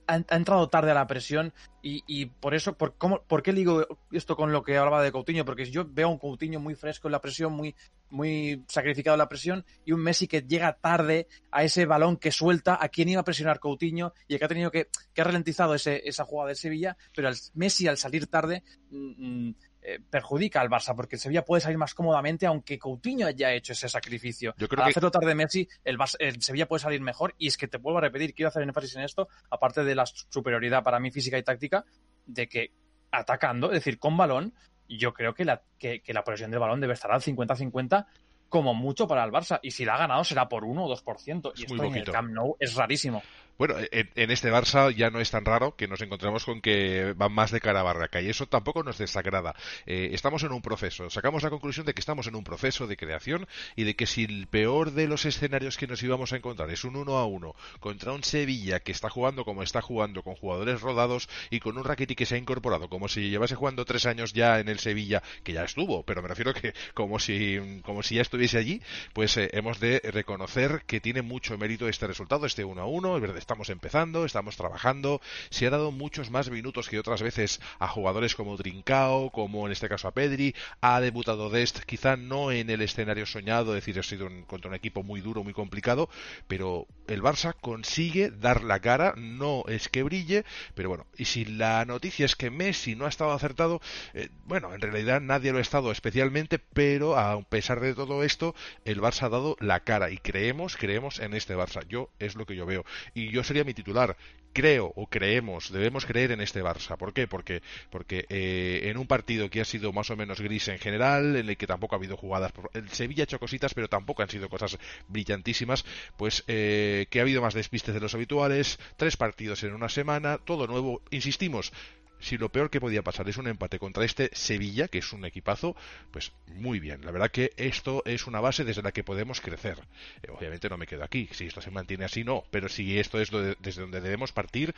ha, 0.07 0.35
entrado 0.35 0.69
tarde 0.69 0.91
a 0.91 0.95
la 0.95 1.07
presión 1.07 1.53
y, 1.89 2.25
por 2.25 2.53
eso, 2.53 2.77
por, 2.77 2.97
cómo, 2.97 3.21
¿por 3.21 3.41
qué 3.41 3.53
digo 3.53 3.87
esto 4.11 4.35
con 4.35 4.51
lo 4.51 4.61
que 4.61 4.75
hablaba 4.75 5.01
de 5.01 5.13
Coutinho? 5.13 5.45
Porque 5.45 5.71
yo 5.71 5.85
veo 5.87 6.09
un 6.09 6.17
Coutinho 6.17 6.59
muy 6.59 6.75
fresco 6.75 7.07
en 7.07 7.13
la 7.13 7.21
presión, 7.21 7.53
muy, 7.53 7.75
muy 8.09 8.65
sacrificado 8.67 9.15
en 9.15 9.19
la 9.19 9.29
presión 9.29 9.65
y 9.85 9.93
un 9.93 10.01
Messi 10.01 10.27
que 10.27 10.41
llega 10.41 10.73
tarde 10.73 11.27
a 11.49 11.63
ese 11.63 11.85
balón 11.85 12.17
que 12.17 12.31
suelta 12.31 12.77
a 12.81 12.89
quien 12.89 13.07
iba 13.07 13.21
a 13.21 13.23
presionar 13.23 13.61
Coutinho 13.61 14.11
y 14.27 14.37
que 14.37 14.43
ha 14.43 14.49
tenido 14.49 14.69
que, 14.69 14.89
que 15.13 15.21
ha 15.21 15.23
ralentizado 15.23 15.75
ese, 15.75 16.01
esa 16.03 16.25
jugada 16.25 16.49
de 16.49 16.55
Sevilla, 16.55 16.97
pero 17.15 17.29
el 17.29 17.35
Messi 17.53 17.87
al 17.87 17.97
salir 17.97 18.27
tarde... 18.27 18.63
Mm, 18.89 19.47
mm, 19.47 19.55
eh, 19.89 20.01
perjudica 20.01 20.60
al 20.60 20.70
Barça, 20.70 20.94
porque 20.94 21.15
el 21.15 21.22
Sevilla 21.22 21.46
puede 21.46 21.62
salir 21.62 21.77
más 21.77 21.94
cómodamente, 21.94 22.46
aunque 22.46 22.77
Coutinho 22.77 23.25
haya 23.25 23.53
hecho 23.53 23.72
ese 23.72 23.88
sacrificio. 23.88 24.53
Yo 24.58 24.67
creo 24.67 24.84
al 24.84 24.89
hacerlo 24.89 25.12
tarde 25.12 25.34
Messi, 25.34 25.65
el, 25.86 25.98
Sevilla 26.41 26.67
puede 26.67 26.82
salir 26.82 27.00
mejor. 27.00 27.36
Y 27.38 27.48
es 27.48 27.56
que 27.56 27.70
te 27.70 27.77
vuelvo 27.77 28.00
a 28.00 28.01
repetir, 28.01 28.34
quiero 28.34 28.50
hacer 28.50 28.63
énfasis 28.63 28.98
en 28.98 29.03
esto, 29.03 29.29
aparte 29.50 29.86
de 29.86 29.96
la 29.96 30.06
superioridad 30.06 30.84
para 30.84 31.00
mí 31.00 31.10
física 31.10 31.38
y 31.38 31.44
táctica, 31.44 31.86
de 32.25 32.50
que 32.50 32.74
atacando, 33.12 33.67
es 33.67 33.75
decir, 33.75 33.98
con 33.98 34.17
balón, 34.17 34.53
yo 34.89 35.13
creo 35.13 35.34
que 35.34 35.46
la, 35.46 35.63
que, 35.79 36.01
la 36.08 36.25
posesión 36.25 36.51
del 36.51 36.60
balón 36.60 36.82
debe 36.82 36.91
estar 36.91 37.10
al 37.13 37.22
50-50 37.22 38.08
como 38.50 38.74
mucho 38.74 39.08
para 39.08 39.24
el 39.24 39.32
Barça. 39.32 39.58
Y 39.62 39.72
si 39.72 39.86
la 39.86 39.96
ha 39.96 40.00
ganado 40.00 40.25
será 40.25 40.50
por 40.50 40.65
1 40.65 40.84
o 40.84 40.98
2%. 40.98 41.53
y 41.56 41.63
esto 41.63 41.84
en 41.86 41.96
el 41.96 42.12
Camp 42.12 42.29
Nou 42.29 42.58
es 42.60 42.75
rarísimo. 42.75 43.24
Bueno, 43.57 43.73
en, 43.91 44.29
este 44.29 44.51
Barça 44.51 44.91
ya 44.91 45.09
no 45.09 45.19
es 45.19 45.31
tan 45.31 45.43
raro 45.43 45.75
que 45.75 45.87
nos 45.87 45.99
encontremos 46.01 46.45
con 46.45 46.61
que 46.61 47.13
van 47.17 47.31
más 47.31 47.49
de 47.49 47.59
cara 47.59 47.79
a 47.79 47.83
barraca 47.83 48.21
y 48.21 48.29
eso 48.29 48.45
tampoco 48.45 48.83
nos 48.83 48.99
desagrada. 48.99 49.55
Eh, 49.87 50.09
estamos 50.13 50.43
en 50.43 50.51
un 50.51 50.61
proceso, 50.61 51.09
sacamos 51.09 51.41
la 51.41 51.49
conclusión 51.49 51.83
de 51.87 51.95
que 51.95 51.99
estamos 51.99 52.27
en 52.27 52.35
un 52.35 52.43
proceso 52.43 52.85
de 52.85 52.97
creación 52.97 53.47
y 53.75 53.83
de 53.83 53.95
que 53.95 54.05
si 54.05 54.25
el 54.25 54.45
peor 54.45 54.91
de 54.91 55.07
los 55.07 55.25
escenarios 55.25 55.77
que 55.77 55.87
nos 55.87 56.03
íbamos 56.03 56.33
a 56.33 56.35
encontrar 56.35 56.69
es 56.69 56.83
un 56.83 56.97
uno 56.97 57.17
a 57.17 57.25
uno 57.25 57.55
contra 57.79 58.11
un 58.11 58.23
Sevilla 58.23 58.79
que 58.79 58.91
está 58.91 59.09
jugando 59.09 59.43
como 59.43 59.63
está 59.63 59.81
jugando, 59.81 60.21
con 60.21 60.35
jugadores 60.35 60.81
rodados 60.81 61.27
y 61.49 61.59
con 61.59 61.79
un 61.79 61.83
Rakitic 61.83 62.15
que 62.15 62.25
se 62.27 62.35
ha 62.35 62.37
incorporado, 62.37 62.89
como 62.89 63.07
si 63.07 63.31
llevase 63.31 63.55
jugando 63.55 63.85
tres 63.85 64.05
años 64.05 64.33
ya 64.33 64.59
en 64.59 64.69
el 64.69 64.77
Sevilla, 64.77 65.23
que 65.43 65.53
ya 65.53 65.63
estuvo, 65.63 66.03
pero 66.03 66.21
me 66.21 66.27
refiero 66.27 66.53
que 66.53 66.75
como 66.93 67.17
si, 67.17 67.81
como 67.83 68.03
si 68.03 68.15
ya 68.15 68.21
estuviese 68.21 68.59
allí, 68.59 68.83
pues 69.13 69.35
eh, 69.37 69.49
hemos 69.53 69.79
de 69.79 69.99
reconocer 70.03 70.83
que 70.85 71.01
tiene 71.01 71.23
mucho 71.23 71.57
mérito 71.57 71.87
este 71.87 72.05
resultado, 72.05 72.45
este 72.45 72.63
uno 72.63 72.83
a 72.83 72.85
uno, 72.85 73.15
es 73.15 73.21
verdad 73.21 73.47
estamos 73.48 73.70
empezando, 73.70 74.25
estamos 74.25 74.58
trabajando, 74.58 75.22
se 75.50 75.66
ha 75.68 75.70
dado 75.70 75.94
muchos 75.94 76.30
más 76.32 76.50
minutos 76.50 76.89
que 76.89 77.00
otras 77.00 77.22
veces 77.22 77.62
a 77.80 77.88
jugadores 77.88 78.36
como 78.36 78.58
Trincao, 78.58 79.30
como 79.30 79.66
en 79.66 79.72
este 79.72 79.88
caso 79.88 80.10
a 80.10 80.12
Pedri, 80.12 80.54
ha 80.82 81.00
debutado 81.00 81.50
Dest, 81.50 81.80
quizá 81.86 82.18
no 82.18 82.51
en 82.51 82.70
el 82.70 82.82
escenario 82.82 83.25
soñado, 83.25 83.72
es 83.72 83.86
decir, 83.86 83.98
ha 84.00 84.04
sido 84.04 84.27
contra 84.48 84.68
un 84.68 84.75
equipo 84.75 85.01
muy 85.01 85.22
duro, 85.22 85.46
muy 85.46 85.54
complicado, 85.54 86.10
pero 86.50 86.88
el 87.08 87.24
Barça 87.24 87.56
consigue 87.62 88.32
dar 88.32 88.66
la 88.66 88.82
cara, 88.82 89.13
no 89.16 89.63
es 89.70 89.88
que 89.88 90.04
brille, 90.04 90.44
pero 90.75 90.89
bueno, 90.89 91.08
y 91.16 91.24
si 91.24 91.46
la 91.46 91.86
noticia 91.86 92.25
es 92.25 92.36
que 92.36 92.51
Messi 92.51 92.98
no 92.98 93.06
ha 93.06 93.10
estado 93.10 93.32
acertado, 93.32 93.80
eh, 94.13 94.27
bueno, 94.44 94.75
en 94.75 94.82
realidad 94.82 95.22
nadie 95.22 95.54
lo 95.54 95.60
ha 95.60 95.62
estado 95.62 95.94
especialmente, 95.94 96.60
pero 96.60 97.18
a 97.18 97.42
pesar 97.44 97.80
de 97.80 97.96
todo 97.96 98.25
esto, 98.25 98.56
el 98.84 99.00
Barça 99.00 99.27
ha 99.27 99.30
dado 99.30 99.56
la 99.62 99.86
cara 99.86 100.12
y 100.12 100.18
creemos, 100.18 100.75
creemos 100.75 101.20
en 101.20 101.34
este 101.34 101.56
Barça. 101.56 101.88
Yo 101.88 102.10
es 102.20 102.36
lo 102.36 102.46
que 102.46 102.58
yo 102.58 102.66
veo. 102.66 102.84
Y 103.13 103.37
sería 103.44 103.63
mi 103.63 103.74
titular. 103.74 104.15
Creo 104.53 104.91
o 104.96 105.08
creemos, 105.08 105.72
debemos 105.72 106.06
creer 106.06 106.32
en 106.32 106.41
este 106.41 106.63
Barça. 106.63 106.98
¿Por 106.98 107.13
qué? 107.13 107.27
Porque, 107.27 107.62
porque 107.89 108.25
eh, 108.29 108.89
en 108.89 108.98
un 108.98 109.08
partido 109.08 109.50
que 109.50 109.62
ha 109.62 109.65
sido 109.65 109.94
más 109.94 110.10
o 110.10 110.15
menos 110.15 110.41
gris 110.41 110.67
en 110.67 110.79
general, 110.79 111.36
en 111.36 111.50
el 111.50 111.58
que 111.58 111.67
tampoco 111.67 111.96
ha 111.96 111.98
habido 111.98 112.17
jugadas, 112.17 112.51
el 112.74 112.89
Sevilla 112.89 113.24
ha 113.24 113.25
hecho 113.25 113.39
cositas, 113.39 113.74
pero 113.74 113.88
tampoco 113.88 114.24
han 114.24 114.29
sido 114.29 114.50
cosas 114.50 114.77
brillantísimas, 115.08 115.86
pues 116.17 116.44
eh, 116.48 117.08
que 117.10 117.20
ha 117.20 117.24
habido 117.24 117.41
más 117.41 117.53
despistes 117.53 117.94
de 117.94 118.01
los 118.01 118.15
habituales, 118.15 118.79
tres 118.96 119.17
partidos 119.17 119.63
en 119.63 119.74
una 119.74 119.89
semana, 119.89 120.38
todo 120.39 120.65
nuevo. 120.67 121.01
Insistimos, 121.12 121.72
si 122.19 122.38
lo 122.38 122.50
peor 122.50 122.69
que 122.69 122.79
podía 122.79 123.03
pasar 123.03 123.27
es 123.29 123.38
un 123.38 123.47
empate 123.47 123.79
contra 123.79 124.05
este 124.05 124.29
Sevilla, 124.33 124.88
que 124.88 125.00
es 125.00 125.13
un 125.13 125.25
equipazo, 125.25 125.75
pues 126.12 126.31
muy 126.47 126.79
bien. 126.79 127.05
La 127.05 127.12
verdad 127.12 127.31
que 127.31 127.51
esto 127.57 128.03
es 128.05 128.27
una 128.27 128.39
base 128.39 128.63
desde 128.63 128.81
la 128.81 128.91
que 128.91 129.03
podemos 129.03 129.41
crecer. 129.41 129.79
Eh, 130.24 130.31
obviamente 130.31 130.69
no 130.69 130.77
me 130.77 130.88
quedo 130.88 131.03
aquí, 131.03 131.29
si 131.31 131.45
esto 131.45 131.62
se 131.62 131.71
mantiene 131.71 132.05
así 132.05 132.24
no, 132.24 132.43
pero 132.51 132.69
si 132.69 133.00
esto 133.00 133.19
es 133.19 133.31
desde 133.59 133.81
donde 133.81 134.01
debemos 134.01 134.31
partir, 134.31 134.74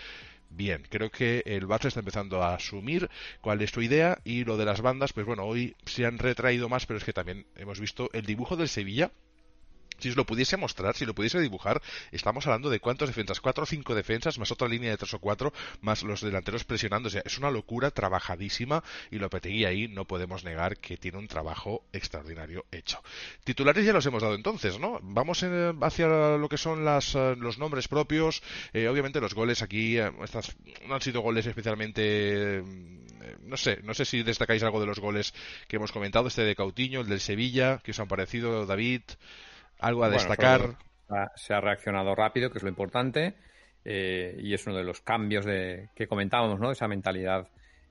bien. 0.50 0.86
Creo 0.90 1.10
que 1.10 1.44
el 1.46 1.68
Barça 1.68 1.86
está 1.86 2.00
empezando 2.00 2.44
a 2.44 2.56
asumir 2.56 3.10
cuál 3.42 3.62
es 3.62 3.72
su 3.72 3.82
idea 3.82 4.20
y 4.24 4.44
lo 4.44 4.58
de 4.58 4.66
las 4.66 4.82
bandas, 4.82 5.14
pues 5.14 5.26
bueno, 5.26 5.44
hoy 5.44 5.76
se 5.86 6.06
han 6.06 6.18
retraído 6.18 6.70
más, 6.70 6.86
pero 6.86 6.98
es 6.98 7.04
que 7.04 7.14
también 7.14 7.46
hemos 7.56 7.80
visto 7.80 8.10
el 8.14 8.26
dibujo 8.26 8.56
del 8.56 8.70
Sevilla 8.70 9.12
si 10.00 10.10
os 10.10 10.16
lo 10.16 10.26
pudiese 10.26 10.58
mostrar, 10.58 10.96
si 10.96 11.06
lo 11.06 11.14
pudiese 11.14 11.40
dibujar, 11.40 11.82
estamos 12.12 12.46
hablando 12.48 12.70
de 12.70 12.80
cuántos 12.80 13.10
defensas, 13.10 13.40
cuatro 13.40 13.64
o 13.64 13.68
cinco 13.68 13.96
defensas, 13.96 14.38
más 14.40 14.52
otra 14.52 14.68
línea 14.68 14.92
de 14.92 14.98
tres 14.98 15.14
o 15.14 15.20
cuatro, 15.20 15.54
más 15.82 16.04
los 16.04 16.22
delanteros 16.22 16.64
presionando. 16.64 17.08
O 17.08 17.10
sea, 17.12 17.22
es 17.26 17.38
una 17.38 17.52
locura 17.52 17.92
trabajadísima 17.92 18.84
y 19.12 19.18
Lopetegui 19.18 19.66
ahí 19.66 19.88
no 19.88 20.06
podemos 20.06 20.44
negar 20.44 20.78
que 20.78 20.98
tiene 20.98 21.18
un 21.18 21.28
trabajo 21.28 21.84
extraordinario 21.94 22.66
hecho. 22.72 23.02
Titulares 23.44 23.86
ya 23.86 23.94
los 23.94 24.06
hemos 24.06 24.22
dado 24.22 24.36
entonces, 24.36 24.80
¿no? 24.80 25.00
Vamos 25.02 25.44
hacia 25.82 26.08
lo 26.38 26.50
que 26.50 26.58
son 26.58 26.86
las, 26.86 27.16
eh, 27.16 27.36
los 27.38 27.58
nombres 27.58 27.88
propios. 27.88 28.42
Eh, 28.74 28.88
obviamente 28.88 29.22
los 29.22 29.34
goles 29.34 29.62
aquí 29.62 29.98
eh, 29.98 30.12
estas, 30.24 30.56
no 30.88 30.96
han 30.96 31.02
sido 31.02 31.22
goles 31.22 31.46
especialmente 31.46 32.64
no 33.44 33.58
sé, 33.58 33.80
no 33.84 33.94
sé 33.94 34.06
si 34.06 34.24
destacáis 34.24 34.64
algo 34.64 34.80
de 34.80 34.88
los 34.88 35.00
goles 35.00 35.34
que 35.68 35.76
hemos 35.76 35.92
comentado, 35.92 36.28
este 36.28 36.44
de 36.44 36.56
Cautiño, 36.56 37.02
el 37.02 37.08
del 37.08 37.20
Sevilla, 37.20 37.80
que 37.84 37.92
os 37.92 38.00
han 38.00 38.08
parecido, 38.08 38.66
David. 38.66 39.02
¿Algo 39.80 40.04
a 40.04 40.10
destacar? 40.10 40.78
se 41.36 41.54
ha 41.54 41.62
reaccionado 41.62 42.14
rápido, 42.14 42.52
que 42.52 42.60
es 42.60 42.64
lo 42.64 42.70
importante, 42.70 43.34
eh, 43.84 44.38
y 44.40 44.54
es 44.54 44.68
uno 44.68 44.78
de 44.78 44.84
los 44.84 45.02
cambios 45.02 45.46
de, 45.46 45.90
que 45.96 46.08
comentábamos, 46.08 46.60
¿no? 46.60 46.72
Esa 46.72 46.88
mentalidad 46.88 47.48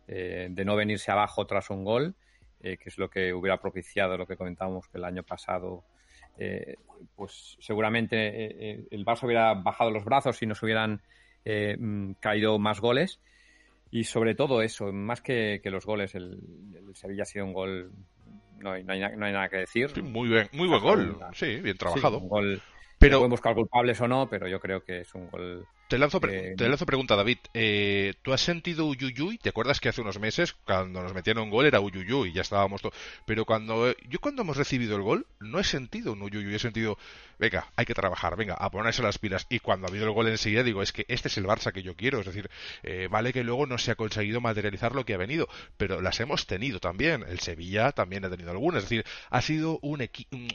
eh, 0.07 0.47
de 0.51 0.65
no 0.65 0.77
venirse 0.77 1.11
abajo 1.11 1.47
tras 1.47 1.71
un 1.71 1.83
gol, 1.83 2.15
eh, 2.61 2.77
que 2.77 2.89
es 2.89 2.99
lo 2.99 3.11
que 3.11 3.33
hubiera 3.33 3.59
propiciado 3.59 4.17
lo 4.17 4.27
que 4.27 4.37
comentábamos 4.37 4.87
que 4.89 4.99
el 4.99 5.05
año 5.05 5.23
pasado, 5.23 5.85
pues 7.17 7.57
seguramente 7.59 8.95
el 8.95 9.05
Barça 9.05 9.25
hubiera 9.25 9.55
bajado 9.55 9.91
los 9.91 10.05
brazos 10.05 10.41
y 10.41 10.47
nos 10.47 10.63
hubieran 10.63 11.03
mm, 11.45 12.13
caído 12.21 12.61
más 12.61 12.81
goles. 12.81 13.19
Y 13.91 14.05
sobre 14.05 14.37
todo 14.37 14.63
eso, 14.63 14.93
más 14.93 15.21
que, 15.21 15.61
los 15.65 15.85
goles, 15.85 16.15
el, 16.15 16.39
el 16.77 16.95
Sevilla 16.95 17.23
ha 17.23 17.27
sido 17.27 17.45
un 17.45 17.53
gol 17.53 17.91
no 18.59 18.73
hay, 18.73 18.85
no 18.85 18.93
hay, 18.93 19.01
nada 19.33 19.49
que 19.49 19.59
decir. 19.59 20.03
muy 20.03 20.29
bien, 20.29 20.49
muy 20.53 20.69
buen 20.69 20.83
gol. 20.83 21.19
Sí, 21.35 21.57
bien 21.57 21.77
trabajado. 21.77 22.23
pero 22.99 23.19
podemos 23.19 23.41
buscar 23.41 23.55
culpables 23.55 24.01
o 24.01 24.09
no, 24.09 24.29
pero 24.29 24.49
yo 24.49 24.61
creo 24.61 24.85
que 24.85 25.01
es 25.01 25.15
un 25.15 25.29
gol 25.31 25.67
te 25.89 25.97
lanzo, 25.97 26.21
te 26.21 26.69
lanzo 26.69 26.85
pregunta, 26.85 27.17
David. 27.17 27.39
Eh, 27.55 28.13
¿Tú 28.21 28.35
has 28.35 28.43
sentido 28.43 28.85
Uyuyuy? 28.85 29.39
¿Te 29.39 29.49
acuerdas 29.49 29.81
que 29.81 29.89
hace 29.89 30.03
unos 30.03 30.21
meses, 30.21 30.53
cuando 30.67 31.03
nos 31.03 31.15
metían 31.15 31.39
un 31.39 31.49
gol, 31.49 31.65
era 31.65 31.81
Uyuyuy? 31.81 32.31
Ya 32.35 32.43
estábamos 32.43 32.83
todos. 32.83 32.95
Pero 33.25 33.47
cuando 33.47 33.95
yo 34.07 34.19
cuando 34.21 34.43
hemos 34.43 34.59
recibido 34.59 34.97
el 34.97 35.03
gol, 35.03 35.27
no 35.41 35.59
he 35.59 35.65
sentido 35.65 36.13
un 36.13 36.21
Uyuyuy. 36.21 36.55
He 36.55 36.59
sentido, 36.59 36.99
venga, 37.39 37.71
hay 37.77 37.85
que 37.85 37.95
trabajar, 37.95 38.37
venga, 38.37 38.55
a 38.55 38.71
ponerse 38.71 39.03
las 39.03 39.19
pilas. 39.19 39.47
Y 39.49 39.61
cuando 39.61 39.87
ha 39.87 39.91
habido 39.91 40.07
el 40.07 40.13
gol 40.13 40.29
enseguida, 40.29 40.63
digo, 40.63 40.83
es 40.83 40.93
que 40.93 41.05
este 41.09 41.29
es 41.29 41.37
el 41.39 41.47
Barça 41.47 41.73
que 41.73 41.83
yo 41.83 41.95
quiero. 41.97 42.21
Es 42.21 42.27
decir, 42.27 42.51
eh, 42.83 43.09
vale 43.11 43.33
que 43.33 43.45
luego 43.45 43.67
no 43.67 43.79
se 43.79 43.91
ha 43.91 43.95
conseguido 43.95 44.41
materializar 44.41 44.95
lo 44.95 45.05
que 45.05 45.15
ha 45.15 45.19
venido, 45.19 45.49
pero 45.77 46.01
las 46.01 46.21
hemos 46.21 46.47
tenido 46.47 46.81
también. 46.81 47.25
El 47.29 47.41
Sevilla 47.41 47.93
también 47.93 48.25
ha 48.25 48.31
tenido 48.31 48.51
algunas. 48.51 48.83
Es 48.83 48.89
decir, 48.89 49.05
ha 49.31 49.41
sido 49.41 49.79
un, 49.83 50.07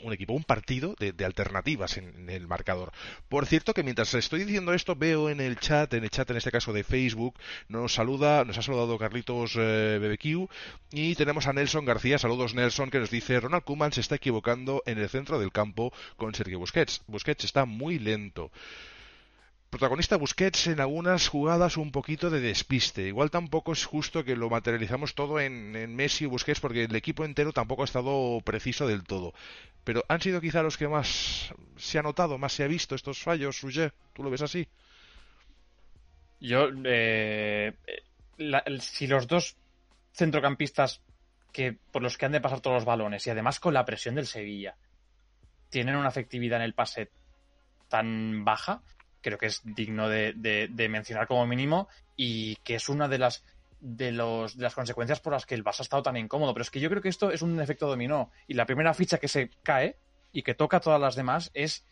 un, 0.02 0.12
equipo, 0.12 0.32
un 0.32 0.44
partido 0.44 0.94
de, 0.98 1.24
alternativas 1.24 1.96
en, 1.96 2.28
el 2.28 2.46
marcador. 2.46 2.92
Por 3.28 3.46
cierto, 3.46 3.72
que 3.74 3.82
mientras 3.82 4.12
estoy 4.14 4.44
diciendo 4.44 4.74
esto, 4.74 4.94
veo 4.94 5.30
en 5.30 5.40
el 5.40 5.58
chat, 5.58 5.92
en 5.94 6.04
el 6.04 6.10
chat 6.10 6.30
en 6.30 6.36
este 6.36 6.50
caso 6.50 6.72
de 6.72 6.84
Facebook, 6.84 7.34
nos 7.68 7.94
saluda, 7.94 8.44
nos 8.44 8.58
ha 8.58 8.62
saludado 8.62 8.98
Carlitos 8.98 9.56
eh, 9.56 9.98
BBQ 10.00 10.50
y 10.92 11.14
tenemos 11.14 11.46
a 11.46 11.52
Nelson 11.52 11.84
García, 11.84 12.18
saludos 12.18 12.54
Nelson, 12.54 12.90
que 12.90 12.98
nos 12.98 13.10
dice 13.10 13.40
Ronald 13.40 13.64
Koeman 13.64 13.92
se 13.92 14.00
está 14.00 14.16
equivocando 14.16 14.82
en 14.86 14.98
el 14.98 15.08
centro 15.08 15.38
del 15.38 15.52
campo 15.52 15.92
con 16.16 16.34
Sergio 16.34 16.58
Busquets. 16.58 16.73
Busquets 17.06 17.44
está 17.44 17.64
muy 17.64 17.98
lento 17.98 18.50
protagonista 19.74 20.16
Busquets 20.16 20.68
en 20.68 20.78
algunas 20.78 21.26
jugadas 21.26 21.76
un 21.76 21.90
poquito 21.90 22.30
de 22.30 22.38
despiste. 22.38 23.08
Igual 23.08 23.32
tampoco 23.32 23.72
es 23.72 23.84
justo 23.84 24.22
que 24.22 24.36
lo 24.36 24.48
materializamos 24.48 25.16
todo 25.16 25.40
en, 25.40 25.72
Messi 25.96 26.24
y 26.24 26.26
Busquets 26.28 26.60
porque 26.60 26.84
el 26.84 26.94
equipo 26.94 27.24
entero 27.24 27.52
tampoco 27.52 27.82
ha 27.82 27.84
estado 27.84 28.40
preciso 28.44 28.86
del 28.86 29.02
todo. 29.02 29.34
Pero 29.82 30.04
han 30.08 30.20
sido 30.20 30.40
quizá 30.40 30.62
los 30.62 30.76
que 30.76 30.86
más 30.86 31.52
se 31.76 31.98
ha 31.98 32.02
notado, 32.02 32.38
más 32.38 32.52
se 32.52 32.62
ha 32.62 32.68
visto 32.68 32.94
estos 32.94 33.18
fallos, 33.18 33.56
Sujet. 33.56 33.92
¿Tú 34.12 34.22
lo 34.22 34.30
ves 34.30 34.42
así? 34.42 34.68
Yo, 36.38 36.68
eh, 36.84 37.74
si 38.78 39.08
los 39.08 39.26
dos 39.26 39.56
centrocampistas 40.12 41.00
que 41.52 41.76
por 41.90 42.00
los 42.00 42.16
que 42.16 42.26
han 42.26 42.32
de 42.32 42.40
pasar 42.40 42.60
todos 42.60 42.76
los 42.76 42.84
balones 42.84 43.26
y 43.26 43.30
además 43.30 43.58
con 43.58 43.74
la 43.74 43.84
presión 43.84 44.14
del 44.14 44.28
Sevilla 44.28 44.76
tienen 45.74 45.96
una 45.96 46.10
efectividad 46.10 46.60
en 46.60 46.66
el 46.66 46.72
pase 46.72 47.10
tan 47.88 48.44
baja, 48.44 48.80
creo 49.20 49.38
que 49.38 49.46
es 49.46 49.60
digno 49.64 50.08
de, 50.08 50.70
mencionar 50.88 51.26
como 51.26 51.48
mínimo 51.48 51.88
y 52.14 52.54
que 52.62 52.76
es 52.76 52.88
una 52.88 53.08
de 53.08 53.18
las 53.18 53.44
de, 53.80 54.12
los, 54.12 54.56
de 54.56 54.62
las 54.62 54.76
consecuencias 54.76 55.18
por 55.18 55.32
las 55.32 55.46
que 55.46 55.56
el 55.56 55.64
Barça 55.64 55.80
ha 55.80 55.82
estado 55.82 56.04
tan 56.04 56.16
incómodo. 56.16 56.54
Pero 56.54 56.62
es 56.62 56.70
que 56.70 56.78
yo 56.78 56.88
creo 56.88 57.02
que 57.02 57.08
esto 57.08 57.32
es 57.32 57.42
un 57.42 57.60
efecto 57.60 57.88
dominó 57.88 58.30
y 58.46 58.54
la 58.54 58.66
primera 58.66 58.94
ficha 58.94 59.18
que 59.18 59.26
se 59.26 59.50
cae 59.64 59.96
y 60.32 60.44
que 60.44 60.54
toca 60.54 60.76
a 60.76 60.80
todas 60.80 61.00
las 61.00 61.16
demás 61.16 61.50
es 61.54 61.84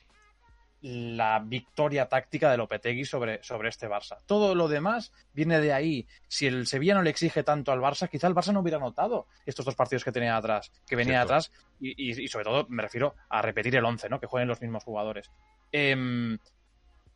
la 0.83 1.39
victoria 1.39 2.09
táctica 2.09 2.51
de 2.51 2.57
Lopetegui 2.57 3.05
sobre, 3.05 3.43
sobre 3.43 3.69
este 3.69 3.89
Barça. 3.89 4.19
Todo 4.27 4.55
lo 4.55 4.67
demás 4.67 5.13
viene 5.33 5.61
de 5.61 5.73
ahí. 5.73 6.07
Si 6.27 6.47
el 6.47 6.67
Sevilla 6.67 6.95
no 6.95 7.03
le 7.03 7.11
exige 7.11 7.45
tanto 7.45 7.71
al 7.71 7.81
Barça, 7.81 8.09
quizá 8.09 8.27
el 8.27 8.35
Barça 8.35 8.53
no 8.53 8.61
hubiera 8.61 8.81
notado 8.81 9.27
estos 9.47 9.65
dos 9.65 9.77
partidos 9.77 10.03
que 10.03 10.11
tenía 10.11 10.37
atrás, 10.37 10.73
que 10.87 10.97
venía 10.97 11.23
atrás, 11.23 11.53
y, 11.81 12.27
sobre 12.27 12.45
todo 12.45 12.67
me 12.69 12.83
refiero 12.83 13.15
a 13.29 13.41
repetir 13.43 13.77
el 13.77 13.85
11, 13.85 14.09
¿no? 14.09 14.19
Que 14.19 14.27
jueguen 14.27 14.49
los 14.49 14.61
mismos 14.61 14.83
jugadores. 14.83 15.31
Em, 15.71 16.37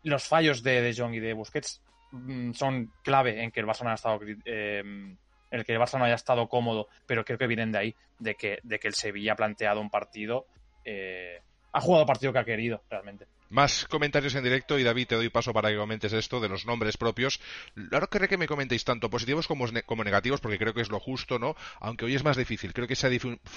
los 0.05 0.25
fallos 0.25 0.63
de 0.63 0.81
De 0.81 0.95
Jong 0.95 1.15
y 1.15 1.21
de 1.21 1.33
Busquets 1.33 1.83
mm, 2.13 2.53
son 2.53 2.93
clave 3.03 3.43
en 3.43 3.51
que 3.51 3.61
el 3.61 3.67
Barça 3.67 3.83
no 3.83 3.89
haya 3.89 3.95
estado 3.95 4.21
em, 4.45 5.17
en 5.51 5.59
el 5.59 5.65
que 5.65 5.73
el 5.73 5.81
Barça 5.81 5.99
no 5.99 6.05
haya 6.05 6.15
estado 6.15 6.49
cómodo, 6.49 6.87
pero 7.05 7.25
creo 7.25 7.39
que 7.39 7.49
vienen 7.49 7.73
de 7.73 7.79
ahí, 7.79 7.95
de 8.21 8.37
que, 8.37 8.61
de 8.63 8.79
que 8.79 8.87
el 8.87 8.95
Sevilla 8.95 9.33
ha 9.33 9.37
planteado 9.37 9.81
un 9.81 9.91
partido, 9.91 10.47
eh, 10.85 11.41
ha 11.73 11.81
jugado 11.81 12.03
el 12.03 12.07
partido 12.07 12.33
que 12.33 12.39
ha 12.39 12.45
querido 12.45 12.83
realmente. 12.89 13.27
Más 13.49 13.87
comentarios 13.87 14.35
en 14.35 14.43
directo 14.43 14.79
y 14.79 14.83
David, 14.83 15.07
te 15.07 15.15
doy 15.15 15.29
paso 15.29 15.53
para 15.53 15.71
que 15.71 15.77
comentes 15.77 16.13
esto 16.13 16.41
de 16.41 16.49
los 16.49 16.67
nombres 16.67 16.97
propios. 16.97 17.41
Ahora 17.93 18.09
querré 18.09 18.29
que 18.29 18.37
me 18.37 18.49
comentéis 18.49 18.85
tanto 18.85 19.09
positivos 19.09 19.47
como, 19.47 19.67
como, 19.85 20.05
negativos 20.05 20.41
porque 20.41 20.59
creo 20.59 20.75
que 20.75 20.81
es 20.81 20.91
lo 20.91 20.99
justo, 20.99 21.39
¿no? 21.39 21.55
Aunque 21.81 22.05
hoy 22.05 22.15
es 22.15 22.25
más 22.25 22.37
difícil. 22.37 22.73
Creo 22.73 22.89
que 22.89 22.97
se 22.97 23.07
ha 23.07 23.11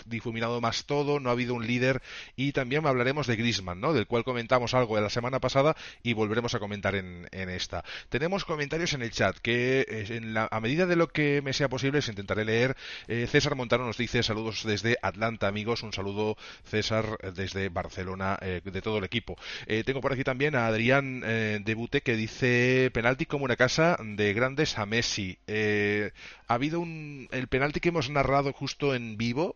difuminado 0.05 0.61
más 0.61 0.85
todo, 0.85 1.19
no 1.19 1.29
ha 1.29 1.31
habido 1.33 1.55
un 1.55 1.65
líder 1.65 2.01
y 2.35 2.51
también 2.51 2.85
hablaremos 2.85 3.25
de 3.27 3.35
Grisman, 3.35 3.81
¿no? 3.81 3.93
Del 3.93 4.07
cual 4.07 4.23
comentamos 4.23 4.73
algo 4.73 4.95
de 4.95 5.01
la 5.01 5.09
semana 5.09 5.39
pasada 5.39 5.75
y 6.03 6.13
volveremos 6.13 6.53
a 6.53 6.59
comentar 6.59 6.95
en, 6.95 7.27
esta. 7.31 7.83
Tenemos 8.09 8.45
comentarios 8.45 8.93
en 8.93 9.01
el 9.01 9.11
chat 9.11 9.37
que 9.37 9.81
eh, 9.81 10.05
en 10.09 10.33
la, 10.33 10.47
a 10.51 10.59
medida 10.59 10.85
de 10.85 10.95
lo 10.95 11.07
que 11.07 11.41
me 11.41 11.53
sea 11.53 11.67
posible 11.67 12.01
se 12.01 12.11
intentaré 12.11 12.45
leer. 12.45 12.75
Eh, 13.07 13.27
César 13.27 13.55
Montano 13.55 13.85
nos 13.85 13.97
dice 13.97 14.21
saludos 14.23 14.63
desde 14.63 14.97
Atlanta, 15.01 15.47
amigos. 15.47 15.83
Un 15.83 15.93
saludo, 15.93 16.37
César, 16.63 17.17
desde 17.33 17.69
Barcelona, 17.69 18.37
eh, 18.41 18.61
de 18.63 18.81
todo 18.81 18.99
el 18.99 19.03
equipo. 19.03 19.35
Eh, 19.65 19.78
tengo 19.83 20.01
por 20.01 20.13
aquí 20.13 20.23
también 20.23 20.55
a 20.55 20.67
Adrián 20.67 21.21
eh, 21.25 21.59
Debute 21.63 22.01
que 22.01 22.15
dice 22.15 22.89
penalti 22.93 23.25
como 23.25 23.45
una 23.45 23.55
casa 23.55 23.97
de 24.01 24.33
grandes 24.33 24.77
a 24.77 24.85
Messi. 24.85 25.37
Eh, 25.47 26.11
ha 26.47 26.53
habido 26.53 26.79
un 26.79 27.27
el 27.31 27.47
penalti 27.47 27.79
que 27.79 27.89
hemos 27.89 28.09
narrado 28.09 28.53
justo 28.53 28.95
en 28.95 29.17
vivo. 29.17 29.55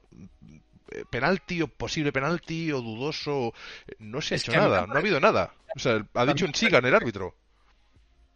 Penalti 1.09 1.61
o 1.61 1.67
posible 1.67 2.11
penalti 2.11 2.71
o 2.71 2.81
dudoso. 2.81 3.53
No 3.99 4.21
se 4.21 4.35
ha 4.35 4.37
hecho 4.37 4.51
nada, 4.51 4.85
no 4.85 4.93
ha 4.93 4.99
habido 4.99 5.19
nada. 5.19 5.53
O 5.75 5.79
sea, 5.79 6.05
ha 6.13 6.25
dicho 6.25 6.45
un 6.45 6.53
en 6.53 6.85
el 6.85 6.95
árbitro. 6.95 7.35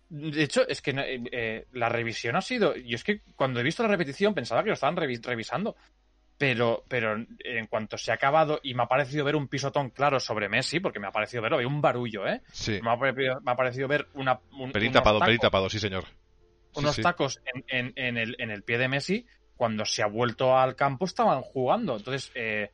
De 0.10 0.42
hecho, 0.42 0.68
es 0.68 0.82
que 0.82 1.66
la 1.74 1.90
revisión 1.90 2.36
ha 2.36 2.42
sido. 2.42 2.76
Yo 2.76 2.96
es 2.96 3.04
que 3.04 3.22
cuando 3.36 3.60
he 3.60 3.64
visto 3.64 3.84
la 3.84 3.90
repetición 3.90 4.34
pensaba 4.34 4.64
que 4.64 4.70
lo 4.70 4.74
estaban 4.74 4.96
revisando 4.96 5.76
pero, 6.38 6.84
pero 6.88 7.16
en 7.16 7.68
cuanto 7.68 7.98
se 7.98 8.12
ha 8.12 8.16
acabado 8.16 8.60
y 8.62 8.74
me 8.74 8.84
ha 8.84 8.88
parecido 8.88 9.26
ver 9.26 9.36
un 9.36 9.48
pisotón 9.48 9.90
claro 9.90 10.20
sobre 10.20 10.50
Messi, 10.50 10.80
porque 10.80 11.00
me 11.00 11.08
ha 11.08 11.12
parecido 11.12 11.42
verlo, 11.42 11.58
un 11.68 11.82
barullo, 11.82 12.28
¿eh? 12.28 12.42
Sí. 12.52 12.80
Me 12.82 12.92
ha, 12.92 13.56
parecido 13.56 13.88
ver 13.88 14.08
una... 14.14 14.40
Un, 14.52 14.72
tapado, 14.92 15.20
tapado, 15.40 15.70
sí 15.70 15.80
señor. 15.80 16.06
unos 16.76 16.98
tacos 16.98 17.42
en, 17.68 17.94
en, 17.96 18.18
el, 18.18 18.36
en 18.40 18.52
el 18.52 18.64
pie 18.64 18.78
de 18.78 18.88
Messi, 18.88 19.26
cuando 19.56 19.84
se 19.84 20.04
ha 20.04 20.08
vuelto 20.08 20.56
al 20.56 20.76
campo 20.76 21.06
estaban 21.06 21.42
jugando. 21.42 21.98
Entonces, 21.98 22.32
eh, 22.36 22.72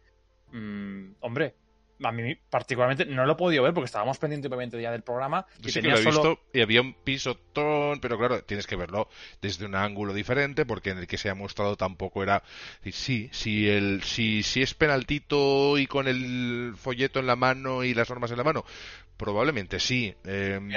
mm, 0.52 1.14
hombre, 1.22 1.56
a 2.04 2.12
mí 2.12 2.36
particularmente 2.50 3.06
no 3.06 3.26
lo 3.26 3.34
he 3.34 3.36
podido 3.36 3.64
ver 3.64 3.74
porque 3.74 3.86
estábamos 3.86 4.18
pendientes 4.18 4.50
obviamente 4.50 4.82
ya 4.82 4.92
del 4.92 5.04
programa. 5.04 5.46
y 5.64 5.72
sí 5.72 5.82
que 5.82 5.90
lo 5.90 5.98
he 5.98 6.06
visto 6.06 6.40
y 6.54 6.62
había 6.62 6.82
un 6.82 6.94
pisotón, 6.94 8.00
pero 8.00 8.18
claro, 8.18 8.44
tienes 8.44 8.68
que 8.68 8.76
verlo 8.76 9.10
desde 9.42 9.66
un 9.66 9.76
ángulo 9.76 10.14
diferente 10.14 10.66
porque 10.66 10.92
en 10.92 11.00
el 11.00 11.08
que 11.08 11.18
se 11.18 11.30
ha 11.30 11.36
mostrado 11.36 11.76
tampoco 11.76 12.24
era... 12.24 12.44
Sí, 12.92 13.30
si, 13.32 13.70
el, 13.70 14.04
si, 14.04 14.44
si 14.44 14.62
es 14.62 14.74
penaltito 14.74 15.78
y 15.78 15.88
con 15.88 16.08
el 16.08 16.74
folleto 16.78 17.20
en 17.20 17.28
la 17.28 17.36
mano 17.36 17.84
y 17.84 17.94
las 17.94 18.10
normas 18.10 18.32
en 18.32 18.38
la 18.38 18.44
mano, 18.44 18.66
Probablemente 19.18 19.80
sí. 19.80 20.14
Em, 20.26 20.70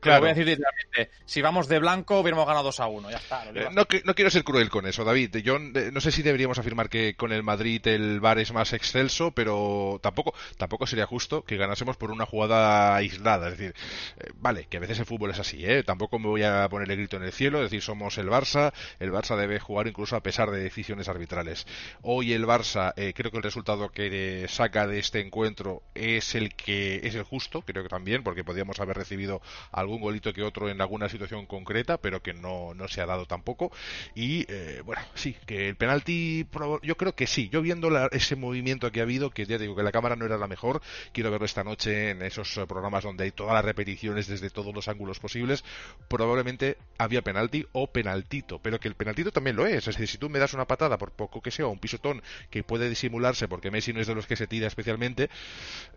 claro. 0.00 0.20
voy 0.20 0.30
a 0.30 0.34
decir 0.34 0.44
directamente. 0.44 1.10
Si 1.24 1.40
vamos 1.40 1.68
de 1.68 1.78
blanco, 1.78 2.20
hubiéramos 2.20 2.46
ganado 2.46 2.64
2 2.64 2.80
a 2.80 2.86
1. 2.88 3.10
Ya 3.10 3.16
está. 3.16 3.44
Eh, 3.54 3.68
no, 3.72 3.86
no, 4.04 4.14
quiero 4.14 4.30
ser 4.30 4.42
cruel 4.42 4.68
con 4.68 4.86
eso, 4.86 5.04
David. 5.04 5.36
Yo 5.38 5.58
no 5.58 6.00
sé 6.00 6.10
si 6.10 6.22
deberíamos 6.22 6.58
afirmar 6.58 6.88
que 6.88 7.14
con 7.14 7.32
el 7.32 7.42
Madrid 7.42 7.86
el 7.86 8.20
VAR 8.20 8.40
es 8.40 8.52
más 8.52 8.72
excelso, 8.72 9.30
pero 9.30 10.00
tampoco, 10.02 10.34
tampoco 10.56 10.86
sería 10.86 11.06
justo 11.06 11.44
que 11.44 11.56
ganásemos 11.56 11.96
por 11.96 12.10
una 12.10 12.26
jugada 12.26 12.96
aislada. 12.96 13.48
Es 13.48 13.58
decir, 13.58 13.74
eh, 14.18 14.30
vale, 14.34 14.66
que 14.66 14.78
a 14.78 14.80
veces 14.80 14.98
el 14.98 15.06
fútbol 15.06 15.30
es 15.30 15.38
así, 15.38 15.64
¿eh? 15.64 15.84
Tampoco 15.84 16.18
me 16.18 16.26
voy 16.26 16.42
a 16.42 16.68
poner 16.68 16.90
el 16.90 16.96
grito 16.96 17.16
en 17.16 17.22
el 17.22 17.32
cielo, 17.32 17.58
es 17.58 17.70
decir, 17.70 17.82
somos 17.82 18.18
el 18.18 18.28
Barça. 18.28 18.72
El 18.98 19.12
Barça 19.12 19.36
debe 19.36 19.60
jugar 19.60 19.86
incluso 19.86 20.16
a 20.16 20.22
pesar 20.22 20.50
de 20.50 20.58
decisiones 20.58 21.08
arbitrales. 21.08 21.66
Hoy 22.02 22.32
el 22.32 22.44
Barça, 22.44 22.92
eh, 22.96 23.12
creo 23.14 23.30
que 23.30 23.36
el 23.36 23.44
resultado 23.44 23.88
que 23.90 24.46
saca 24.48 24.86
de 24.86 24.98
este 24.98 25.20
encuentro 25.20 25.82
es 25.94 26.34
el 26.34 26.54
que 26.54 27.00
es 27.04 27.14
el 27.14 27.22
justo 27.22 27.35
creo 27.66 27.82
que 27.82 27.88
también, 27.88 28.22
porque 28.22 28.44
podíamos 28.44 28.80
haber 28.80 28.96
recibido 28.96 29.40
algún 29.72 30.00
golito 30.00 30.32
que 30.32 30.42
otro 30.42 30.68
en 30.68 30.80
alguna 30.80 31.08
situación 31.08 31.46
concreta, 31.46 31.98
pero 31.98 32.22
que 32.22 32.34
no, 32.34 32.74
no 32.74 32.88
se 32.88 33.00
ha 33.00 33.06
dado 33.06 33.26
tampoco. 33.26 33.72
Y 34.14 34.46
eh, 34.48 34.82
bueno, 34.84 35.02
sí, 35.14 35.36
que 35.46 35.68
el 35.68 35.76
penalti, 35.76 36.46
yo 36.82 36.96
creo 36.96 37.14
que 37.14 37.26
sí. 37.26 37.48
Yo 37.50 37.62
viendo 37.62 37.90
ese 38.08 38.36
movimiento 38.36 38.90
que 38.90 39.00
ha 39.00 39.04
habido, 39.04 39.30
que 39.30 39.46
ya 39.46 39.58
digo 39.58 39.76
que 39.76 39.82
la 39.82 39.92
cámara 39.92 40.16
no 40.16 40.24
era 40.24 40.38
la 40.38 40.46
mejor, 40.46 40.82
quiero 41.12 41.30
verlo 41.30 41.46
esta 41.46 41.64
noche 41.64 42.10
en 42.10 42.22
esos 42.22 42.56
eh, 42.56 42.66
programas 42.66 43.04
donde 43.04 43.24
hay 43.24 43.30
todas 43.30 43.54
las 43.54 43.64
repeticiones 43.64 44.26
desde 44.26 44.50
todos 44.50 44.74
los 44.74 44.88
ángulos 44.88 45.18
posibles, 45.18 45.64
probablemente 46.08 46.78
había 46.98 47.22
penalti 47.22 47.66
o 47.72 47.86
penaltito, 47.88 48.60
pero 48.60 48.80
que 48.80 48.88
el 48.88 48.94
penaltito 48.94 49.32
también 49.32 49.56
lo 49.56 49.66
es. 49.66 49.88
Es 49.88 49.96
decir, 49.96 50.08
si 50.08 50.18
tú 50.18 50.28
me 50.30 50.38
das 50.38 50.54
una 50.54 50.66
patada, 50.66 50.98
por 50.98 51.12
poco 51.12 51.40
que 51.40 51.50
sea, 51.50 51.66
un 51.66 51.78
pisotón 51.78 52.22
que 52.50 52.62
puede 52.62 52.88
disimularse 52.88 53.48
porque 53.48 53.70
Messi 53.70 53.92
no 53.92 54.00
es 54.00 54.06
de 54.06 54.14
los 54.14 54.26
que 54.26 54.36
se 54.36 54.46
tira 54.46 54.66
especialmente, 54.66 55.24
eh, 55.24 55.28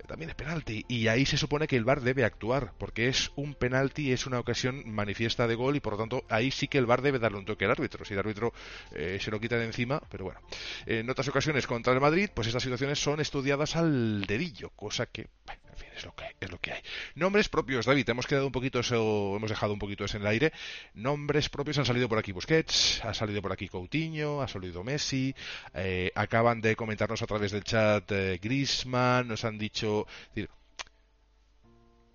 también 0.08 0.30
es 0.30 0.36
penalti. 0.36 0.86
Y 0.88 1.08
ahí 1.08 1.26
se 1.30 1.38
supone 1.38 1.68
que 1.68 1.78
el 1.78 1.86
VAR 1.86 2.02
debe 2.02 2.26
actuar, 2.26 2.74
porque 2.78 3.08
es 3.08 3.32
un 3.36 3.54
penalti, 3.54 4.12
es 4.12 4.26
una 4.26 4.40
ocasión 4.40 4.84
manifiesta 4.86 5.48
de 5.48 5.56
gol 5.56 5.76
y 5.76 5.80
por 5.80 5.94
lo 5.94 6.00
tanto 6.00 6.26
ahí 6.28 6.52
sí 6.52 6.68
que 6.68 6.78
el 6.78 6.86
VAR 6.86 7.02
debe 7.02 7.20
darle 7.20 7.38
un 7.38 7.46
toque 7.46 7.66
al 7.66 7.72
árbitro. 7.72 8.04
Si 8.04 8.14
el 8.14 8.20
árbitro 8.20 8.54
eh, 8.94 9.18
se 9.22 9.32
lo 9.32 9.40
quita 9.40 9.58
de 9.58 9.66
encima, 9.66 10.02
pero 10.10 10.26
bueno. 10.26 10.42
En 10.86 11.10
otras 11.10 11.28
ocasiones 11.28 11.68
contra 11.68 11.94
el 11.94 12.02
Madrid, 12.02 12.30
pues 12.34 12.48
estas 12.48 12.64
situaciones 12.64 13.00
son 13.00 13.20
estudiadas 13.20 13.76
al 13.76 14.26
dedillo, 14.26 14.72
cosa 14.76 15.06
que, 15.06 15.22
en 15.22 15.78
fin, 15.78 15.90
es 15.96 16.06
lo 16.06 16.16
que, 16.16 16.36
es 16.40 16.52
lo 16.52 16.60
que 16.60 16.74
hay. 16.74 16.82
Nombres 17.16 17.50
propios, 17.50 17.86
David, 17.86 18.10
hemos 18.10 18.28
quedado 18.28 18.46
un 18.46 18.52
poquito 18.52 18.80
eso, 18.80 19.36
hemos 19.36 19.50
dejado 19.50 19.74
un 19.74 19.80
poquito 19.80 20.06
eso 20.06 20.18
en 20.18 20.24
el 20.24 20.28
aire. 20.30 20.54
Nombres 20.94 21.50
propios 21.50 21.78
han 21.78 21.86
salido 21.86 22.10
por 22.10 22.18
aquí 22.18 22.32
Busquets, 22.32 23.04
ha 23.04 23.14
salido 23.14 23.42
por 23.42 23.52
aquí 23.52 23.68
Coutinho, 23.68 24.42
ha 24.42 24.48
salido 24.48 24.84
Messi, 24.84 25.36
eh, 25.74 26.12
acaban 26.16 26.62
de 26.62 26.76
comentarnos 26.76 27.22
a 27.22 27.28
través 27.28 27.52
del 27.52 27.64
chat 27.64 28.12
eh, 28.12 28.40
Grisman, 28.42 29.28
nos 29.28 29.46
han 29.46 29.58
dicho, 29.58 30.08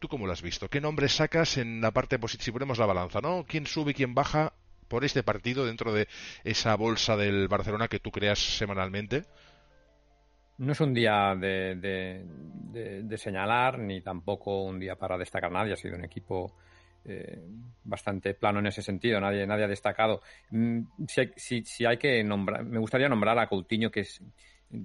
¿Tú 0.04 0.08
cómo 0.08 0.26
lo 0.26 0.34
has 0.34 0.42
visto? 0.42 0.68
¿Qué 0.68 0.82
nombres 0.82 1.14
sacas 1.14 1.56
en 1.56 1.80
la 1.80 1.90
parte 1.90 2.18
positiva? 2.18 2.44
Si 2.44 2.52
ponemos 2.52 2.76
la 2.76 2.84
balanza, 2.84 3.22
¿no? 3.22 3.46
¿Quién 3.48 3.66
sube 3.66 3.92
y 3.92 3.94
quién 3.94 4.14
baja 4.14 4.52
por 4.86 5.02
este 5.02 5.22
partido 5.22 5.64
dentro 5.64 5.94
de 5.94 6.08
esa 6.44 6.76
bolsa 6.76 7.16
del 7.16 7.48
Barcelona 7.48 7.88
que 7.88 8.00
tú 8.00 8.10
creas 8.10 8.38
semanalmente? 8.38 9.24
No 10.58 10.72
es 10.72 10.80
un 10.82 10.92
día 10.92 11.34
de, 11.34 12.22
señalar, 13.16 13.78
ni 13.78 14.02
tampoco 14.02 14.64
un 14.64 14.78
día 14.78 14.94
para 14.94 15.16
destacar 15.16 15.50
nadie. 15.50 15.72
Ha 15.72 15.76
sido 15.76 15.96
un 15.96 16.04
equipo 16.04 16.54
eh, 17.06 17.42
bastante 17.82 18.34
plano 18.34 18.58
en 18.58 18.66
ese 18.66 18.82
sentido. 18.82 19.18
Nadie, 19.22 19.46
nadie 19.46 19.64
ha 19.64 19.68
destacado. 19.68 20.20
Mm, 20.50 20.80
si, 21.06 21.86
hay 21.86 21.96
que 21.96 22.22
nombrar, 22.22 22.62
me 22.62 22.78
gustaría 22.78 23.08
nombrar 23.08 23.38
a 23.38 23.48
Coutinho, 23.48 23.90
que 23.90 24.00
es, 24.00 24.20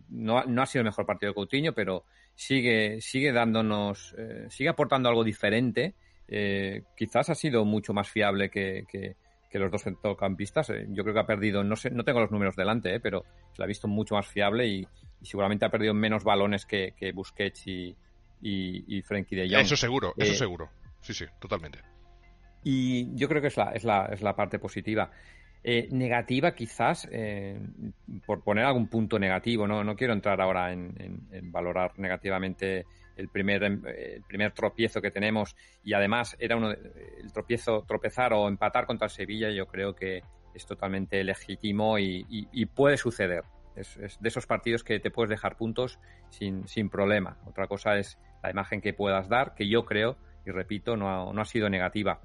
no, 0.09 0.43
no 0.43 0.61
ha 0.61 0.65
sido 0.65 0.81
el 0.81 0.85
mejor 0.85 1.05
partido 1.05 1.31
de 1.31 1.35
Coutinho, 1.35 1.73
pero 1.73 2.05
sigue, 2.35 3.01
sigue 3.01 3.31
dándonos, 3.31 4.15
eh, 4.17 4.45
sigue 4.49 4.69
aportando 4.69 5.09
algo 5.09 5.23
diferente. 5.23 5.95
Eh, 6.27 6.83
quizás 6.95 7.29
ha 7.29 7.35
sido 7.35 7.65
mucho 7.65 7.93
más 7.93 8.09
fiable 8.09 8.49
que, 8.49 9.15
los 9.53 9.71
dos 9.71 9.83
centrocampistas. 9.83 10.69
Eh, 10.69 10.85
yo 10.89 11.03
creo 11.03 11.13
que 11.13 11.19
ha 11.21 11.25
perdido, 11.25 11.63
no 11.63 11.75
sé, 11.75 11.89
no 11.89 12.03
tengo 12.03 12.19
los 12.19 12.31
números 12.31 12.55
delante, 12.55 12.99
pero 12.99 13.25
se 13.51 13.59
la 13.59 13.65
ha 13.65 13.67
visto 13.67 13.87
mucho 13.87 14.15
más 14.15 14.27
fiable 14.27 14.67
y, 14.67 14.87
seguramente 15.21 15.65
ha 15.65 15.69
perdido 15.69 15.93
menos 15.93 16.23
balones 16.23 16.65
que, 16.65 16.93
Busquets 17.13 17.67
y, 17.67 17.95
y, 18.41 19.01
Frenkie 19.01 19.35
de 19.35 19.49
Jong. 19.49 19.61
Eso 19.61 19.75
seguro, 19.75 20.13
eso 20.17 20.33
seguro. 20.33 20.69
Sí, 21.01 21.13
sí, 21.13 21.25
totalmente. 21.39 21.79
Y 22.63 23.15
yo 23.15 23.27
creo 23.27 23.41
que 23.41 23.47
es 23.47 23.57
la, 23.57 23.71
es 23.71 23.83
la, 23.83 24.05
es 24.05 24.21
la 24.21 24.35
parte 24.35 24.59
positiva. 24.59 25.11
Eh, 25.61 25.89
negativa 25.91 26.55
quizás, 26.55 27.07
eh, 27.11 27.59
por 28.25 28.43
poner 28.43 28.63
algún 28.63 28.87
punto 28.87 29.19
negativo, 29.19 29.67
no, 29.67 29.83
no 29.83 29.95
quiero 29.95 30.13
entrar 30.13 30.39
ahora 30.39 30.71
en, 30.71 31.21
valorar 31.51 31.99
negativamente 31.99 32.85
el 33.17 33.27
primer, 33.27 33.63
em, 33.63 33.81
el 33.85 34.23
primer 34.23 34.53
tropiezo 34.53 35.01
que 35.01 35.11
tenemos 35.11 35.57
y 35.83 35.93
además 35.93 36.37
era 36.39 36.55
uno 36.55 36.71
el 36.71 37.33
tropiezo, 37.33 37.83
tropezar 37.85 38.31
o 38.31 38.47
empatar 38.47 38.85
contra 38.85 39.09
Sevilla 39.09 39.49
yo 39.49 39.67
creo 39.67 39.93
que 39.93 40.21
es 40.53 40.65
totalmente 40.65 41.23
legítimo 41.25 41.99
y, 41.99 42.65
puede 42.73 42.97
suceder. 42.97 43.43
Es, 43.75 43.97
de 44.19 44.27
esos 44.29 44.45
partidos 44.45 44.83
que 44.83 44.99
te 44.99 45.11
puedes 45.11 45.29
dejar 45.29 45.57
puntos 45.57 45.99
sin, 46.29 46.67
sin 46.67 46.89
problema. 46.89 47.37
Otra 47.45 47.67
cosa 47.67 47.97
es 47.97 48.17
la 48.41 48.49
imagen 48.49 48.81
que 48.81 48.93
puedas 48.93 49.29
dar, 49.29 49.53
que 49.55 49.67
yo 49.67 49.85
creo, 49.85 50.17
y 50.45 50.51
repito, 50.51 50.95
no 50.97 51.09
ha, 51.09 51.33
no 51.33 51.41
ha 51.41 51.45
sido 51.45 51.69
negativa. 51.69 52.21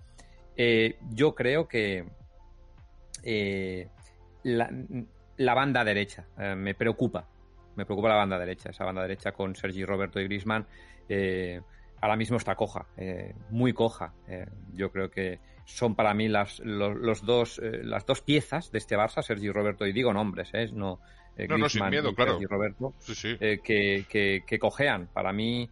Eh, 0.57 0.99
yo 1.11 1.35
creo 1.35 1.68
que, 1.68 2.07
eh, 3.25 3.89
la, 4.45 5.55
banda 5.55 5.85
derecha. 5.85 6.27
Eh, 6.39 6.55
me 6.55 6.75
preocupa. 6.75 7.29
Me 7.77 7.85
preocupa 7.85 8.09
la 8.09 8.17
banda 8.17 8.39
derecha. 8.39 8.71
Esa 8.71 8.85
banda 8.85 9.03
derecha 9.03 9.33
con 9.33 9.55
Sergi 9.57 9.85
Roberto 9.85 10.21
y 10.21 10.25
Grisman. 10.25 10.67
Eh, 11.09 11.61
ahora 12.01 12.17
mismo 12.17 12.37
está 12.37 12.55
coja, 12.55 12.87
muy 13.51 13.73
coja. 13.73 14.13
yo 14.73 14.91
creo 14.91 15.11
que 15.11 15.41
son 15.65 15.95
para 15.95 16.13
mí 16.13 16.29
las, 16.29 16.61
los, 16.61 17.25
dos, 17.25 17.59
las 17.63 18.05
dos 18.05 18.21
piezas 18.21 18.71
de 18.71 18.79
este 18.79 18.95
Barça, 18.95 19.23
Sergi 19.23 19.51
Roberto, 19.51 19.87
y 19.87 19.93
digo 19.95 20.13
nombres, 20.13 20.53
no, 20.75 21.01
no, 21.49 21.59
no, 21.59 21.69
sin 21.71 21.89
miedo, 21.89 22.15
claro. 22.15 22.39
y 22.39 22.45
Roberto, 22.45 22.93
que, 23.27 24.05
que, 24.07 24.43
que, 24.47 24.59
cojean. 24.59 25.09
Para 25.15 25.33
mí, 25.33 25.71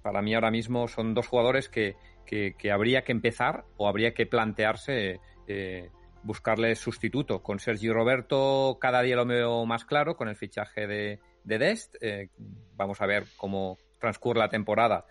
para 0.00 0.22
mí 0.22 0.34
ahora 0.34 0.50
mismo 0.50 0.88
son 0.88 1.12
dos 1.12 1.26
jugadores 1.26 1.68
que, 1.68 1.96
que, 2.30 2.70
habría 2.70 3.02
que 3.02 3.12
empezar 3.12 3.64
o 3.76 3.88
habría 3.88 4.14
que 4.14 4.26
plantearse 4.26 5.20
eh, 5.50 5.90
buscarle 6.22 6.76
sustituto. 6.76 7.42
Con 7.42 7.58
Sergio 7.58 7.92
Roberto 7.92 8.78
cada 8.80 9.02
día 9.02 9.16
lo 9.16 9.26
veo 9.26 9.66
más 9.66 9.84
claro 9.84 10.16
con 10.16 10.28
el 10.28 10.36
fichaje 10.36 10.86
de, 10.86 11.18
de 11.42 11.58
Dest. 11.58 11.96
Eh, 12.00 12.28
vamos 12.76 13.00
a 13.00 13.06
ver 13.06 13.24
cómo 13.36 13.76
transcurre 13.98 14.38
la 14.38 14.48
temporada, 14.48 15.06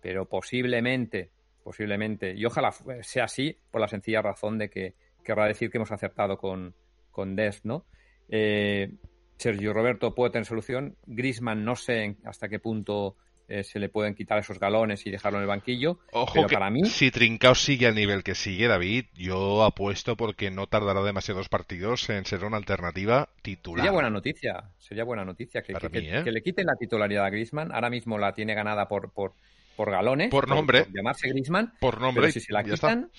pero 0.00 0.28
posiblemente, 0.28 1.30
posiblemente, 1.62 2.34
y 2.34 2.44
ojalá 2.44 2.72
sea 3.02 3.24
así 3.24 3.56
por 3.70 3.80
la 3.80 3.88
sencilla 3.88 4.20
razón 4.20 4.58
de 4.58 4.68
que 4.68 4.94
querrá 5.22 5.46
decir 5.46 5.70
que 5.70 5.78
hemos 5.78 5.92
acertado 5.92 6.38
con, 6.38 6.74
con 7.12 7.36
Dest, 7.36 7.64
¿no? 7.64 7.86
Eh, 8.28 8.92
Sergio 9.36 9.72
Roberto 9.72 10.14
puede 10.14 10.32
tener 10.32 10.46
solución. 10.46 10.96
Grisman 11.06 11.64
no 11.64 11.76
sé 11.76 12.16
hasta 12.24 12.48
qué 12.48 12.58
punto 12.58 13.16
eh, 13.46 13.62
se 13.62 13.78
le 13.78 13.90
pueden 13.90 14.14
quitar 14.14 14.38
esos 14.38 14.58
galones 14.58 15.06
y 15.06 15.10
dejarlo 15.10 15.38
en 15.38 15.42
el 15.42 15.48
banquillo. 15.48 15.98
Ojo 16.12 16.46
que 16.46 16.54
para 16.54 16.70
mí... 16.70 16.86
si 16.86 17.10
Trincao 17.10 17.54
sigue 17.54 17.86
al 17.86 17.94
nivel 17.94 18.22
que 18.22 18.34
sigue 18.34 18.68
David, 18.68 19.04
yo 19.14 19.64
apuesto 19.64 20.16
porque 20.16 20.50
no 20.50 20.66
tardará 20.66 21.02
demasiados 21.02 21.50
partidos 21.50 22.08
en 22.08 22.24
ser 22.24 22.44
una 22.44 22.56
alternativa 22.56 23.28
titular. 23.42 23.84
Sería 23.84 23.92
buena 23.92 24.08
noticia, 24.08 24.70
sería 24.78 25.04
buena 25.04 25.26
noticia 25.26 25.62
que, 25.62 25.72
¿eh? 25.72 26.22
que, 26.24 26.32
le 26.32 26.42
quiten 26.42 26.64
la 26.66 26.76
titularidad 26.76 27.26
a 27.26 27.30
Grisman. 27.30 27.70
Ahora 27.70 27.90
mismo 27.90 28.16
la 28.18 28.34
tiene 28.34 28.54
ganada 28.54 28.88
por, 28.88 29.12
por, 29.12 29.34
por 29.76 29.90
galones. 29.90 30.30
Por 30.30 30.48
nombre. 30.48 30.86
llamarse 30.90 31.28
Grisman. 31.28 31.74
Por 31.80 32.00
nombre. 32.00 32.32
si 32.32 32.40
se 32.40 32.52
la 32.52 32.64
quitan... 32.64 33.10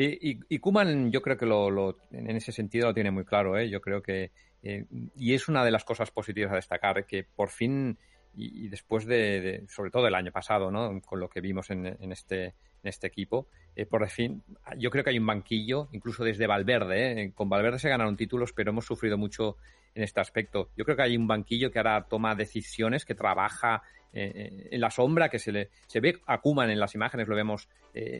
Y, 0.00 0.38
y, 0.48 0.58
Kuman 0.60 1.10
yo 1.10 1.20
creo 1.22 1.36
que 1.36 1.44
lo, 1.44 1.98
en 2.12 2.36
ese 2.36 2.52
sentido 2.52 2.86
lo 2.86 2.94
tiene 2.94 3.10
muy 3.10 3.24
claro. 3.24 3.58
¿eh? 3.58 3.68
Yo 3.68 3.80
creo 3.80 4.00
que... 4.00 4.30
y 4.62 5.34
es 5.34 5.48
una 5.48 5.64
de 5.64 5.72
las 5.72 5.82
cosas 5.82 6.12
positivas 6.12 6.52
a 6.52 6.54
destacar, 6.54 7.04
que 7.04 7.24
por 7.24 7.48
fin 7.48 7.98
y, 8.34 8.68
después 8.68 9.04
de, 9.06 9.64
sobre 9.68 9.90
todo 9.90 10.06
el 10.06 10.14
año 10.14 10.30
pasado, 10.30 10.70
¿no? 10.70 11.00
Con 11.02 11.20
lo 11.20 11.28
que 11.28 11.40
vimos 11.40 11.70
en, 11.70 11.86
este, 12.12 12.44
en 12.44 12.54
este 12.84 13.06
equipo, 13.06 13.48
eh, 13.74 13.86
por 13.86 14.08
fin, 14.08 14.42
yo 14.76 14.90
creo 14.90 15.02
que 15.02 15.10
hay 15.10 15.18
un 15.18 15.26
banquillo, 15.26 15.88
incluso 15.92 16.24
desde 16.24 16.46
Valverde, 16.46 17.22
¿eh? 17.22 17.32
con 17.34 17.48
Valverde 17.48 17.78
se 17.78 17.88
ganaron 17.88 18.16
títulos, 18.16 18.52
pero 18.52 18.70
hemos 18.70 18.86
sufrido 18.86 19.18
mucho 19.18 19.56
en 19.94 20.02
este 20.02 20.20
aspecto. 20.20 20.70
Yo 20.76 20.84
creo 20.84 20.96
que 20.96 21.02
hay 21.02 21.16
un 21.16 21.26
banquillo 21.26 21.70
que 21.70 21.78
ahora 21.78 22.06
toma 22.08 22.34
decisiones, 22.34 23.04
que 23.04 23.14
trabaja 23.14 23.82
eh, 24.12 24.68
en 24.70 24.80
la 24.80 24.90
sombra, 24.90 25.28
que 25.28 25.38
se 25.38 25.52
le 25.52 25.70
se 25.86 26.00
ve 26.00 26.20
a 26.26 26.40
Kuman 26.40 26.70
en 26.70 26.80
las 26.80 26.94
imágenes, 26.94 27.28
lo 27.28 27.36
vemos, 27.36 27.68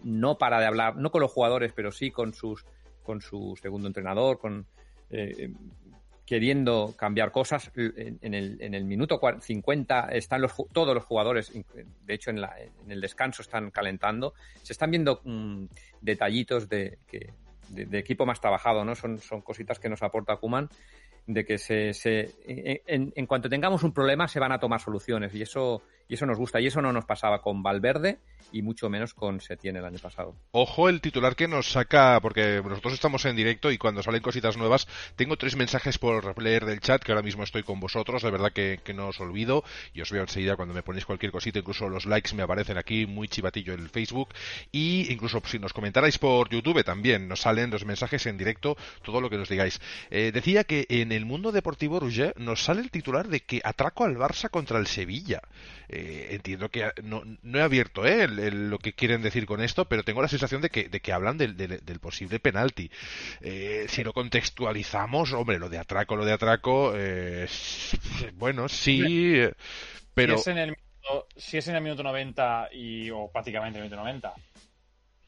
no 0.03 0.39
para 0.39 0.59
de 0.59 0.67
hablar, 0.67 0.97
no 0.97 1.11
con 1.11 1.23
los 1.23 1.31
jugadores, 1.31 1.73
pero 1.73 1.93
sí 1.93 2.11
con 2.11 2.35
sus 2.35 2.65
con 3.05 3.21
su 3.21 3.57
segundo 3.63 3.87
entrenador, 3.87 4.39
con 4.39 4.67
queriendo 6.29 6.95
cambiar 6.95 7.33
cosas. 7.33 7.71
En, 7.75 8.35
el, 8.35 8.85
minuto 8.85 9.19
50 9.41 10.09
están 10.11 10.43
los, 10.43 10.53
todos 10.73 10.95
los 10.95 11.05
jugadores, 11.05 11.51
de 12.05 12.15
hecho 12.15 12.29
en, 12.31 12.43
la, 12.43 12.55
en 12.59 12.91
el 12.93 13.01
descanso 13.01 13.41
están 13.41 13.71
calentando. 13.71 14.35
Se 14.63 14.75
están 14.75 14.91
viendo 14.91 15.23
mm, 15.25 15.65
detallitos 16.03 16.69
de, 16.69 16.99
que, 17.07 17.33
de, 17.71 17.99
equipo 17.99 18.27
más 18.27 18.43
trabajado, 18.43 18.85
¿no? 18.85 18.95
Son, 18.95 19.19
son 19.19 19.41
cositas 19.41 19.79
que 19.79 19.89
nos 19.89 20.03
aporta 20.03 20.37
Kuman 20.37 20.69
de 21.27 21.45
que 21.45 21.59
se, 21.59 21.93
se 21.95 22.35
en, 22.47 23.27
cuanto 23.27 23.49
tengamos 23.51 23.83
un 23.83 23.93
problema 23.93 24.29
se 24.29 24.41
van 24.41 24.53
a 24.53 24.59
tomar 24.59 24.81
soluciones 24.81 25.35
y 25.35 25.43
eso 25.43 25.83
y 26.09 26.15
eso 26.15 26.27
nos 26.27 26.39
gusta 26.39 26.61
y 26.61 26.67
eso 26.67 26.83
no 26.83 26.93
nos 26.93 27.05
pasaba 27.05 27.41
con 27.43 27.63
Valverde 27.63 28.19
y 28.53 28.63
mucho 28.63 28.89
menos 28.89 29.15
con 29.15 29.41
Setién 29.41 29.77
el 29.77 29.85
año 29.85 29.99
pasado. 29.99 30.35
Ojo 30.53 30.89
el 30.89 31.01
titular 31.01 31.37
que 31.37 31.49
nos 31.49 31.71
saca, 31.71 32.19
porque 32.21 32.63
nosotros 32.65 32.95
estamos 32.95 33.25
en 33.27 33.37
directo 33.37 33.71
y 33.71 33.79
cuando 33.79 34.03
salen 34.03 34.23
cositas 34.23 34.57
nuevas, 34.57 34.89
tengo 35.17 35.37
tres 35.37 35.57
mensajes 35.57 35.99
por 35.99 36.41
leer 36.43 36.65
del 36.65 36.81
chat, 36.81 37.03
que 37.03 37.13
ahora 37.13 37.23
mismo 37.23 37.43
estoy 37.43 37.63
con 37.63 37.81
vosotros, 37.81 38.23
de 38.23 38.31
verdad 38.31 38.53
que, 38.53 38.81
no 38.95 39.09
os 39.09 39.21
olvido, 39.21 39.65
y 39.93 40.01
os 40.01 40.11
veo 40.11 40.23
enseguida 40.23 40.57
cuando 40.57 40.75
me 40.75 40.83
ponéis 40.83 41.05
cualquier 41.05 41.31
cosita, 41.31 41.59
incluso 41.59 41.89
los 41.89 42.07
likes 42.07 42.35
me 42.35 42.43
aparecen 42.43 42.79
aquí, 42.79 43.07
muy 43.07 43.29
chivatillo 43.29 43.75
el 43.75 43.91
Facebook, 43.91 44.31
y 44.73 45.13
incluso 45.13 45.43
si 45.45 45.59
nos 45.59 45.73
comentarais 45.73 46.19
por 46.19 46.49
YouTube 46.49 46.83
también, 46.85 47.29
nos 47.29 47.43
salen 47.43 47.71
los 47.71 47.85
mensajes 47.85 48.27
en 48.27 48.39
directo, 48.39 48.77
todo 49.03 49.21
lo 49.21 49.29
que 49.31 49.37
nos 49.37 49.49
digáis. 49.49 49.81
Eh, 50.11 50.31
decía 50.33 50.65
que 50.65 50.87
en 50.89 51.13
el 51.13 51.27
mundo 51.27 51.53
deportivo 51.53 52.01
Rouget 52.01 52.37
nos 52.37 52.65
sale 52.65 52.81
el 52.81 52.91
titular 52.91 53.29
de 53.29 53.41
que 53.41 53.61
atraco 53.63 54.05
al 54.05 54.17
Barça 54.17 54.49
contra 54.49 54.79
el 54.79 54.87
Sevilla. 54.87 55.43
Entiendo 56.31 56.71
que 56.71 56.91
no, 57.03 57.23
he 57.59 57.63
abierto 57.63 58.07
eh, 58.07 58.29
lo 58.29 58.79
que 58.79 58.93
quieren 58.93 59.23
decir 59.23 59.47
con 59.47 59.63
esto, 59.63 59.87
pero 59.87 60.03
tengo 60.03 60.23
la 60.23 60.29
sensación 60.29 60.61
de 60.61 60.71
que, 60.71 60.89
de 60.89 61.01
que 61.01 61.13
hablan 61.13 61.39
del, 61.39 61.57
del, 61.57 62.01
posible 62.01 62.41
penalti. 62.41 62.91
Eh, 63.41 63.87
si 63.89 64.05
lo 64.05 64.13
contextualizamos, 64.13 65.33
hombre, 65.33 65.59
lo 65.59 65.69
de 65.69 65.79
atraco, 65.79 66.17
lo 66.17 66.25
de 66.25 66.33
atraco, 66.33 66.95
bueno, 68.35 68.69
sí, 68.69 69.41
pero... 70.15 70.39
Si 70.39 70.41
es, 70.41 70.47
en 70.49 70.59
el, 70.59 70.77
si 71.37 71.59
es 71.59 71.69
en 71.69 71.77
el 71.77 71.83
minuto 71.83 72.03
90 72.03 72.71
y, 72.73 73.11
o 73.11 73.31
prácticamente 73.33 73.79
en 73.79 73.85
el 73.85 73.91
minuto 73.91 74.03
90 74.03 74.35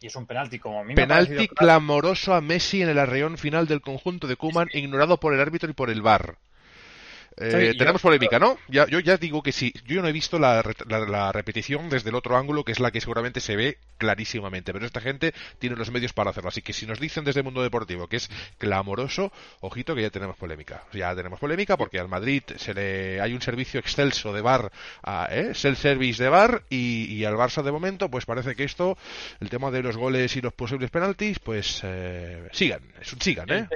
y 0.03 0.07
es 0.07 0.17
un 0.17 0.27
penalti 0.27 0.59
como 0.59 0.81
a 0.81 0.85
mí 0.85 0.95
Penalti 0.95 1.47
clamoroso 1.49 2.33
a 2.33 2.41
Messi 2.41 2.81
en 2.81 2.89
el 2.89 2.99
arreón 2.99 3.37
final 3.37 3.67
del 3.67 3.83
conjunto 3.83 4.27
de 4.27 4.37
Kuman, 4.37 4.69
ignorado 4.73 5.21
por 5.21 5.35
el 5.35 5.41
árbitro 5.41 5.69
y 5.69 5.75
por 5.75 5.91
el 5.91 6.01
VAR. 6.01 6.39
Eh, 7.41 7.75
tenemos 7.77 8.03
polémica, 8.03 8.39
¿no? 8.39 8.59
Ya, 8.69 8.87
yo 8.87 9.01
ya 9.01 9.17
digo 9.17 9.43
que 9.43 9.53
sí. 9.53 9.73
Yo 9.87 10.03
no 10.03 10.09
he 10.09 10.13
visto 10.13 10.39
la, 10.39 10.63
la, 10.87 11.33
repetición 11.33 11.89
desde 11.89 12.11
el 12.11 12.15
otro 12.15 12.37
ángulo, 12.37 12.65
que 12.65 12.73
es 12.73 12.81
la 12.81 12.91
que 12.91 13.01
seguramente 13.01 13.41
se 13.41 13.57
ve 13.57 13.79
clarísimamente. 13.99 14.73
Pero 14.73 14.87
esta 14.87 15.01
gente 15.01 15.33
tiene 15.59 15.77
los 15.77 15.91
medios 15.91 16.13
para 16.13 16.31
hacerlo. 16.31 16.49
Así 16.49 16.63
que 16.63 16.73
si 16.73 16.87
nos 16.87 17.01
dicen 17.01 17.25
desde 17.25 17.41
el 17.41 17.45
mundo 17.45 17.63
deportivo 17.63 18.09
que 18.09 18.17
es 18.17 18.31
clamoroso, 18.59 19.33
ojito 19.61 19.95
que 19.95 20.03
ya 20.03 20.11
tenemos 20.11 20.37
polémica. 20.37 20.85
Ya 20.93 21.15
tenemos 21.15 21.41
polémica 21.41 21.77
porque 21.77 21.99
al 21.99 22.09
Madrid 22.09 22.43
se 22.57 22.75
le 22.75 23.21
hay 23.21 23.35
un 23.35 23.43
servicio 23.43 23.81
excelso 23.81 24.33
de 24.33 24.41
bar, 24.41 24.71
¿eh? 25.31 25.53
self-service 25.55 26.23
de 26.23 26.29
bar, 26.29 26.63
y, 26.69 27.25
al 27.25 27.35
Barça 27.35 27.63
de 27.63 27.73
momento, 27.73 28.11
pues 28.11 28.27
parece 28.27 28.55
que 28.55 28.65
esto, 28.65 28.97
el 29.41 29.49
tema 29.49 29.71
de 29.71 29.83
los 29.83 29.97
goles 29.97 30.37
y 30.37 30.41
los 30.41 30.53
posibles 30.53 30.91
penaltis, 30.91 31.39
pues 31.39 31.81
eh, 31.85 32.49
sigan, 32.53 32.83
sigan, 33.03 33.51
¿eh? 33.51 33.69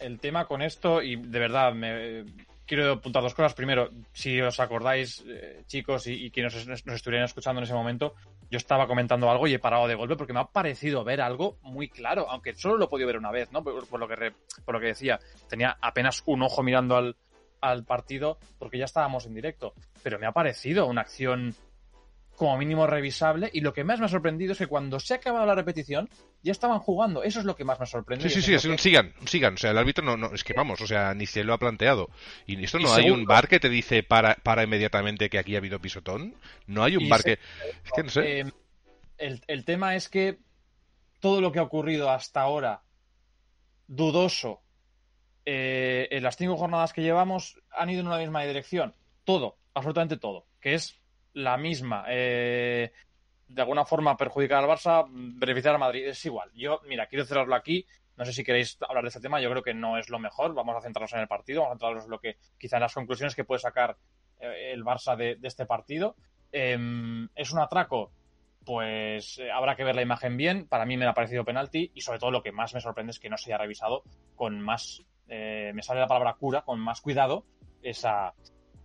el 0.00 0.18
tema 0.18 0.46
con 0.46 0.62
esto, 0.62 1.02
y 1.02 1.16
de 1.16 1.38
verdad, 1.38 1.74
me, 1.74 2.24
quiero 2.70 2.92
apuntar 2.92 3.20
dos 3.20 3.34
cosas. 3.34 3.52
Primero, 3.52 3.90
si 4.12 4.40
os 4.40 4.60
acordáis, 4.60 5.24
eh, 5.26 5.64
chicos, 5.66 6.06
y, 6.06 6.30
quienes 6.30 6.68
nos, 6.68 6.86
estuvieran 6.86 7.24
escuchando 7.24 7.58
en 7.58 7.64
ese 7.64 7.74
momento, 7.74 8.14
yo 8.48 8.58
estaba 8.58 8.86
comentando 8.86 9.28
algo 9.28 9.48
y 9.48 9.54
he 9.54 9.58
parado 9.58 9.88
de 9.88 9.96
golpe 9.96 10.14
porque 10.14 10.32
me 10.32 10.38
ha 10.38 10.44
parecido 10.44 11.02
ver 11.02 11.20
algo 11.20 11.58
muy 11.62 11.88
claro, 11.88 12.30
aunque 12.30 12.54
solo 12.54 12.76
lo 12.76 12.84
he 12.84 12.88
podido 12.88 13.08
ver 13.08 13.18
una 13.18 13.32
vez, 13.32 13.50
¿no? 13.50 13.64
Por, 13.64 13.74
lo, 13.98 14.06
que 14.06 14.32
por 14.64 14.74
lo 14.76 14.80
que 14.80 14.86
decía, 14.86 15.18
tenía 15.48 15.78
apenas 15.80 16.22
un 16.26 16.44
ojo 16.44 16.62
mirando 16.62 16.96
al, 16.96 17.16
al 17.60 17.84
partido 17.84 18.38
porque 18.60 18.78
ya 18.78 18.84
estábamos 18.84 19.26
en 19.26 19.34
directo, 19.34 19.74
pero 20.04 20.20
me 20.20 20.26
ha 20.26 20.32
parecido 20.32 20.86
una 20.86 21.00
acción 21.00 21.56
como 22.40 22.56
mínimo 22.56 22.86
revisable. 22.86 23.50
Y 23.52 23.60
lo 23.60 23.74
que 23.74 23.84
más 23.84 24.00
me 24.00 24.06
ha 24.06 24.08
sorprendido 24.08 24.52
es 24.52 24.58
que 24.58 24.66
cuando 24.66 24.98
se 24.98 25.12
ha 25.12 25.18
acabado 25.18 25.44
la 25.44 25.54
repetición, 25.54 26.08
ya 26.42 26.52
estaban 26.52 26.78
jugando. 26.78 27.22
Eso 27.22 27.38
es 27.38 27.44
lo 27.44 27.54
que 27.54 27.64
más 27.64 27.78
me 27.78 27.82
ha 27.82 27.86
sorprendido. 27.86 28.30
Sí, 28.30 28.36
sí, 28.36 28.40
sí, 28.40 28.54
es 28.54 28.64
un 28.64 28.78
sigan, 28.78 29.12
sigan. 29.26 29.52
O 29.52 29.56
sea, 29.58 29.72
el 29.72 29.76
árbitro 29.76 30.02
no, 30.02 30.16
no, 30.16 30.32
es 30.32 30.42
que 30.42 30.54
vamos, 30.54 30.80
o 30.80 30.86
sea, 30.86 31.12
ni 31.12 31.26
se 31.26 31.44
lo 31.44 31.52
ha 31.52 31.58
planteado. 31.58 32.08
Y 32.46 32.64
esto 32.64 32.78
no 32.78 32.94
hay 32.94 33.10
un 33.10 33.26
bar 33.26 33.46
que 33.46 33.60
te 33.60 33.68
dice 33.68 34.02
para, 34.02 34.36
para 34.36 34.62
inmediatamente 34.62 35.28
que 35.28 35.38
aquí 35.38 35.54
ha 35.54 35.58
habido 35.58 35.82
pisotón. 35.82 36.34
No 36.66 36.82
hay 36.82 36.96
un 36.96 37.10
bar 37.10 37.22
que. 37.22 37.32
Es 37.32 37.92
que 37.94 38.02
no 38.04 38.08
sé. 38.08 38.40
Eh, 38.40 38.52
el, 39.18 39.42
el 39.46 39.64
tema 39.66 39.94
es 39.94 40.08
que 40.08 40.38
todo 41.20 41.42
lo 41.42 41.52
que 41.52 41.58
ha 41.58 41.62
ocurrido 41.62 42.08
hasta 42.08 42.40
ahora, 42.40 42.80
dudoso, 43.86 44.62
eh, 45.44 46.08
en 46.10 46.22
las 46.22 46.38
cinco 46.38 46.56
jornadas 46.56 46.94
que 46.94 47.02
llevamos, 47.02 47.60
han 47.70 47.90
ido 47.90 48.00
en 48.00 48.06
una 48.06 48.16
misma 48.16 48.42
dirección. 48.44 48.94
Todo, 49.24 49.58
absolutamente 49.74 50.16
todo. 50.16 50.46
Que 50.58 50.72
es 50.72 50.99
la 51.34 51.56
misma. 51.56 52.04
Eh, 52.08 52.92
de 53.48 53.62
alguna 53.62 53.84
forma 53.84 54.16
perjudicar 54.16 54.62
al 54.62 54.70
Barça, 54.70 55.04
beneficiar 55.10 55.74
al 55.74 55.80
Madrid. 55.80 56.06
Es 56.06 56.24
igual. 56.24 56.50
Yo, 56.54 56.80
mira, 56.86 57.06
quiero 57.06 57.24
cerrarlo 57.24 57.54
aquí. 57.54 57.86
No 58.16 58.24
sé 58.24 58.32
si 58.32 58.44
queréis 58.44 58.78
hablar 58.86 59.04
de 59.04 59.08
este 59.08 59.20
tema. 59.20 59.40
Yo 59.40 59.50
creo 59.50 59.62
que 59.62 59.74
no 59.74 59.98
es 59.98 60.08
lo 60.08 60.18
mejor. 60.18 60.54
Vamos 60.54 60.76
a 60.76 60.80
centrarnos 60.80 61.12
en 61.14 61.20
el 61.20 61.28
partido. 61.28 61.62
Vamos 61.62 61.72
a 61.72 61.74
centrarnos 61.76 62.04
en 62.04 62.10
lo 62.10 62.20
que, 62.20 62.36
quizá 62.58 62.76
en 62.76 62.82
las 62.82 62.94
conclusiones 62.94 63.34
que 63.34 63.44
puede 63.44 63.60
sacar 63.60 63.96
eh, 64.38 64.72
el 64.72 64.84
Barça 64.84 65.16
de, 65.16 65.38
este 65.42 65.66
partido. 65.66 66.16
Em, 66.52 67.28
¿Es 67.34 67.52
un 67.52 67.60
atraco? 67.60 68.12
Pues 68.64 69.38
eh, 69.38 69.50
habrá 69.50 69.74
que 69.74 69.84
ver 69.84 69.96
la 69.96 70.02
imagen 70.02 70.36
bien. 70.36 70.68
Para 70.68 70.84
mí 70.84 70.96
me 70.96 71.06
ha 71.06 71.14
parecido 71.14 71.44
penalti. 71.44 71.90
Y 71.94 72.02
sobre 72.02 72.18
todo 72.18 72.30
lo 72.30 72.42
que 72.42 72.52
más 72.52 72.74
me 72.74 72.80
sorprende 72.80 73.10
es 73.12 73.20
que 73.20 73.30
no 73.30 73.36
se 73.36 73.50
haya 73.50 73.58
revisado 73.58 74.02
con 74.36 74.60
más. 74.60 75.02
me 75.26 75.82
sale 75.82 76.00
la 76.00 76.06
palabra 76.06 76.34
cura, 76.34 76.62
con 76.62 76.78
más 76.78 77.00
cuidado 77.00 77.44
esa, 77.82 78.34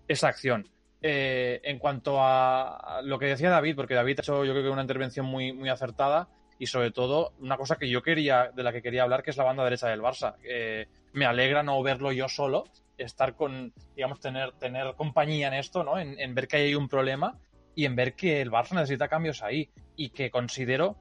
esa 0.07 0.27
acción. 0.27 0.69
Eh, 1.07 1.61
en 1.63 1.77
cuanto 1.77 2.17
a 2.19 2.99
lo 3.03 3.19
que 3.19 3.27
decía 3.27 3.51
David, 3.51 3.75
porque 3.75 3.93
David 3.93 4.17
ha 4.17 4.21
hecho 4.23 4.43
yo 4.43 4.53
creo 4.53 4.63
que 4.63 4.69
una 4.71 4.81
intervención 4.81 5.27
muy, 5.27 5.53
muy 5.53 5.69
acertada 5.69 6.29
y 6.57 6.65
sobre 6.65 6.89
todo 6.89 7.33
una 7.41 7.57
cosa 7.57 7.75
que 7.75 7.87
yo 7.87 8.01
quería, 8.01 8.49
de 8.55 8.63
la 8.63 8.73
que 8.73 8.81
quería 8.81 9.03
hablar, 9.03 9.21
que 9.21 9.29
es 9.29 9.37
la 9.37 9.43
banda 9.43 9.63
derecha 9.63 9.87
del 9.87 10.01
Barça. 10.01 10.37
Eh, 10.43 10.87
me 11.13 11.27
alegra 11.27 11.61
no 11.61 11.79
verlo 11.83 12.11
yo 12.11 12.27
solo, 12.27 12.63
estar 12.97 13.35
con, 13.35 13.71
digamos, 13.95 14.19
tener, 14.19 14.53
tener 14.53 14.95
compañía 14.95 15.49
en 15.49 15.53
esto, 15.53 15.83
¿no? 15.83 15.99
En, 15.99 16.33
ver 16.33 16.47
que 16.47 16.57
hay 16.57 16.73
un 16.73 16.87
problema 16.87 17.37
y 17.75 17.85
en 17.85 17.95
ver 17.95 18.15
que 18.15 18.41
el 18.41 18.49
Barça 18.49 18.73
necesita 18.73 19.07
cambios 19.07 19.43
ahí 19.43 19.69
y 19.95 20.09
que 20.09 20.31
considero, 20.31 20.95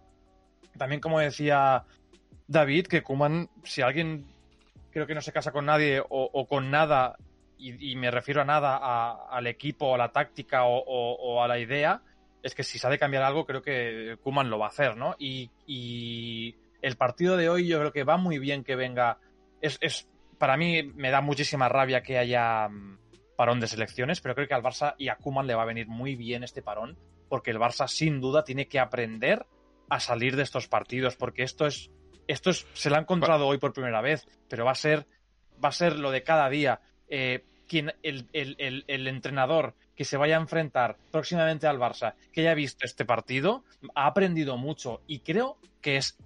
también 0.76 1.00
como 1.00 1.18
decía 1.18 1.84
David, 2.46 2.88
que 2.88 3.02
Kuman, 3.02 3.48
si 3.62 3.80
alguien 3.80 4.26
creo 4.90 5.06
que 5.06 5.14
no 5.14 5.22
se 5.22 5.32
casa 5.32 5.50
con 5.50 5.64
nadie 5.64 6.02
o, 6.06 6.46
con 6.46 6.70
nada, 6.70 7.16
y, 7.72 7.96
me 7.96 8.10
refiero 8.10 8.42
a 8.42 8.44
nada 8.44 9.26
al 9.28 9.46
equipo, 9.46 9.94
a 9.94 9.98
la 9.98 10.12
táctica 10.12 10.64
o, 10.64 11.42
a 11.42 11.48
la 11.48 11.58
idea, 11.58 12.02
es 12.42 12.54
que 12.54 12.62
si 12.62 12.78
sabe 12.78 12.98
cambiar 12.98 13.22
algo, 13.22 13.46
creo 13.46 13.62
que 13.62 14.18
Kuman 14.22 14.50
lo 14.50 14.58
va 14.58 14.66
a 14.66 14.68
hacer, 14.68 14.96
¿no? 14.96 15.16
Y, 15.18 15.50
y, 15.66 16.56
el 16.82 16.96
partido 16.96 17.38
de 17.38 17.48
hoy 17.48 17.66
yo 17.66 17.78
creo 17.78 17.92
que 17.92 18.04
va 18.04 18.18
muy 18.18 18.38
bien 18.38 18.62
que 18.62 18.76
venga. 18.76 19.18
Es, 19.62 19.78
es, 19.80 20.06
para 20.36 20.58
mí 20.58 20.82
me 20.82 21.10
da 21.10 21.22
muchísima 21.22 21.70
rabia 21.70 22.02
que 22.02 22.18
haya 22.18 22.68
mm, 22.68 22.98
parón 23.36 23.60
de 23.60 23.66
selecciones, 23.66 24.20
pero 24.20 24.34
creo 24.34 24.46
que 24.46 24.54
al 24.54 24.62
Barça 24.62 24.94
y 24.98 25.08
a 25.08 25.16
Kuman 25.16 25.46
le 25.46 25.54
va 25.54 25.62
a 25.62 25.66
venir 25.66 25.86
muy 25.88 26.16
bien 26.16 26.44
este 26.44 26.60
parón, 26.60 26.98
porque 27.30 27.50
el 27.50 27.58
Barça 27.58 27.88
sin 27.88 28.20
duda 28.20 28.44
tiene 28.44 28.68
que 28.68 28.78
aprender 28.78 29.46
a 29.88 30.00
salir 30.00 30.36
de 30.36 30.42
estos 30.42 30.68
partidos, 30.68 31.16
porque 31.16 31.42
esto 31.42 31.66
es, 31.66 31.90
esto 32.26 32.50
es, 32.50 32.66
se 32.74 32.90
lo 32.90 32.96
ha 32.96 33.00
encontrado 33.00 33.46
hoy 33.46 33.56
por 33.56 33.72
primera 33.72 34.02
vez, 34.02 34.26
pero 34.48 34.66
va 34.66 34.72
a 34.72 34.76
ser, 34.76 35.06
va 35.64 35.70
a 35.70 35.72
ser 35.72 35.98
lo 35.98 36.10
de 36.10 36.22
cada 36.22 36.50
día. 36.50 36.80
Eh, 37.08 37.44
quien, 37.68 37.92
el, 38.02 38.26
el, 38.32 38.84
el, 38.86 39.06
entrenador 39.06 39.74
que 39.96 40.04
se 40.04 40.16
vaya 40.16 40.36
a 40.36 40.40
enfrentar 40.40 40.96
próximamente 41.10 41.66
al 41.66 41.78
Barça, 41.78 42.14
que 42.32 42.42
haya 42.42 42.54
visto 42.54 42.84
este 42.84 43.04
partido, 43.04 43.64
ha 43.94 44.06
aprendido 44.06 44.56
mucho 44.56 45.02
y 45.06 45.20
creo 45.20 45.58
que 45.80 45.96
es 45.96 46.16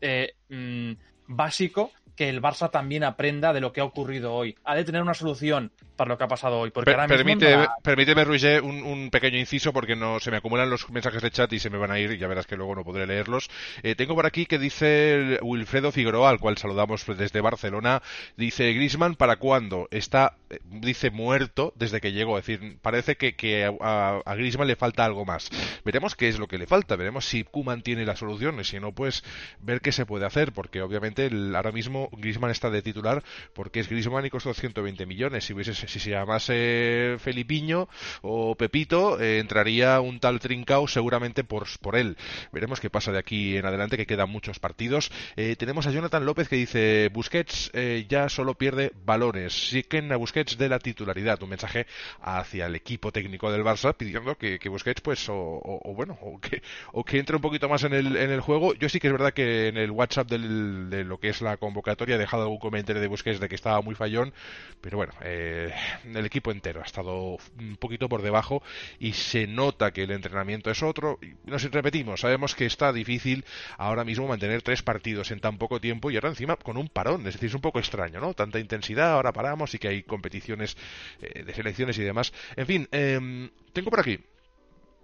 eh, 0.00 0.34
mm, 0.48 0.92
básico 1.26 1.90
que 2.20 2.28
el 2.28 2.42
Barça 2.42 2.70
también 2.70 3.02
aprenda 3.02 3.54
de 3.54 3.62
lo 3.62 3.72
que 3.72 3.80
ha 3.80 3.84
ocurrido 3.84 4.34
hoy. 4.34 4.54
Ha 4.64 4.74
de 4.74 4.84
tener 4.84 5.00
una 5.00 5.14
solución 5.14 5.72
para 5.96 6.08
lo 6.08 6.18
que 6.18 6.24
ha 6.24 6.28
pasado 6.28 6.58
hoy. 6.58 6.70
Porque 6.70 6.94
Permíteme, 7.82 8.24
Roger, 8.24 8.62
un, 8.62 9.08
pequeño 9.10 9.38
inciso 9.38 9.72
porque 9.72 9.96
no 9.96 10.20
se 10.20 10.30
me 10.30 10.36
acumulan 10.36 10.68
los 10.68 10.90
mensajes 10.90 11.22
de 11.22 11.30
chat 11.30 11.50
y 11.54 11.58
se 11.58 11.70
me 11.70 11.78
van 11.78 11.90
a 11.90 11.98
ir. 11.98 12.18
Ya 12.18 12.28
verás 12.28 12.46
que 12.46 12.56
luego 12.56 12.74
no 12.74 12.84
podré 12.84 13.06
leerlos. 13.06 13.48
Eh, 13.82 13.94
tengo 13.94 14.14
por 14.14 14.26
aquí 14.26 14.44
que 14.44 14.58
dice 14.58 15.38
Wilfredo 15.40 15.92
Figueroa, 15.92 16.28
al 16.28 16.40
cual 16.40 16.58
saludamos 16.58 17.06
desde 17.06 17.40
Barcelona. 17.40 18.02
Dice 18.36 18.70
Grisman, 18.74 19.14
¿para 19.14 19.36
cuándo? 19.36 19.88
Está, 19.90 20.36
eh, 20.50 20.58
dice, 20.64 21.10
muerto 21.10 21.72
desde 21.76 22.02
que 22.02 22.12
llegó. 22.12 22.38
Es 22.38 22.46
decir, 22.46 22.76
parece 22.82 23.16
que, 23.16 23.64
a, 23.80 24.20
a, 24.26 24.34
Grisman 24.34 24.68
le 24.68 24.76
falta 24.76 25.06
algo 25.06 25.24
más. 25.24 25.48
Veremos 25.86 26.16
qué 26.16 26.28
es 26.28 26.38
lo 26.38 26.48
que 26.48 26.58
le 26.58 26.66
falta. 26.66 26.96
Veremos 26.96 27.24
si 27.24 27.44
Kuman 27.44 27.80
tiene 27.80 28.04
la 28.04 28.16
solución 28.16 28.60
y 28.60 28.64
si 28.64 28.78
no, 28.78 28.92
pues 28.92 29.24
ver 29.60 29.80
qué 29.80 29.90
se 29.90 30.04
puede 30.04 30.26
hacer. 30.26 30.52
Porque 30.52 30.82
obviamente 30.82 31.30
ahora 31.54 31.72
mismo 31.72 32.09
Grisman 32.12 32.50
está 32.50 32.70
de 32.70 32.82
titular 32.82 33.22
porque 33.52 33.80
es 33.80 33.88
Grisman 33.88 34.26
y 34.26 34.30
costó 34.30 34.54
120 34.54 35.06
millones. 35.06 35.44
Si, 35.44 35.52
hubiese, 35.52 35.74
si 35.74 36.00
se 36.00 36.10
llamase 36.10 37.16
Felipiño 37.18 37.88
o 38.22 38.56
Pepito, 38.56 39.20
eh, 39.20 39.38
entraría 39.38 40.00
un 40.00 40.20
tal 40.20 40.40
Trincao 40.40 40.88
seguramente 40.88 41.44
por, 41.44 41.66
por 41.80 41.96
él. 41.96 42.16
Veremos 42.52 42.80
qué 42.80 42.90
pasa 42.90 43.12
de 43.12 43.18
aquí 43.18 43.56
en 43.56 43.66
adelante, 43.66 43.96
que 43.96 44.06
quedan 44.06 44.30
muchos 44.30 44.58
partidos. 44.58 45.10
Eh, 45.36 45.56
tenemos 45.56 45.86
a 45.86 45.90
Jonathan 45.90 46.24
López 46.24 46.48
que 46.48 46.56
dice, 46.56 47.10
Busquets 47.12 47.70
eh, 47.74 48.06
ya 48.08 48.28
solo 48.28 48.54
pierde 48.54 48.92
balones. 49.04 49.70
Siguen 49.70 50.12
a 50.12 50.16
Busquets 50.16 50.56
de 50.56 50.68
la 50.68 50.78
titularidad. 50.78 51.42
Un 51.42 51.50
mensaje 51.50 51.86
hacia 52.20 52.66
el 52.66 52.74
equipo 52.74 53.12
técnico 53.12 53.52
del 53.52 53.62
Barça 53.62 53.94
pidiendo 53.94 54.36
que, 54.36 54.58
Busquets, 54.68 55.00
pues, 55.00 55.26
o, 55.28 55.82
bueno, 55.94 56.18
o 56.22 56.40
que, 56.40 56.62
o 56.92 57.04
que 57.04 57.18
entre 57.18 57.36
un 57.36 57.42
poquito 57.42 57.68
más 57.68 57.84
en 57.84 57.92
el, 57.92 58.16
en 58.16 58.30
el 58.30 58.40
juego. 58.40 58.74
Yo 58.74 58.88
sí 58.88 59.00
que 59.00 59.08
es 59.08 59.12
verdad 59.12 59.32
que 59.32 59.68
en 59.68 59.76
el 59.76 59.90
WhatsApp 59.90 60.28
de 60.28 61.04
lo 61.04 61.18
que 61.18 61.28
es 61.28 61.40
la 61.40 61.56
convocatoria 61.56 61.89
he 61.98 62.18
dejado 62.18 62.44
algún 62.44 62.58
comentario 62.58 63.00
de 63.00 63.08
Busquets 63.08 63.40
de 63.40 63.48
que 63.48 63.54
estaba 63.54 63.80
muy 63.82 63.94
fallón, 63.94 64.32
pero 64.80 64.96
bueno, 64.96 65.12
eh, 65.22 65.72
el 66.04 66.26
equipo 66.26 66.50
entero 66.50 66.80
ha 66.80 66.84
estado 66.84 67.38
un 67.58 67.76
poquito 67.78 68.08
por 68.08 68.22
debajo 68.22 68.62
y 68.98 69.12
se 69.12 69.46
nota 69.46 69.92
que 69.92 70.02
el 70.02 70.10
entrenamiento 70.10 70.70
es 70.70 70.82
otro. 70.82 71.18
Nos 71.44 71.62
repetimos, 71.70 72.20
sabemos 72.20 72.54
que 72.54 72.66
está 72.66 72.92
difícil 72.92 73.44
ahora 73.78 74.04
mismo 74.04 74.26
mantener 74.26 74.62
tres 74.62 74.82
partidos 74.82 75.30
en 75.30 75.40
tan 75.40 75.58
poco 75.58 75.80
tiempo 75.80 76.10
y 76.10 76.16
ahora 76.16 76.30
encima 76.30 76.56
con 76.56 76.76
un 76.76 76.88
parón, 76.88 77.26
es 77.26 77.34
decir, 77.34 77.48
es 77.48 77.54
un 77.54 77.60
poco 77.60 77.78
extraño, 77.78 78.20
¿no? 78.20 78.34
Tanta 78.34 78.58
intensidad, 78.58 79.12
ahora 79.12 79.32
paramos 79.32 79.74
y 79.74 79.78
que 79.78 79.88
hay 79.88 80.02
competiciones 80.02 80.76
eh, 81.20 81.44
de 81.44 81.54
selecciones 81.54 81.98
y 81.98 82.02
demás. 82.02 82.32
En 82.56 82.66
fin, 82.66 82.88
em, 82.92 83.50
tengo 83.72 83.90
por 83.90 84.00
aquí 84.00 84.18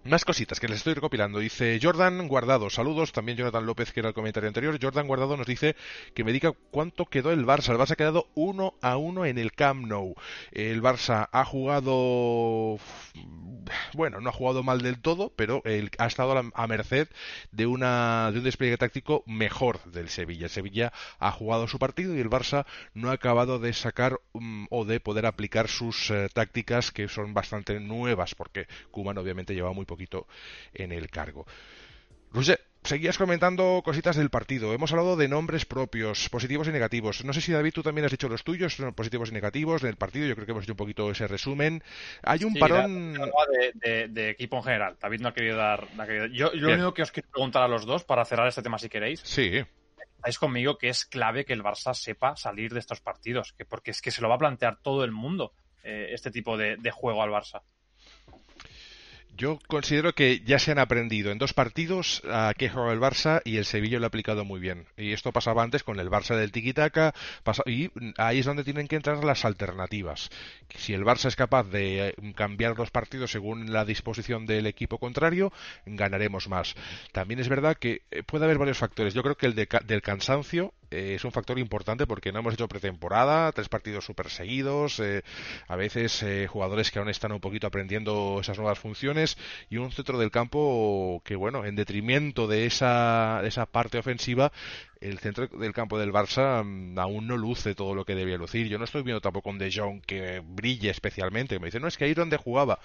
más 0.09 0.25
cositas 0.25 0.61
que 0.61 0.69
les 0.69 0.79
estoy 0.79 0.95
recopilando. 0.95 1.39
Dice 1.39 1.79
Jordan 1.83 2.29
Guardado, 2.29 2.71
saludos. 2.71 3.13
También 3.13 3.37
Jonathan 3.37 3.67
López, 3.67 3.93
que 3.93 4.01
era 4.01 4.11
el 4.11 4.15
comentario 4.15 4.49
anterior. 4.49 4.79
Jordan 4.81 5.07
Guardado 5.07 5.37
nos 5.37 5.47
dice 5.47 5.77
que 6.15 6.23
me 6.23 6.33
diga 6.33 6.53
cuánto 6.71 7.07
quedó 7.07 7.33
el 7.33 7.45
Barça. 7.45 7.71
El 7.71 7.79
Barça 7.79 7.93
ha 7.93 7.97
quedado 7.97 8.29
uno 8.35 8.75
a 8.83 8.97
uno 8.97 9.25
en 9.25 9.39
el 9.39 9.53
Camp 9.53 9.87
Nou. 9.87 10.15
El 10.53 10.83
Barça 10.83 11.29
ha 11.33 11.45
jugado, 11.45 12.79
bueno, 13.95 14.21
no 14.21 14.29
ha 14.29 14.33
jugado 14.33 14.63
mal 14.63 14.83
del 14.83 15.01
todo, 15.01 15.33
pero 15.35 15.63
ha 15.99 16.07
estado 16.07 16.51
a, 16.55 16.67
merced 16.67 17.09
de, 17.51 17.67
una, 17.67 18.31
de 18.33 18.39
un 18.39 18.45
despliegue 18.45 18.77
táctico 18.79 19.25
mejor 19.27 19.83
del 19.91 20.09
Sevilla. 20.09 20.49
Sevilla 20.49 20.93
ha 21.19 21.33
jugado 21.33 21.67
su 21.69 21.79
partido 21.79 22.15
y 22.15 22.21
el 22.21 22.31
Barça 22.31 22.65
no 22.95 23.11
ha 23.11 23.15
acabado 23.15 23.59
de 23.59 23.73
sacar 23.73 24.21
mm, 24.35 24.67
o 24.71 24.85
de 24.85 25.01
poder 25.01 25.27
aplicar 25.27 25.69
sus 25.69 26.11
eh, 26.11 26.29
tácticas 26.33 26.93
que 26.93 27.09
son 27.09 27.35
bastante 27.35 27.81
nuevas, 27.81 28.35
porque 28.35 28.67
Kuman 28.91 29.19
obviamente 29.19 29.55
lleva 29.55 29.73
muy 29.73 29.85
poco 29.85 29.96
poquito 29.97 30.27
en 30.75 30.93
el 30.93 31.09
cargo. 31.11 31.47
Roger, 32.33 32.61
seguías 32.83 33.19
comentando 33.19 33.83
cositas 33.85 34.17
del 34.17 34.31
partido. 34.31 34.73
Hemos 34.73 34.93
hablado 34.93 35.17
de 35.17 35.29
nombres 35.29 35.65
propios, 35.65 36.29
positivos 36.29 36.69
y 36.69 36.73
negativos. 36.73 37.25
No 37.25 37.33
sé 37.33 37.41
si 37.41 37.53
David 37.53 37.73
tú 37.73 37.83
también 37.83 38.05
has 38.05 38.11
dicho 38.11 38.29
los 38.29 38.45
tuyos, 38.45 38.77
positivos 38.95 39.31
y 39.31 39.33
negativos 39.33 39.83
del 39.83 39.97
partido. 39.97 40.27
Yo 40.27 40.35
creo 40.35 40.47
que 40.47 40.53
hemos 40.53 40.65
hecho 40.65 40.75
un 40.75 40.79
poquito 40.79 41.11
ese 41.11 41.27
resumen. 41.27 41.83
Hay 42.23 42.45
un 42.45 42.55
parón. 42.55 43.15
de, 43.75 44.31
equipo 44.31 44.59
en 44.59 44.63
general. 44.63 44.97
David 45.01 45.21
no 45.21 45.29
ha 45.29 45.35
querido 45.35 45.57
dar. 45.57 45.89
Yo 46.33 46.51
lo 46.55 46.73
único 46.73 46.95
que 46.95 47.03
os 47.03 47.13
quiero 47.13 47.29
preguntar 47.31 47.63
a 47.63 47.69
los 47.69 47.87
dos 47.87 48.05
para 48.05 48.25
cerrar 48.25 48.49
este 48.49 48.63
tema, 48.63 48.79
si 48.79 48.89
queréis. 48.89 49.21
Sí. 49.21 49.65
Estáis 50.17 50.39
conmigo 50.39 50.77
que 50.77 50.89
es 50.89 51.05
clave 51.05 51.45
que 51.45 51.53
el 51.53 51.63
Barça 51.63 51.95
sepa 51.95 52.37
salir 52.37 52.73
de 52.73 52.81
estos 52.81 53.01
partidos, 53.01 53.53
que 53.53 53.65
porque 53.65 53.93
es 53.93 54.01
que 54.01 54.11
se 54.11 54.23
lo 54.23 54.29
va 54.29 54.35
a 54.35 54.39
plantear 54.39 54.79
todo 54.83 55.05
el 55.05 55.13
mundo 55.13 55.53
eh, 55.85 56.09
este 56.13 56.31
tipo 56.31 56.57
de 56.57 56.91
juego 56.91 57.23
al 57.23 57.31
Barça. 57.31 57.63
Yo 59.37 59.59
considero 59.67 60.15
que 60.15 60.41
ya 60.47 60.59
se 60.59 60.73
han 60.73 60.79
aprendido 60.79 61.31
en 61.31 61.37
dos 61.37 61.53
partidos 61.53 62.23
a 62.31 62.55
qué 62.57 62.71
juega 62.71 62.93
el 62.93 63.01
Barça 63.01 63.43
y 63.45 63.59
el 63.59 63.67
Sevilla 63.67 63.99
lo 63.99 64.07
ha 64.07 64.09
aplicado 64.09 64.47
muy 64.47 64.61
bien. 64.61 64.87
Y 64.97 65.13
esto 65.13 65.31
pasaba 65.31 65.63
antes 65.63 65.83
con 65.83 66.01
el 66.01 66.09
Barça 66.09 66.35
del 66.37 66.53
tiki-taka 66.53 67.13
y 67.67 67.91
ahí 68.17 68.39
es 68.39 68.47
donde 68.47 68.65
tienen 68.65 68.89
que 68.89 68.97
entrar 68.97 69.23
las 69.25 69.45
alternativas. 69.45 70.31
Si 70.75 70.95
el 70.95 71.05
Barça 71.05 71.27
es 71.27 71.37
capaz 71.37 71.65
de 71.65 72.09
eh, 72.09 72.15
cambiar 72.35 72.79
los 72.79 72.91
partidos 72.91 73.31
según 73.31 73.73
la 73.75 73.85
disposición 73.85 74.47
del 74.47 74.67
equipo 74.67 74.97
contrario, 74.97 75.53
ganaremos 75.85 76.49
más. 76.49 76.75
También 77.13 77.39
es 77.39 77.51
verdad 77.51 77.77
que 77.77 78.03
eh, 78.11 78.23
puede 78.23 78.47
haber 78.47 78.57
varios 78.57 78.79
factores. 78.79 79.13
Yo 79.13 79.23
creo 79.23 79.37
que 79.37 79.47
el 79.47 79.55
del 79.55 80.03
cansancio 80.03 80.73
eh, 80.91 81.15
es 81.17 81.25
un 81.25 81.33
factor 81.33 81.59
importante 81.59 82.07
porque 82.07 82.33
no 82.33 82.41
hemos 82.41 82.55
hecho 82.55 82.69
pretemporada, 82.69 83.53
tres 83.53 83.69
partidos 83.69 84.05
súper 84.05 84.31
seguidos, 84.31 85.01
eh, 85.01 85.23
a 85.69 85.77
veces 85.77 86.23
eh, 86.23 86.47
jugadores 86.47 86.91
que 86.91 86.99
aún 86.99 87.09
están 87.09 87.33
un 87.33 87.41
poquito 87.41 87.67
aprendiendo 87.67 88.39
esas 88.41 88.59
nuevas 88.59 88.79
funciones 88.79 89.37
y 89.71 89.79
un 89.79 89.91
centro 89.93 90.19
del 90.19 90.31
campo 90.31 91.23
que, 91.25 91.37
bueno, 91.37 91.65
en 91.65 91.77
detrimento 91.77 92.47
de 92.47 92.67
esa, 92.67 93.43
esa 93.45 93.67
parte 93.67 93.99
ofensiva, 93.99 94.53
el 95.01 95.19
centro 95.19 95.47
del 95.47 95.73
campo 95.73 95.99
del 95.99 96.13
Barça 96.13 96.65
mm, 96.65 96.99
aún 96.99 97.27
no 97.27 97.37
luce 97.37 97.75
todo 97.75 97.95
lo 97.95 98.05
que 98.05 98.15
debía 98.15 98.39
lucir. 98.39 98.69
Yo 98.69 98.79
no 98.79 98.85
estoy 98.85 99.03
viendo 99.03 99.21
tampoco 99.21 99.51
un 99.51 99.59
De 99.59 99.71
Jong 99.73 100.03
que 100.03 100.43
brille 100.45 100.91
especialmente. 100.91 101.59
Me 101.59 101.67
dicen, 101.67 101.83
no, 101.83 101.89
es 101.89 101.97
que 101.97 102.05
ahí 102.05 102.15
donde 102.15 102.37
jugaba 102.37 102.79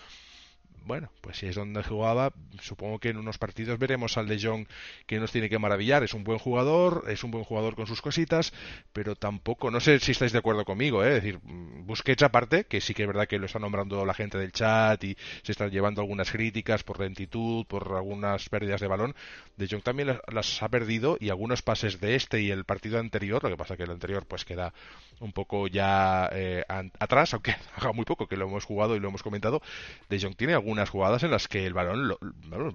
bueno, 0.85 1.11
pues 1.21 1.37
si 1.37 1.45
es 1.45 1.55
donde 1.55 1.83
jugaba, 1.83 2.33
supongo 2.61 2.99
que 2.99 3.09
en 3.09 3.17
unos 3.17 3.37
partidos 3.37 3.77
veremos 3.77 4.17
al 4.17 4.27
de 4.27 4.41
Jong 4.41 4.65
que 5.05 5.19
nos 5.19 5.31
tiene 5.31 5.49
que 5.49 5.59
maravillar. 5.59 6.03
Es 6.03 6.13
un 6.13 6.23
buen 6.23 6.39
jugador, 6.39 7.05
es 7.07 7.23
un 7.23 7.31
buen 7.31 7.43
jugador 7.43 7.75
con 7.75 7.87
sus 7.87 8.01
cositas, 8.01 8.51
pero 8.91 9.15
tampoco, 9.15 9.69
no 9.69 9.79
sé 9.79 9.99
si 9.99 10.11
estáis 10.11 10.31
de 10.31 10.39
acuerdo 10.39 10.65
conmigo, 10.65 11.03
¿eh? 11.03 11.09
es 11.09 11.23
decir, 11.23 11.39
Busquets 11.43 12.23
aparte, 12.23 12.65
que 12.65 12.81
sí 12.81 12.93
que 12.93 13.03
es 13.03 13.07
verdad 13.07 13.27
que 13.27 13.37
lo 13.37 13.45
está 13.45 13.59
nombrando 13.59 14.05
la 14.05 14.13
gente 14.13 14.37
del 14.37 14.51
chat 14.51 15.03
y 15.03 15.15
se 15.43 15.51
están 15.51 15.69
llevando 15.69 16.01
algunas 16.01 16.31
críticas 16.31 16.83
por 16.83 16.99
lentitud, 16.99 17.65
por 17.67 17.93
algunas 17.95 18.49
pérdidas 18.49 18.81
de 18.81 18.87
balón. 18.87 19.15
De 19.57 19.67
Jong 19.67 19.83
también 19.83 20.19
las 20.31 20.63
ha 20.63 20.69
perdido 20.69 21.17
y 21.19 21.29
algunos 21.29 21.61
pases 21.61 21.99
de 21.99 22.15
este 22.15 22.41
y 22.41 22.49
el 22.49 22.65
partido 22.65 22.99
anterior, 22.99 23.43
lo 23.43 23.49
que 23.49 23.57
pasa 23.57 23.77
que 23.77 23.83
el 23.83 23.91
anterior 23.91 24.25
pues 24.25 24.45
queda 24.45 24.73
un 25.19 25.33
poco 25.33 25.67
ya 25.67 26.29
eh, 26.31 26.63
atrás, 26.99 27.33
aunque 27.33 27.55
haga 27.75 27.91
muy 27.93 28.05
poco 28.05 28.27
que 28.27 28.37
lo 28.37 28.45
hemos 28.45 28.65
jugado 28.65 28.95
y 28.95 28.99
lo 28.99 29.09
hemos 29.09 29.21
comentado. 29.21 29.61
De 30.09 30.19
Jong 30.19 30.35
tiene 30.35 30.53
algún 30.53 30.70
unas 30.71 30.89
jugadas 30.89 31.23
en 31.23 31.31
las 31.31 31.47
que 31.47 31.65
el 31.65 31.73
balón 31.73 32.07
lo, 32.07 32.17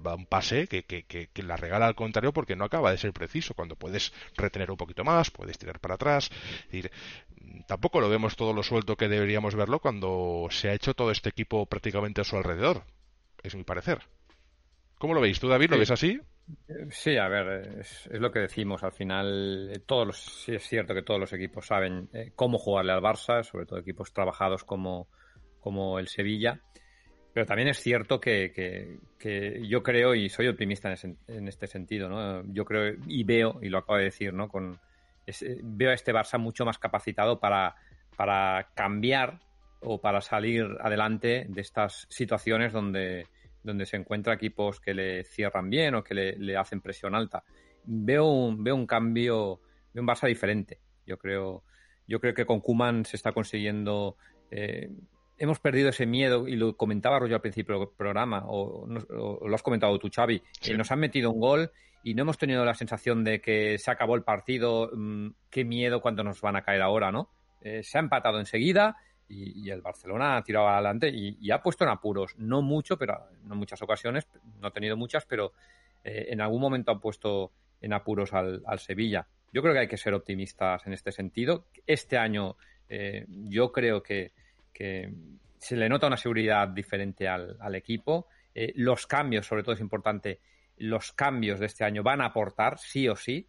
va 0.01 0.15
un 0.15 0.25
pase 0.25 0.67
que, 0.67 0.83
que, 0.83 1.43
la 1.43 1.57
regala 1.57 1.87
al 1.87 1.95
contrario 1.95 2.33
porque 2.33 2.55
no 2.55 2.65
acaba 2.65 2.91
de 2.91 2.97
ser 2.97 3.13
preciso. 3.13 3.53
Cuando 3.53 3.75
puedes 3.75 4.13
retener 4.35 4.71
un 4.71 4.77
poquito 4.77 5.03
más, 5.03 5.31
puedes 5.31 5.57
tirar 5.57 5.79
para 5.79 5.95
atrás. 5.95 6.29
tampoco 7.67 8.01
lo 8.01 8.09
vemos 8.09 8.35
todo 8.35 8.53
lo 8.53 8.63
suelto 8.63 8.95
que 8.95 9.07
deberíamos 9.07 9.55
verlo 9.55 9.79
cuando 9.79 10.47
se 10.49 10.69
ha 10.69 10.73
hecho 10.73 10.93
todo 10.93 11.11
este 11.11 11.29
equipo 11.29 11.65
prácticamente 11.65 12.21
a 12.21 12.23
su 12.23 12.37
alrededor. 12.37 12.83
Es 13.43 13.55
mi 13.55 13.63
parecer. 13.63 13.99
¿Cómo 14.97 15.13
lo 15.13 15.21
veis? 15.21 15.39
¿Tú, 15.39 15.47
David, 15.47 15.69
lo 15.69 15.77
ves 15.77 15.91
así? 15.91 16.19
Sí, 16.89 17.17
a 17.17 17.27
ver, 17.27 17.79
es, 17.79 18.07
lo 18.09 18.31
que 18.31 18.39
decimos. 18.39 18.83
Al 18.83 18.93
final, 18.93 19.69
eh, 19.71 19.79
todos 19.79 20.07
los, 20.07 20.17
sí 20.17 20.55
es 20.55 20.63
cierto 20.63 20.93
que 20.93 21.03
todos 21.03 21.19
los 21.19 21.33
equipos 21.33 21.67
saben 21.67 22.09
eh, 22.13 22.31
cómo 22.35 22.57
jugarle 22.57 22.93
al 22.93 23.01
Barça, 23.01 23.43
sobre 23.43 23.65
todo 23.65 23.79
equipos 23.79 24.13
trabajados 24.13 24.63
como, 24.63 25.07
como 25.59 25.99
el 25.99 26.07
Sevilla. 26.07 26.61
Pero 27.33 27.45
también 27.45 27.67
es 27.67 27.79
cierto 27.79 28.19
que, 28.19 28.99
yo 29.63 29.83
creo, 29.83 30.15
y 30.15 30.29
soy 30.29 30.47
optimista 30.47 30.93
en, 31.27 31.47
este 31.47 31.67
sentido, 31.67 32.09
¿no? 32.09 32.43
Yo 32.51 32.65
creo 32.65 32.95
y 33.07 33.23
veo, 33.23 33.59
y 33.61 33.69
lo 33.69 33.77
acabo 33.77 33.97
de 33.97 34.05
decir, 34.05 34.33
¿no? 34.33 34.47
Con, 34.47 34.79
veo 35.63 35.91
a 35.91 35.93
este 35.93 36.13
Barça 36.13 36.39
mucho 36.39 36.65
más 36.65 36.79
capacitado 36.79 37.39
para, 37.39 37.75
para 38.15 38.69
cambiar 38.73 39.39
o 39.81 40.01
para 40.01 40.21
salir 40.21 40.65
adelante 40.81 41.45
de 41.47 41.61
estas 41.61 42.07
situaciones 42.09 42.73
donde, 42.73 43.27
donde 43.63 43.85
se 43.85 43.97
encuentra 43.97 44.33
equipos 44.33 44.79
que 44.79 44.93
le 44.93 45.23
cierran 45.23 45.69
bien 45.69 45.95
o 45.95 46.03
que 46.03 46.15
le, 46.15 46.57
hacen 46.57 46.81
presión 46.81 47.13
alta. 47.13 47.43
Veo 47.85 48.25
un, 48.25 48.63
veo 48.63 48.75
un 48.75 48.87
cambio, 48.87 49.61
veo 49.93 50.01
un 50.01 50.07
Barça 50.07 50.27
diferente. 50.27 50.79
Yo 51.05 51.17
creo, 51.17 51.63
yo 52.07 52.19
creo 52.19 52.33
que 52.33 52.45
con 52.45 52.61
Kuman 52.61 53.05
se 53.05 53.17
está 53.17 53.31
consiguiendo. 53.31 54.17
Eh, 54.49 54.89
hemos 55.37 55.59
perdido 55.59 55.89
ese 55.89 56.05
miedo, 56.05 56.47
y 56.47 56.55
lo 56.55 56.75
comentaba 56.75 57.19
Rollo 57.19 57.35
al 57.35 57.41
principio 57.41 57.79
del 57.79 57.89
programa, 57.95 58.43
o, 58.47 58.87
lo 58.87 59.55
has 59.55 59.63
comentado 59.63 59.97
tú, 59.99 60.09
Xavi, 60.13 60.41
que 60.61 60.77
nos 60.77 60.91
han 60.91 60.99
metido 60.99 61.31
un 61.31 61.39
gol 61.39 61.71
y 62.03 62.13
no 62.13 62.23
hemos 62.23 62.37
tenido 62.37 62.63
la 62.63 62.73
sensación 62.73 63.23
de 63.23 63.41
que 63.41 63.77
se 63.77 63.91
acabó 63.91 64.15
el 64.15 64.23
partido, 64.23 64.89
mm, 64.93 65.29
qué 65.49 65.65
miedo 65.65 66.01
cuando 66.01 66.23
nos 66.23 66.41
van 66.41 66.55
a 66.55 66.61
caer 66.61 66.81
ahora, 66.81 67.11
¿no? 67.11 67.29
Eh, 67.61 67.83
se 67.83 67.97
ha 67.97 68.01
empatado 68.01 68.39
enseguida 68.39 68.97
y, 69.27 69.69
el 69.69 69.81
Barcelona 69.81 70.37
ha 70.37 70.43
tirado 70.43 70.69
adelante 70.69 71.09
y, 71.09 71.51
ha 71.51 71.61
puesto 71.61 71.83
en 71.83 71.89
apuros, 71.89 72.33
no 72.37 72.61
mucho, 72.61 72.97
pero 72.97 73.17
no 73.43 73.55
muchas 73.55 73.81
ocasiones, 73.81 74.27
no 74.59 74.67
ha 74.67 74.71
tenido 74.71 74.95
muchas, 74.95 75.25
pero 75.25 75.53
eh, 76.03 76.27
en 76.29 76.39
algún 76.39 76.61
momento 76.61 76.91
ha 76.91 76.99
puesto 76.99 77.51
en 77.81 77.93
apuros 77.93 78.33
al, 78.33 78.63
Sevilla. 78.79 79.27
Yo 79.51 79.61
creo 79.61 79.73
que 79.73 79.81
hay 79.81 79.87
que 79.87 79.97
ser 79.97 80.13
optimistas 80.13 80.85
en 80.87 80.93
este 80.93 81.11
sentido. 81.11 81.65
Este 81.85 82.17
año 82.17 82.55
eh, 82.89 83.25
yo 83.27 83.71
creo 83.71 84.01
que, 84.01 84.31
se 84.77 85.75
le 85.75 85.89
nota 85.89 86.07
una 86.07 86.17
seguridad 86.17 86.67
diferente 86.67 87.27
al, 87.27 87.75
equipo. 87.75 88.27
los 88.75 89.07
cambios, 89.07 89.45
sobre 89.45 89.63
todo 89.63 89.75
es 89.75 89.81
importante, 89.81 90.39
los 90.77 91.11
cambios 91.11 91.59
de 91.59 91.65
este 91.65 91.83
año 91.83 92.03
van 92.03 92.21
a 92.21 92.25
aportar, 92.25 92.77
sí 92.77 93.07
o 93.09 93.15
sí. 93.15 93.47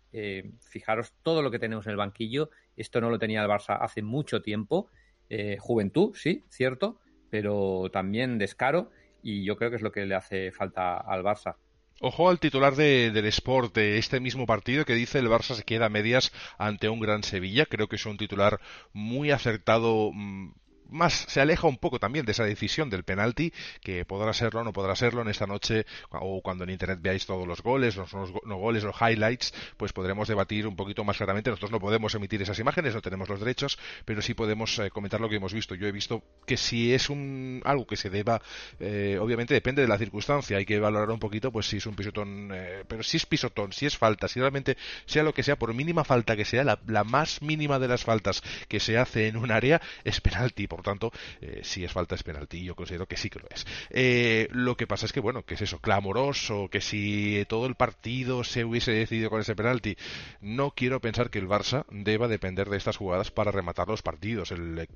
fijaros 0.70 1.12
todo 1.22 1.42
lo 1.42 1.50
que 1.50 1.58
tenemos 1.58 1.86
en 1.86 1.90
el 1.92 1.96
banquillo 1.96 2.50
esto 2.78 3.00
no 3.00 3.10
lo 3.10 3.18
tenía 3.18 3.42
el 3.42 3.48
Barça 3.48 3.76
hace 3.80 4.02
mucho 4.02 4.40
tiempo. 4.40 4.88
Eh, 5.28 5.56
juventud, 5.58 6.14
sí, 6.14 6.44
cierto, 6.48 7.00
pero 7.28 7.90
también 7.92 8.38
descaro 8.38 8.90
y 9.22 9.44
yo 9.44 9.56
creo 9.56 9.70
que 9.70 9.76
es 9.76 9.82
lo 9.82 9.92
que 9.92 10.06
le 10.06 10.14
hace 10.14 10.52
falta 10.52 10.96
al 10.96 11.22
Barça. 11.22 11.56
Ojo 12.00 12.30
al 12.30 12.38
titular 12.38 12.76
de, 12.76 13.10
del 13.10 13.26
Sport 13.26 13.74
de 13.74 13.98
este 13.98 14.20
mismo 14.20 14.46
partido 14.46 14.84
que 14.84 14.94
dice 14.94 15.18
el 15.18 15.26
Barça 15.26 15.54
se 15.54 15.64
queda 15.64 15.86
a 15.86 15.90
medias 15.90 16.32
ante 16.56 16.88
un 16.88 17.00
gran 17.00 17.24
Sevilla. 17.24 17.66
Creo 17.66 17.88
que 17.88 17.96
es 17.96 18.06
un 18.06 18.16
titular 18.16 18.60
muy 18.92 19.32
acertado 19.32 20.12
mm, 20.14 20.52
más 20.88 21.26
se 21.28 21.40
aleja 21.40 21.66
un 21.66 21.78
poco 21.78 21.98
también 21.98 22.24
de 22.26 22.32
esa 22.32 22.44
decisión 22.44 22.90
del 22.90 23.04
penalti, 23.04 23.52
que 23.80 24.04
podrá 24.04 24.32
serlo 24.32 24.60
o 24.60 24.64
no 24.64 24.72
podrá 24.72 24.96
serlo 24.96 25.22
en 25.22 25.28
esta 25.28 25.46
noche, 25.46 25.86
o 26.10 26.40
cuando 26.42 26.64
en 26.64 26.70
internet 26.70 26.98
veáis 27.00 27.26
todos 27.26 27.46
los 27.46 27.62
goles, 27.62 27.96
los, 27.96 28.10
goles, 28.12 28.82
los 28.82 28.96
highlights, 29.00 29.52
pues 29.76 29.92
podremos 29.92 30.28
debatir 30.28 30.66
un 30.66 30.76
poquito 30.76 31.04
más 31.04 31.16
claramente. 31.16 31.50
Nosotros 31.50 31.70
no 31.70 31.80
podemos 31.80 32.14
emitir 32.14 32.42
esas 32.42 32.58
imágenes, 32.58 32.94
no 32.94 33.02
tenemos 33.02 33.28
los 33.28 33.40
derechos, 33.40 33.78
pero 34.04 34.22
sí 34.22 34.34
podemos 34.34 34.78
eh, 34.78 34.90
comentar 34.90 35.20
lo 35.20 35.28
que 35.28 35.36
hemos 35.36 35.52
visto. 35.52 35.74
Yo 35.74 35.86
he 35.86 35.92
visto 35.92 36.22
que 36.46 36.56
si 36.56 36.94
es 36.94 37.10
un 37.10 37.62
algo 37.64 37.86
que 37.86 37.96
se 37.96 38.10
deba, 38.10 38.40
eh, 38.80 39.18
obviamente 39.20 39.54
depende 39.54 39.82
de 39.82 39.88
la 39.88 39.98
circunstancia, 39.98 40.56
hay 40.56 40.64
que 40.64 40.78
valorar 40.78 41.10
un 41.10 41.18
poquito, 41.18 41.52
pues 41.52 41.66
si 41.66 41.78
es 41.78 41.86
un 41.86 41.94
pisotón, 41.94 42.50
eh, 42.52 42.84
pero 42.86 43.02
si 43.02 43.16
es 43.16 43.26
pisotón, 43.26 43.72
si 43.72 43.86
es 43.86 43.96
falta, 43.96 44.28
si 44.28 44.40
realmente 44.40 44.76
sea 45.06 45.22
lo 45.22 45.34
que 45.34 45.42
sea, 45.42 45.56
por 45.56 45.74
mínima 45.74 46.04
falta 46.04 46.36
que 46.36 46.44
sea, 46.44 46.64
la, 46.64 46.78
la 46.86 47.04
más 47.04 47.42
mínima 47.42 47.78
de 47.78 47.88
las 47.88 48.04
faltas 48.04 48.42
que 48.68 48.80
se 48.80 48.98
hace 48.98 49.28
en 49.28 49.36
un 49.36 49.50
área 49.50 49.80
es 50.04 50.20
penalti 50.20 50.66
tanto, 50.82 51.12
eh, 51.40 51.60
si 51.62 51.84
es 51.84 51.92
falta 51.92 52.14
es 52.14 52.22
penalti, 52.22 52.64
yo 52.64 52.74
considero 52.74 53.06
que 53.06 53.16
sí 53.16 53.30
que 53.30 53.40
lo 53.40 53.48
es. 53.50 53.66
Eh, 53.90 54.48
lo 54.50 54.76
que 54.76 54.86
pasa 54.86 55.06
es 55.06 55.12
que, 55.12 55.20
bueno, 55.20 55.44
que 55.44 55.54
es 55.54 55.62
eso, 55.62 55.80
clamoroso, 55.80 56.68
que 56.68 56.80
si 56.80 57.44
todo 57.48 57.66
el 57.66 57.74
partido 57.74 58.44
se 58.44 58.64
hubiese 58.64 58.92
decidido 58.92 59.30
con 59.30 59.40
ese 59.40 59.54
penalti, 59.54 59.96
no 60.40 60.72
quiero 60.72 61.00
pensar 61.00 61.30
que 61.30 61.38
el 61.38 61.48
Barça 61.48 61.84
deba 61.90 62.28
depender 62.28 62.68
de 62.68 62.76
estas 62.76 62.96
jugadas 62.96 63.30
para 63.30 63.50
rematar 63.50 63.88
los 63.88 64.02
partidos. 64.02 64.52
El, 64.52 64.88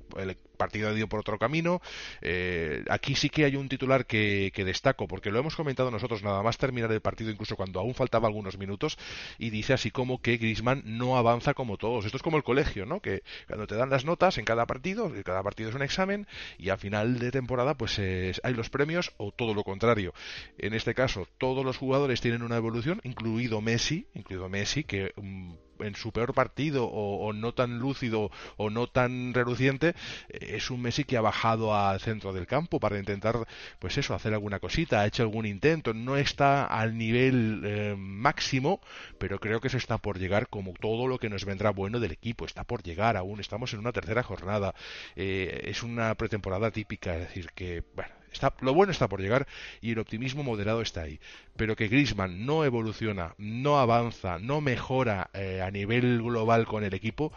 partido 0.57 0.89
ha 0.89 0.93
ido 0.93 1.07
por 1.07 1.19
otro 1.19 1.37
camino. 1.37 1.81
Eh, 2.21 2.85
aquí 2.89 3.15
sí 3.15 3.29
que 3.29 3.45
hay 3.45 3.55
un 3.55 3.67
titular 3.67 4.05
que, 4.05 4.51
destaco, 4.63 5.07
porque 5.07 5.31
lo 5.31 5.39
hemos 5.39 5.55
comentado 5.55 5.91
nosotros 5.91 6.23
nada 6.23 6.41
más 6.41 6.57
terminar 6.57 6.91
el 6.91 7.01
partido, 7.01 7.31
incluso 7.31 7.55
cuando 7.55 7.79
aún 7.79 7.95
faltaba 7.95 8.27
algunos 8.27 8.57
minutos, 8.57 8.97
y 9.37 9.49
dice 9.49 9.73
así 9.73 9.91
como 9.91 10.21
que 10.21 10.37
Grisman 10.37 10.83
no 10.85 11.17
avanza 11.17 11.53
como 11.53 11.77
todos. 11.77 12.05
Esto 12.05 12.17
es 12.17 12.23
como 12.23 12.37
el 12.37 12.43
colegio, 12.43 12.85
¿no? 12.85 13.01
Que 13.01 13.23
cuando 13.47 13.67
te 13.67 13.75
dan 13.75 13.89
las 13.89 14.05
notas 14.05 14.37
en 14.37 14.45
cada 14.45 14.65
partido, 14.65 15.11
cada 15.25 15.43
partido 15.43 15.69
un 15.75 15.81
examen 15.81 16.27
y 16.57 16.69
a 16.69 16.77
final 16.77 17.19
de 17.19 17.31
temporada 17.31 17.75
pues 17.75 17.99
hay 17.99 18.53
los 18.53 18.69
premios 18.69 19.13
o 19.17 19.31
todo 19.31 19.53
lo 19.53 19.63
contrario. 19.63 20.13
En 20.57 20.73
este 20.73 20.93
caso, 20.93 21.27
todos 21.37 21.65
los 21.65 21.77
jugadores 21.77 22.21
tienen 22.21 22.43
una 22.43 22.57
evolución, 22.57 22.99
incluido 23.03 23.61
Messi, 23.61 24.07
incluido 24.13 24.49
Messi, 24.49 24.83
que 24.83 25.13
mm, 25.15 25.53
en 25.79 25.95
su 25.95 26.11
peor 26.11 26.33
partido 26.33 26.85
o, 26.85 27.33
no 27.33 27.53
tan 27.53 27.79
lúcido 27.79 28.31
o 28.57 28.69
no 28.69 28.87
tan 28.87 29.33
reluciente 29.33 29.95
es 30.29 30.69
un 30.69 30.81
Messi 30.81 31.03
que 31.03 31.17
ha 31.17 31.21
bajado 31.21 31.75
al 31.75 31.99
centro 31.99 32.33
del 32.33 32.47
campo 32.47 32.79
para 32.79 32.99
intentar 32.99 33.47
pues 33.79 33.97
eso 33.97 34.13
hacer 34.13 34.33
alguna 34.33 34.59
cosita 34.59 35.01
ha 35.01 35.07
hecho 35.07 35.23
algún 35.23 35.45
intento 35.45 35.93
no 35.93 36.17
está 36.17 36.65
al 36.65 36.97
nivel 36.97 37.61
eh, 37.65 37.95
máximo 37.97 38.81
pero 39.17 39.39
creo 39.39 39.59
que 39.61 39.69
se 39.69 39.77
está 39.77 39.97
por 39.97 40.19
llegar 40.19 40.47
como 40.47 40.73
todo 40.73 41.07
lo 41.07 41.19
que 41.19 41.29
nos 41.29 41.45
vendrá 41.45 41.71
bueno 41.71 41.99
del 41.99 42.11
equipo 42.11 42.45
está 42.45 42.63
por 42.63 42.83
llegar 42.83 43.17
aún 43.17 43.39
estamos 43.39 43.73
en 43.73 43.79
una 43.79 43.91
tercera 43.91 44.23
jornada 44.23 44.73
eh, 45.15 45.61
es 45.65 45.83
una 45.83 46.15
pretemporada 46.15 46.71
típica 46.71 47.15
es 47.15 47.21
decir 47.21 47.49
que 47.53 47.83
bueno 47.95 48.22
lo 48.61 48.73
bueno 48.73 48.91
está 48.91 49.07
por 49.07 49.21
llegar 49.21 49.47
y 49.81 49.91
el 49.91 49.99
optimismo 49.99 50.43
moderado 50.43 50.81
está 50.81 51.01
ahí. 51.01 51.19
Pero 51.55 51.75
que 51.75 51.87
Grisman 51.87 52.45
no 52.45 52.65
evoluciona, 52.65 53.35
no 53.37 53.79
avanza, 53.79 54.39
no 54.39 54.61
mejora 54.61 55.29
eh, 55.33 55.61
a 55.61 55.71
nivel 55.71 56.21
global 56.21 56.65
con 56.65 56.83
el 56.83 56.93
equipo, 56.93 57.31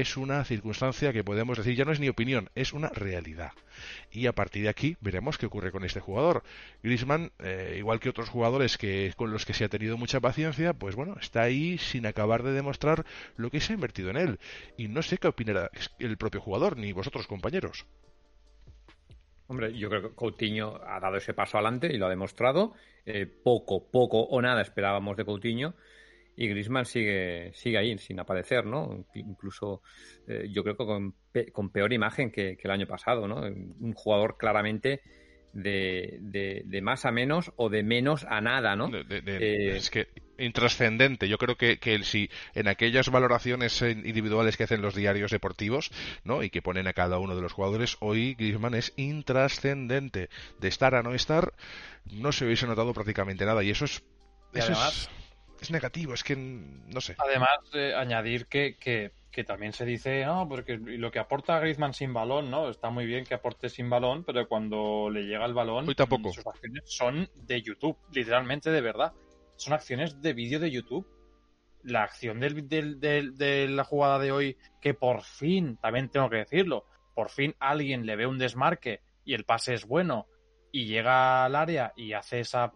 es 0.00 0.16
una 0.16 0.44
circunstancia 0.44 1.12
que 1.12 1.22
podemos 1.22 1.56
decir, 1.56 1.76
ya 1.76 1.84
no 1.84 1.92
es 1.92 2.00
ni 2.00 2.08
opinión, 2.08 2.50
es 2.54 2.72
una 2.72 2.88
realidad. 2.88 3.52
Y 4.10 4.26
a 4.26 4.32
partir 4.32 4.64
de 4.64 4.68
aquí 4.68 4.96
veremos 5.00 5.38
qué 5.38 5.46
ocurre 5.46 5.70
con 5.70 5.84
este 5.84 6.00
jugador. 6.00 6.42
Grisman, 6.82 7.30
eh, 7.38 7.76
igual 7.78 8.00
que 8.00 8.08
otros 8.08 8.28
jugadores 8.28 8.76
que, 8.76 9.12
con 9.16 9.30
los 9.30 9.44
que 9.44 9.54
se 9.54 9.64
ha 9.64 9.68
tenido 9.68 9.96
mucha 9.96 10.20
paciencia, 10.20 10.72
pues 10.72 10.96
bueno, 10.96 11.16
está 11.20 11.42
ahí 11.42 11.78
sin 11.78 12.06
acabar 12.06 12.42
de 12.42 12.52
demostrar 12.52 13.04
lo 13.36 13.50
que 13.50 13.60
se 13.60 13.72
ha 13.72 13.74
invertido 13.74 14.10
en 14.10 14.16
él. 14.16 14.40
Y 14.76 14.88
no 14.88 15.02
sé 15.02 15.18
qué 15.18 15.28
opinará 15.28 15.70
el 15.98 16.16
propio 16.16 16.40
jugador, 16.40 16.76
ni 16.76 16.92
vosotros 16.92 17.26
compañeros. 17.26 17.86
Hombre, 19.46 19.76
yo 19.76 19.88
creo 19.90 20.02
que 20.02 20.14
Coutinho 20.14 20.80
ha 20.86 20.98
dado 21.00 21.16
ese 21.16 21.34
paso 21.34 21.58
adelante 21.58 21.92
y 21.92 21.98
lo 21.98 22.06
ha 22.06 22.10
demostrado. 22.10 22.72
Eh, 23.04 23.26
poco, 23.26 23.90
poco 23.90 24.20
o 24.20 24.40
nada 24.40 24.62
esperábamos 24.62 25.16
de 25.16 25.24
Coutinho. 25.24 25.74
Y 26.36 26.48
Griezmann 26.48 26.84
sigue, 26.84 27.52
sigue 27.54 27.78
ahí, 27.78 27.96
sin 27.98 28.18
aparecer, 28.18 28.66
¿no? 28.66 29.06
Incluso 29.14 29.82
eh, 30.26 30.48
yo 30.50 30.64
creo 30.64 30.76
que 30.76 30.84
con, 30.84 31.14
con 31.52 31.70
peor 31.70 31.92
imagen 31.92 32.32
que, 32.32 32.58
el 32.60 32.70
año 32.70 32.86
pasado, 32.86 33.28
¿no? 33.28 33.42
Un 33.42 33.92
jugador 33.92 34.36
claramente 34.36 35.00
de, 35.52 36.18
de, 36.64 36.82
más 36.82 37.04
a 37.04 37.12
menos 37.12 37.52
o 37.56 37.68
de 37.68 37.84
menos 37.84 38.24
a 38.24 38.40
nada, 38.40 38.74
¿no? 38.74 38.90
Eh, 38.92 39.76
es 39.76 39.90
que 39.90 40.08
intrascendente. 40.38 41.28
Yo 41.28 41.38
creo 41.38 41.56
que, 41.56 41.78
que 41.78 42.02
si 42.04 42.30
en 42.54 42.68
aquellas 42.68 43.10
valoraciones 43.10 43.80
individuales 43.82 44.56
que 44.56 44.64
hacen 44.64 44.82
los 44.82 44.94
diarios 44.94 45.30
deportivos, 45.30 45.90
¿no? 46.24 46.42
Y 46.42 46.50
que 46.50 46.62
ponen 46.62 46.86
a 46.86 46.92
cada 46.92 47.18
uno 47.18 47.36
de 47.36 47.42
los 47.42 47.52
jugadores, 47.52 47.96
hoy 48.00 48.34
Griezmann 48.34 48.74
es 48.74 48.92
intrascendente. 48.96 50.28
De 50.58 50.68
estar 50.68 50.94
a 50.94 51.02
no 51.02 51.14
estar, 51.14 51.52
no 52.04 52.32
se 52.32 52.44
hubiese 52.44 52.66
notado 52.66 52.92
prácticamente 52.92 53.44
nada. 53.44 53.62
Y 53.62 53.70
eso 53.70 53.84
es, 53.84 54.02
eso 54.52 54.72
es, 55.60 55.70
negativo, 55.70 56.14
es 56.14 56.22
que 56.22 56.36
no 56.36 57.00
sé. 57.00 57.16
Además, 57.18 57.58
eh, 57.72 57.94
añadir 57.94 58.46
que, 58.46 58.76
que, 58.76 59.10
también 59.44 59.72
se 59.72 59.84
dice, 59.84 60.24
no, 60.24 60.48
porque 60.48 60.76
lo 60.76 61.10
que 61.10 61.18
aporta 61.18 61.58
Griezmann 61.58 61.92
sin 61.92 62.12
balón, 62.12 62.50
¿no? 62.50 62.68
Está 62.68 62.90
muy 62.90 63.04
bien 63.04 63.24
que 63.24 63.34
aporte 63.34 63.68
sin 63.68 63.90
balón, 63.90 64.22
pero 64.22 64.46
cuando 64.46 65.10
le 65.10 65.22
llega 65.22 65.44
el 65.44 65.54
balón, 65.54 65.88
hoy 65.88 65.94
tampoco. 65.94 66.32
sus 66.32 66.46
acciones 66.46 66.84
son 66.86 67.28
de 67.34 67.60
YouTube, 67.60 67.96
literalmente 68.12 68.70
de 68.70 68.80
verdad 68.80 69.12
son 69.56 69.72
acciones 69.72 70.20
de 70.20 70.32
vídeo 70.32 70.60
de 70.60 70.70
YouTube. 70.70 71.06
La 71.82 72.02
acción 72.02 72.40
del, 72.40 72.68
de 72.68 73.68
la 73.68 73.84
jugada 73.84 74.18
de 74.18 74.32
hoy, 74.32 74.56
que 74.80 74.94
por 74.94 75.22
fin, 75.22 75.76
también 75.76 76.08
tengo 76.08 76.30
que 76.30 76.36
decirlo, 76.36 76.86
por 77.14 77.30
fin 77.30 77.54
alguien 77.58 78.06
le 78.06 78.16
ve 78.16 78.26
un 78.26 78.38
desmarque 78.38 79.00
y 79.24 79.34
el 79.34 79.44
pase 79.44 79.74
es 79.74 79.86
bueno 79.86 80.26
y 80.72 80.86
llega 80.86 81.44
al 81.44 81.54
área 81.54 81.92
y 81.96 82.12
hace 82.12 82.40
esa 82.40 82.72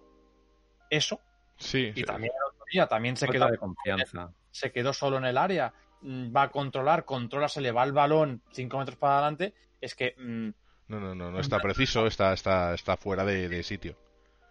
eso. 0.90 1.20
Sí. 1.56 1.92
Y 1.94 2.04
también 2.04 2.32
el 2.36 2.54
otro 2.54 2.64
día 2.70 2.86
también 2.86 3.16
se 3.16 3.28
quedó 3.28 3.48
de 3.48 3.58
confianza. 3.58 4.30
Se 4.50 4.70
quedó 4.72 4.92
solo 4.92 5.18
en 5.18 5.24
el 5.24 5.36
área, 5.36 5.72
mm, 6.02 6.34
va 6.34 6.42
a 6.42 6.50
controlar, 6.50 7.04
controla, 7.04 7.48
se 7.48 7.60
le 7.60 7.72
va 7.72 7.84
el 7.84 7.92
balón 7.92 8.42
cinco 8.52 8.78
metros 8.78 8.96
para 8.96 9.18
adelante. 9.18 9.54
Es 9.80 9.94
que 9.94 10.14
mm, 10.16 10.48
no, 10.88 11.00
no, 11.00 11.14
no, 11.14 11.30
no 11.30 11.40
está 11.40 11.58
preciso, 11.58 12.06
está, 12.06 12.32
está, 12.32 12.74
está 12.74 12.96
fuera 12.96 13.24
de 13.24 13.62
sitio. 13.62 13.96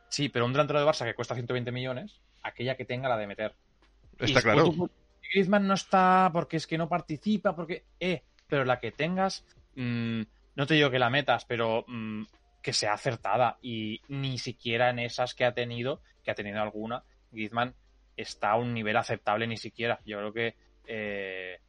Sí, 0.09 0.29
pero 0.29 0.45
un 0.45 0.53
delantero 0.53 0.79
de 0.79 0.85
Barça 0.85 1.05
que 1.05 1.13
cuesta 1.13 1.35
120 1.35 1.71
millones, 1.71 2.19
aquella 2.43 2.75
que 2.75 2.85
tenga 2.85 3.09
la 3.09 3.17
de 3.17 3.27
meter. 3.27 3.53
Está 4.19 4.41
claro. 4.41 4.73
Griezmann 5.31 5.67
no 5.67 5.73
está 5.73 6.29
porque 6.31 6.57
es 6.57 6.67
que 6.67 6.77
no 6.77 6.87
participa, 6.87 7.55
porque... 7.55 7.83
Eh, 7.99 8.23
pero 8.47 8.63
la 8.63 8.79
que 8.79 8.91
tengas, 8.91 9.45
mm, 9.75 10.21
no 10.55 10.65
te 10.65 10.75
digo 10.75 10.89
que 10.89 10.99
la 10.99 11.09
metas, 11.09 11.43
pero 11.45 11.83
mm, 11.87 12.23
que 12.61 12.73
sea 12.73 12.93
acertada 12.93 13.57
y 13.61 14.01
ni 14.07 14.37
siquiera 14.37 14.89
en 14.89 14.99
esas 14.99 15.33
que 15.33 15.45
ha 15.45 15.53
tenido, 15.53 16.01
que 16.23 16.31
ha 16.31 16.35
tenido 16.35 16.61
alguna, 16.61 17.03
Griezmann 17.31 17.75
está 18.15 18.51
a 18.51 18.57
un 18.57 18.73
nivel 18.73 18.97
aceptable 18.97 19.47
ni 19.47 19.57
siquiera. 19.57 19.99
Yo 20.05 20.17
creo 20.17 20.33
que 20.33 20.55
eh, 20.87 21.59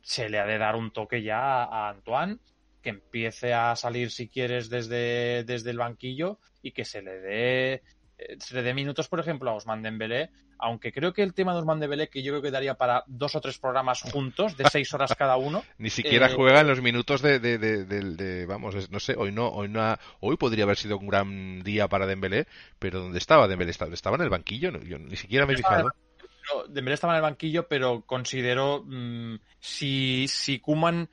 se 0.00 0.28
le 0.28 0.38
ha 0.38 0.46
de 0.46 0.58
dar 0.58 0.76
un 0.76 0.92
toque 0.92 1.22
ya 1.22 1.64
a 1.64 1.90
Antoine, 1.90 2.38
que 2.82 2.90
empiece 2.90 3.52
a 3.54 3.76
salir 3.76 4.10
si 4.10 4.28
quieres 4.28 4.70
desde, 4.70 5.44
desde 5.44 5.70
el 5.70 5.78
banquillo 5.78 6.38
y 6.62 6.72
que 6.72 6.84
se 6.84 7.02
le 7.02 7.20
dé 7.20 7.82
eh, 8.20 8.36
se 8.38 8.54
le 8.54 8.62
dé 8.62 8.74
minutos, 8.74 9.08
por 9.08 9.20
ejemplo, 9.20 9.50
a 9.50 9.54
Osman 9.54 9.82
Dembélé, 9.82 10.30
aunque 10.58 10.92
creo 10.92 11.12
que 11.14 11.22
el 11.22 11.32
tema 11.32 11.52
de 11.52 11.60
Osman 11.60 11.80
Dembélé, 11.80 12.08
que 12.08 12.22
yo 12.22 12.32
creo 12.32 12.42
que 12.42 12.50
daría 12.50 12.74
para 12.74 13.02
dos 13.06 13.34
o 13.34 13.40
tres 13.40 13.58
programas 13.58 14.02
juntos, 14.02 14.56
de 14.58 14.68
seis 14.68 14.92
horas 14.92 15.14
cada 15.16 15.36
uno. 15.36 15.64
Ni 15.78 15.88
siquiera 15.88 16.26
eh, 16.26 16.34
juega 16.34 16.60
en 16.60 16.68
los 16.68 16.82
minutos 16.82 17.22
de, 17.22 17.38
de, 17.38 17.58
de, 17.58 18.46
vamos, 18.46 18.90
no 18.90 19.00
sé, 19.00 19.14
hoy 19.16 19.32
no, 19.32 19.48
hoy 19.48 19.68
no, 19.68 19.96
hoy 20.20 20.36
podría 20.36 20.64
haber 20.64 20.76
sido 20.76 20.98
un 20.98 21.06
gran 21.06 21.62
día 21.62 21.88
para 21.88 22.06
Dembélé, 22.06 22.46
pero 22.78 23.00
¿dónde 23.00 23.18
estaba 23.18 23.48
Dembélé? 23.48 23.70
Estaba 23.70 24.16
en 24.16 24.22
el 24.22 24.30
banquillo, 24.30 24.70
yo 24.82 24.98
ni 24.98 25.16
siquiera 25.16 25.46
me 25.46 25.54
he 25.54 25.56
fijado. 25.56 25.90
Dembélé 26.68 26.94
estaba 26.94 27.14
en 27.14 27.18
el 27.18 27.22
banquillo, 27.22 27.68
pero 27.68 28.02
considero 28.02 28.82
mm, 28.84 29.36
si, 29.60 30.26
si 30.28 30.58
Kuman 30.58 31.08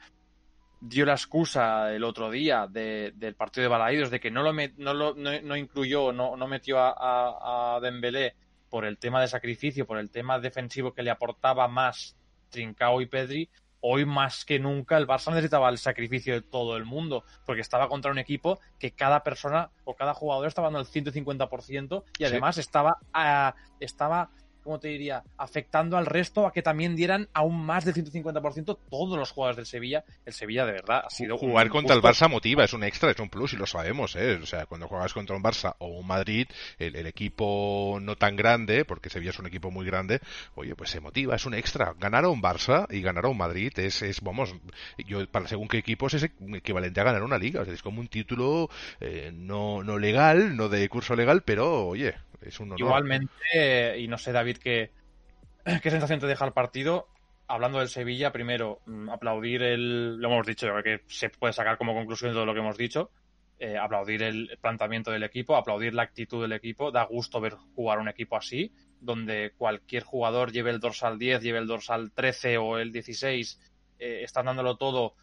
dio 0.79 1.05
la 1.05 1.13
excusa 1.13 1.93
el 1.93 2.03
otro 2.03 2.29
día 2.29 2.67
del 2.67 3.35
partido 3.35 3.63
de 3.63 3.69
Balaídos 3.69 4.11
de 4.11 4.19
que 4.19 4.31
no 4.31 4.43
lo, 4.43 4.53
no, 4.53 4.93
lo 4.93 5.13
no, 5.15 5.55
incluyó, 5.55 6.11
no, 6.11 6.35
no 6.37 6.47
metió 6.47 6.79
a, 6.79 7.75
a, 7.75 7.79
Dembélé 7.79 8.35
por 8.69 8.85
el 8.85 8.97
tema 8.97 9.21
de 9.21 9.27
sacrificio, 9.27 9.87
por 9.87 9.97
el 9.97 10.11
tema 10.11 10.39
defensivo 10.39 10.93
que 10.93 11.03
le 11.03 11.09
aportaba 11.09 11.67
más 11.67 12.15
Trincao 12.49 13.01
y 13.01 13.07
Pedri, 13.07 13.49
hoy 13.81 14.05
más 14.05 14.45
que 14.45 14.59
nunca 14.59 14.97
el 14.97 15.07
Barça 15.07 15.29
necesitaba 15.29 15.69
el 15.69 15.77
sacrificio 15.77 16.33
de 16.33 16.41
todo 16.41 16.77
el 16.77 16.85
mundo, 16.85 17.23
porque 17.45 17.61
estaba 17.61 17.87
contra 17.87 18.11
un 18.11 18.19
equipo 18.19 18.59
que 18.79 18.91
cada 18.91 19.23
persona 19.23 19.69
o 19.83 19.95
cada 19.95 20.13
jugador 20.13 20.47
estaba 20.47 20.67
dando 20.67 20.79
el 20.79 20.87
150% 20.87 22.03
y 22.17 22.23
además 22.25 22.57
estaba, 22.57 22.97
ah, 23.13 23.55
estaba 23.79 24.29
¿cómo 24.67 24.79
te 24.81 24.89
diría? 24.89 25.23
Afectando 25.37 25.95
al 25.95 26.05
resto 26.05 26.45
a 26.45 26.51
que 26.51 26.61
también 26.61 26.93
dieran 26.93 27.29
aún 27.33 27.65
más 27.65 27.85
del 27.85 27.95
150% 27.95 28.77
todos 28.89 29.17
los 29.17 29.31
jugadores 29.31 29.55
del 29.55 29.65
Sevilla. 29.65 30.03
El 30.25 30.33
Sevilla, 30.33 30.65
de 30.65 30.73
verdad, 30.73 31.03
ha 31.05 31.09
sido. 31.09 31.37
Jugar 31.37 31.69
contra 31.69 31.95
el 31.95 32.01
Barça 32.01 32.29
motiva, 32.29 32.65
es 32.65 32.73
un 32.73 32.83
extra, 32.83 33.11
es 33.11 33.19
un 33.19 33.29
plus 33.29 33.53
y 33.53 33.55
lo 33.55 33.65
sabemos, 33.65 34.17
¿eh? 34.17 34.37
O 34.43 34.45
sea, 34.45 34.65
cuando 34.65 34.89
juegas 34.89 35.13
contra 35.13 35.37
un 35.37 35.41
Barça 35.41 35.75
o 35.79 35.87
un 35.87 36.05
Madrid, 36.05 36.47
el, 36.79 37.07
equipo 37.07 37.97
no 38.01 38.17
tan 38.17 38.35
grande, 38.35 38.83
porque 38.83 39.09
Sevilla 39.09 39.29
es 39.29 39.39
un 39.39 39.47
equipo 39.47 39.71
muy 39.71 39.85
grande, 39.85 40.19
oye, 40.55 40.75
pues 40.75 40.89
se 40.89 40.99
motiva, 40.99 41.35
es 41.35 41.45
un 41.45 41.53
extra. 41.53 41.95
Ganar 41.97 42.25
a 42.25 42.29
un 42.29 42.41
Barça 42.41 42.87
y 42.89 43.01
ganar 43.01 43.23
a 43.23 43.29
un 43.29 43.37
Madrid 43.37 43.71
es, 43.77 44.01
es 44.01 44.19
vamos, 44.19 44.53
yo, 44.97 45.25
para 45.29 45.47
según 45.47 45.69
qué 45.69 45.77
equipos 45.77 46.13
es 46.13 46.23
equivalente 46.23 46.99
a 46.99 47.05
ganar 47.05 47.23
una 47.23 47.37
liga. 47.37 47.61
O 47.61 47.65
sea, 47.65 47.73
es 47.73 47.81
como 47.81 48.01
un 48.01 48.09
título 48.09 48.69
eh, 48.99 49.31
no, 49.33 49.81
no 49.81 49.97
legal, 49.97 50.57
no 50.57 50.67
de 50.67 50.89
curso 50.89 51.15
legal, 51.15 51.43
pero 51.43 51.87
oye, 51.87 52.15
Igualmente, 52.77 53.97
y 53.97 54.07
no 54.07 54.17
sé, 54.17 54.31
David, 54.31 54.57
qué, 54.57 54.91
qué 55.81 55.91
sensación 55.91 56.19
te 56.19 56.27
deja 56.27 56.45
el 56.45 56.53
partido. 56.53 57.07
Hablando 57.47 57.79
del 57.79 57.87
Sevilla, 57.87 58.31
primero, 58.31 58.81
mm, 58.85 59.09
aplaudir 59.09 59.63
el. 59.63 60.17
Lo 60.17 60.29
hemos 60.29 60.45
dicho, 60.45 60.67
creo 60.67 60.83
que 60.83 61.03
se 61.07 61.29
puede 61.29 61.53
sacar 61.53 61.77
como 61.77 61.93
conclusión 61.93 62.33
todo 62.33 62.45
lo 62.45 62.53
que 62.53 62.59
hemos 62.59 62.77
dicho. 62.77 63.11
Eh, 63.59 63.75
aplaudir 63.75 64.21
el 64.21 64.57
planteamiento 64.61 65.09
del 65.09 65.23
equipo, 65.23 65.55
aplaudir 65.55 65.93
la 65.93 66.03
actitud 66.03 66.41
del 66.41 66.51
equipo. 66.51 66.91
Da 66.91 67.03
gusto 67.05 67.41
ver 67.41 67.55
jugar 67.75 67.99
un 67.99 68.07
equipo 68.07 68.35
así, 68.35 68.71
donde 68.99 69.53
cualquier 69.57 70.03
jugador 70.03 70.51
lleve 70.51 70.69
el 70.69 70.79
dorsal 70.79 71.17
10, 71.17 71.41
lleve 71.41 71.57
el 71.57 71.67
dorsal 71.67 72.11
13 72.11 72.57
o 72.57 72.77
el 72.77 72.91
16, 72.91 73.59
eh, 73.97 74.21
están 74.23 74.45
dándolo 74.45 74.77
todo 74.77 75.15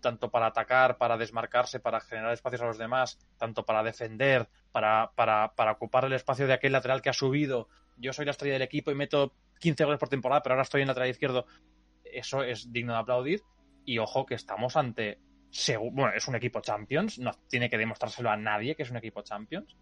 tanto 0.00 0.30
para 0.30 0.46
atacar, 0.46 0.98
para 0.98 1.16
desmarcarse, 1.16 1.80
para 1.80 2.00
generar 2.00 2.32
espacios 2.32 2.62
a 2.62 2.66
los 2.66 2.78
demás, 2.78 3.18
tanto 3.38 3.64
para 3.64 3.82
defender, 3.82 4.48
para, 4.72 5.12
para, 5.14 5.54
para 5.54 5.72
ocupar 5.72 6.04
el 6.04 6.12
espacio 6.12 6.46
de 6.46 6.52
aquel 6.52 6.72
lateral 6.72 7.02
que 7.02 7.10
ha 7.10 7.14
subido. 7.14 7.68
Yo 7.96 8.12
soy 8.12 8.24
la 8.24 8.32
estrella 8.32 8.54
del 8.54 8.62
equipo 8.62 8.90
y 8.90 8.94
meto 8.94 9.34
15 9.60 9.84
goles 9.84 9.98
por 9.98 10.08
temporada, 10.08 10.42
pero 10.42 10.54
ahora 10.54 10.62
estoy 10.62 10.82
en 10.82 10.88
lateral 10.88 11.10
izquierdo. 11.10 11.46
Eso 12.04 12.42
es 12.42 12.72
digno 12.72 12.92
de 12.92 12.98
aplaudir. 12.98 13.42
Y 13.84 13.98
ojo 13.98 14.26
que 14.26 14.34
estamos 14.34 14.76
ante. 14.76 15.18
Bueno, 15.92 16.12
es 16.14 16.28
un 16.28 16.36
equipo 16.36 16.60
Champions, 16.60 17.18
no 17.18 17.32
tiene 17.48 17.68
que 17.68 17.78
demostrárselo 17.78 18.30
a 18.30 18.36
nadie 18.36 18.76
que 18.76 18.84
es 18.84 18.90
un 18.90 18.96
equipo 18.96 19.22
Champions. 19.22 19.76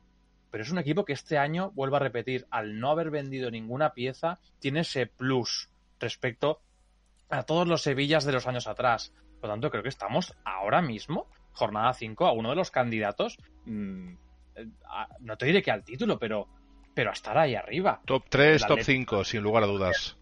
Pero 0.51 0.65
es 0.65 0.71
un 0.71 0.79
equipo 0.79 1.05
que 1.05 1.13
este 1.13 1.37
año, 1.37 1.73
vuelvo 1.73 1.97
a 1.97 2.01
repetir, 2.01 2.47
al 2.51 2.81
no 2.81 2.91
haber 2.91 3.11
vendido 3.11 3.51
ninguna 3.51 3.93
pieza, 3.93 4.41
tiene 4.59 4.81
ese 4.81 5.07
plus 5.07 5.69
respecto 6.01 6.63
a 7.29 7.43
todos 7.43 7.69
los 7.69 7.83
Sevillas 7.83 8.25
de 8.25 8.33
los 8.33 8.47
años 8.47 8.67
atrás. 8.67 9.13
Por 9.41 9.49
lo 9.49 9.55
tanto, 9.55 9.71
creo 9.71 9.83
que 9.83 9.89
estamos 9.89 10.35
ahora 10.45 10.83
mismo, 10.83 11.29
jornada 11.53 11.93
5, 11.93 12.27
a 12.27 12.33
uno 12.33 12.51
de 12.51 12.57
los 12.57 12.71
candidatos, 12.71 13.39
mm, 13.67 14.15
no 15.21 15.37
te 15.37 15.47
diré 15.47 15.63
que 15.63 15.71
al 15.71 15.85
título, 15.85 16.19
pero, 16.19 16.49
pero 16.95 17.11
a 17.11 17.13
estar 17.13 17.37
ahí 17.39 17.55
arriba. 17.55 18.01
Top 18.05 18.25
3, 18.29 18.67
top 18.67 18.81
5, 18.81 19.25
sin 19.25 19.43
lugar 19.43 19.63
a 19.63 19.67
dudas. 19.67 20.17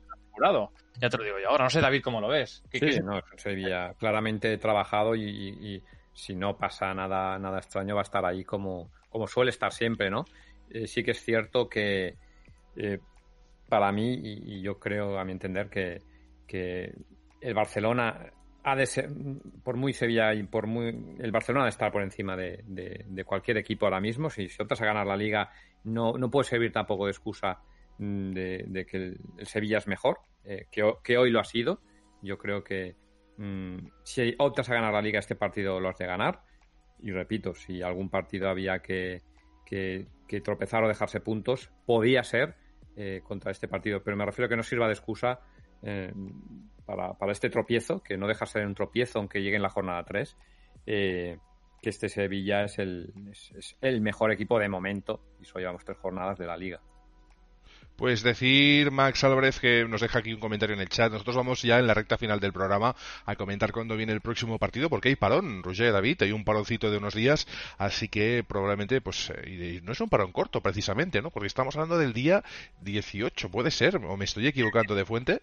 Ya 1.01 1.09
te 1.09 1.19
lo 1.19 1.25
digo 1.25 1.39
yo 1.39 1.51
ahora. 1.51 1.65
No 1.65 1.71
sé, 1.71 1.81
David, 1.81 2.03
cómo 2.03 2.21
lo 2.21 2.29
ves. 2.29 2.63
sí, 2.71 3.01
no, 3.03 3.21
sería 3.37 3.95
claramente 3.99 4.57
trabajado 4.59 5.15
y, 5.15 5.83
si 6.13 6.35
no 6.35 6.57
pasa 6.57 6.95
nada, 6.95 7.39
nada 7.39 7.59
extraño 7.59 7.95
va 7.95 8.01
a 8.01 8.05
estar 8.05 8.25
ahí 8.25 8.45
como, 8.45 8.91
como 9.11 9.27
suele 9.27 9.51
estar 9.51 9.73
siempre, 9.73 10.11
¿no? 10.11 10.25
Eh, 10.71 10.87
sí 10.87 11.05
que 11.05 11.11
es 11.11 11.23
cierto 11.23 11.69
que 11.69 12.17
eh, 12.77 12.99
para 13.69 13.93
mí, 13.93 14.15
y, 14.15 14.63
yo 14.63 14.79
creo, 14.79 15.19
a 15.19 15.25
mi 15.25 15.33
entender, 15.33 15.69
que, 15.69 16.01
que 16.47 16.95
el 17.41 17.55
Barcelona 17.55 18.33
ha 18.67 18.75
de 18.75 18.87
ser, 18.87 19.09
por 19.63 19.77
muy 19.77 19.93
Sevilla 19.93 20.35
y 20.35 20.43
por 20.43 20.67
muy. 20.67 20.89
El 21.21 21.31
Barcelona 21.31 21.67
de 21.67 21.71
estar 21.71 21.93
por 21.93 22.03
encima 22.03 22.37
de, 22.37 22.65
de, 22.67 23.25
cualquier 23.25 23.59
equipo 23.59 23.87
ahora 23.87 24.01
mismo. 24.01 24.29
Si, 24.29 24.49
si 24.49 24.61
optas 24.61 24.83
a 24.83 24.87
ganar 24.87 25.07
la 25.07 25.17
liga, 25.17 25.53
no, 25.85 26.15
no 26.15 26.29
puede 26.29 26.49
servir 26.49 26.73
tampoco 26.73 27.05
de 27.05 27.13
excusa 27.13 27.61
mm, 27.99 28.33
de, 28.33 28.87
que 28.91 28.97
el, 28.97 29.47
Sevilla 29.47 29.79
es 29.79 29.87
mejor, 29.87 30.19
eh, 30.45 30.67
que, 30.69 30.83
que, 31.05 31.17
hoy 31.17 31.31
lo 31.31 31.39
ha 31.39 31.45
sido. 31.45 31.81
Yo 32.23 32.39
creo 32.39 32.65
que 32.65 32.97
mm, 33.37 33.87
si 34.03 34.35
optas 34.37 34.69
a 34.69 34.75
ganar 34.75 34.93
la 34.93 35.01
liga, 35.01 35.21
este 35.21 35.37
partido 35.37 35.79
lo 35.79 35.89
has 35.89 35.99
de 35.99 36.07
ganar. 36.07 36.41
Y 36.99 37.13
repito, 37.13 37.55
si 37.55 37.83
algún 37.83 38.11
partido 38.11 38.49
había 38.49 38.81
que, 38.81 39.23
que, 39.65 40.09
tropezar 40.43 40.83
o 40.83 40.89
dejarse 40.89 41.21
puntos, 41.21 41.71
podía 41.87 42.25
ser 42.25 42.57
eh, 42.97 43.21
contra 43.23 43.53
este 43.53 43.69
partido. 43.69 44.03
Pero 44.03 44.17
me 44.17 44.27
refiero 44.27 44.47
a 44.47 44.49
que 44.49 44.57
no 44.57 44.65
sirva 44.65 44.89
de 44.89 44.95
excusa. 44.95 45.39
Eh, 45.83 46.13
para, 46.85 47.15
para 47.15 47.33
este 47.33 47.51
tropiezo, 47.51 48.03
que 48.03 48.17
no 48.17 48.29
deja 48.29 48.47
ser 48.47 48.67
un 48.67 48.75
tropiezo 48.75 49.19
aunque 49.19 49.43
llegue 49.43 49.57
en 49.57 49.63
la 49.63 49.71
jornada 49.71 50.05
3, 50.05 50.37
eh, 50.87 51.39
que 51.83 51.91
este 51.91 52.09
Sevilla 52.09 52.65
es 52.65 52.79
el, 52.79 53.13
es, 53.57 53.77
el 53.81 54.01
mejor 54.01 54.33
equipo 54.33 54.59
de 54.59 54.69
momento 54.69 55.21
y 55.41 55.45
solo 55.45 55.61
llevamos 55.61 55.85
tres 55.85 55.99
jornadas 55.99 56.39
de 56.39 56.47
la 56.47 56.57
liga. 56.57 56.81
Pues 57.97 58.23
decir, 58.23 58.91
Max 58.91 59.25
Álvarez, 59.25 59.59
que 59.59 59.87
nos 59.89 60.03
deja 60.03 60.19
aquí 60.19 60.35
un 60.35 60.41
comentario 60.41 60.75
en 60.75 60.81
el 60.81 60.89
chat. 60.91 61.11
Nosotros 61.11 61.37
vamos 61.37 61.63
ya 61.63 61.79
en 61.79 61.87
la 61.87 61.95
recta 61.95 62.19
final 62.19 62.41
del 62.41 62.53
programa 62.53 62.95
a 63.25 63.37
comentar 63.37 63.73
cuándo 63.73 63.97
viene 63.97 64.13
el 64.13 64.21
próximo 64.21 64.59
partido, 64.59 64.91
porque 64.91 65.09
hay 65.09 65.17
parón, 65.17 65.63
Roger 65.63 65.93
David, 65.93 66.23
hay 66.23 66.33
un 66.33 66.45
paroncito 66.45 66.91
de 66.91 66.99
unos 66.99 67.15
días, 67.15 67.47
así 67.79 68.09
que 68.09 68.45
probablemente, 68.47 69.01
pues, 69.01 69.33
eh, 69.35 69.81
no 69.83 69.93
es 69.93 70.01
un 70.03 70.11
parón 70.11 70.33
corto 70.33 70.61
precisamente, 70.61 71.23
¿no? 71.23 71.31
Porque 71.31 71.47
estamos 71.47 71.75
hablando 71.75 71.97
del 71.97 72.13
día 72.13 72.45
18, 72.83 73.51
¿puede 73.51 73.71
ser? 73.71 73.97
¿O 73.97 74.17
me 74.19 74.27
estoy 74.27 74.47
equivocando 74.47 74.95
de 74.95 75.05
fuente? 75.07 75.43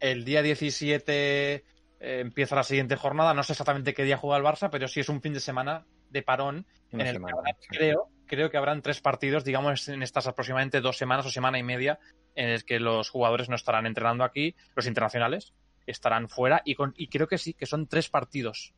El 0.00 0.26
día 0.26 0.42
17 0.42 1.54
eh, 2.00 2.20
empieza 2.20 2.56
la 2.56 2.64
siguiente 2.64 2.96
jornada. 2.96 3.32
No 3.32 3.42
sé 3.42 3.52
exactamente 3.52 3.94
qué 3.94 4.04
día 4.04 4.18
juega 4.18 4.36
el 4.36 4.44
Barça, 4.44 4.68
pero 4.70 4.86
sí 4.86 5.00
es 5.00 5.08
un 5.08 5.20
fin 5.22 5.32
de 5.32 5.40
semana 5.40 5.86
de 6.10 6.22
parón 6.22 6.66
en 6.92 7.00
el 7.02 7.18
que 7.18 7.78
creo, 7.78 8.08
creo 8.30 8.48
que 8.48 8.56
habrán 8.56 8.80
tres 8.80 9.00
partidos, 9.00 9.42
digamos, 9.42 9.88
en 9.88 10.04
estas 10.04 10.28
aproximadamente 10.28 10.80
dos 10.80 10.96
semanas 10.96 11.26
o 11.26 11.30
semana 11.30 11.58
y 11.58 11.64
media, 11.64 11.98
en 12.36 12.48
el 12.48 12.64
que 12.64 12.78
los 12.78 13.10
jugadores 13.10 13.48
no 13.48 13.56
estarán 13.56 13.86
entrenando 13.86 14.22
aquí, 14.22 14.54
los 14.76 14.86
internacionales 14.86 15.52
estarán 15.84 16.28
fuera 16.28 16.62
y, 16.64 16.76
con, 16.76 16.94
y 16.96 17.08
creo 17.08 17.26
que 17.26 17.38
sí, 17.38 17.54
que 17.54 17.66
son 17.66 17.88
tres 17.88 18.08
partidos. 18.08 18.72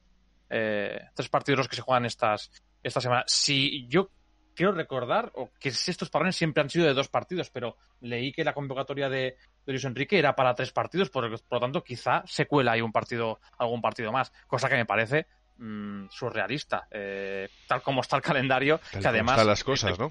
Eh, 0.48 0.98
tres 1.14 1.28
partidos 1.28 1.59
los 1.59 1.68
que 1.68 1.76
se 1.76 1.82
juegan 1.82 2.07
estas, 2.07 2.50
esta 2.82 3.03
semana. 3.03 3.24
Si 3.26 3.86
yo 3.88 4.11
quiero 4.55 4.72
recordar, 4.72 5.30
o 5.34 5.50
que 5.61 5.68
estos 5.68 6.09
parones 6.09 6.34
siempre 6.34 6.62
han 6.62 6.70
sido 6.70 6.86
de 6.86 6.94
dos 6.94 7.09
partidos, 7.09 7.50
pero 7.50 7.76
leí 8.00 8.32
que 8.32 8.44
la 8.44 8.55
convocatoria 8.55 9.11
de, 9.11 9.36
Luis 9.66 9.84
Enrique 9.84 10.18
era 10.18 10.34
para 10.34 10.55
tres 10.55 10.72
partidos, 10.72 11.11
por, 11.11 11.30
lo 11.30 11.61
tanto 11.61 11.84
quizá 11.84 12.22
se 12.26 12.46
cuela 12.46 12.72
ahí 12.72 12.80
un 12.80 12.92
partido, 12.92 13.38
algún 13.59 13.82
partido 13.82 14.12
más, 14.12 14.32
cosa 14.46 14.70
que 14.70 14.76
me 14.76 14.86
parece 14.86 15.26
mm, 15.59 16.07
surrealista, 16.11 16.86
eh, 16.90 17.48
tal 17.66 17.82
como 17.82 18.00
está 18.00 18.16
el 18.16 18.22
calendario, 18.22 18.80
que 18.90 19.07
además... 19.07 19.44
las 19.44 19.64
cosas, 19.64 19.98
¿no? 19.98 20.11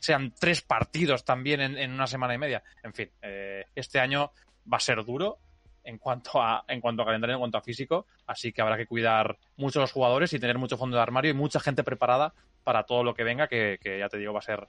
Sean 0.00 0.32
tres 0.38 0.62
partidos 0.62 1.24
también 1.24 1.60
en, 1.60 1.92
una 1.92 2.06
semana 2.06 2.34
y 2.34 2.38
media. 2.38 2.62
En 2.84 2.94
fin, 2.94 3.10
eh, 3.20 3.64
este 3.74 3.98
año 3.98 4.30
va 4.72 4.76
a 4.76 4.80
ser 4.80 5.04
duro, 5.04 5.38
en 5.88 5.98
cuanto 5.98 6.42
a 6.42 6.64
en 6.68 6.80
cuanto 6.80 7.02
a 7.02 7.06
calendario, 7.06 7.36
en 7.36 7.40
cuanto 7.40 7.58
a 7.58 7.62
físico, 7.62 8.06
así 8.26 8.52
que 8.52 8.60
habrá 8.60 8.76
que 8.76 8.86
cuidar 8.86 9.38
mucho 9.56 9.80
a 9.80 9.82
los 9.82 9.92
jugadores 9.92 10.32
y 10.34 10.38
tener 10.38 10.58
mucho 10.58 10.76
fondo 10.76 10.96
de 10.96 11.02
armario 11.02 11.30
y 11.30 11.34
mucha 11.34 11.60
gente 11.60 11.82
preparada 11.82 12.34
para 12.62 12.84
todo 12.84 13.02
lo 13.02 13.14
que 13.14 13.24
venga, 13.24 13.48
que, 13.48 13.78
ya 13.82 14.08
te 14.08 14.18
digo, 14.18 14.34
va 14.34 14.40
a 14.40 14.42
ser 14.42 14.68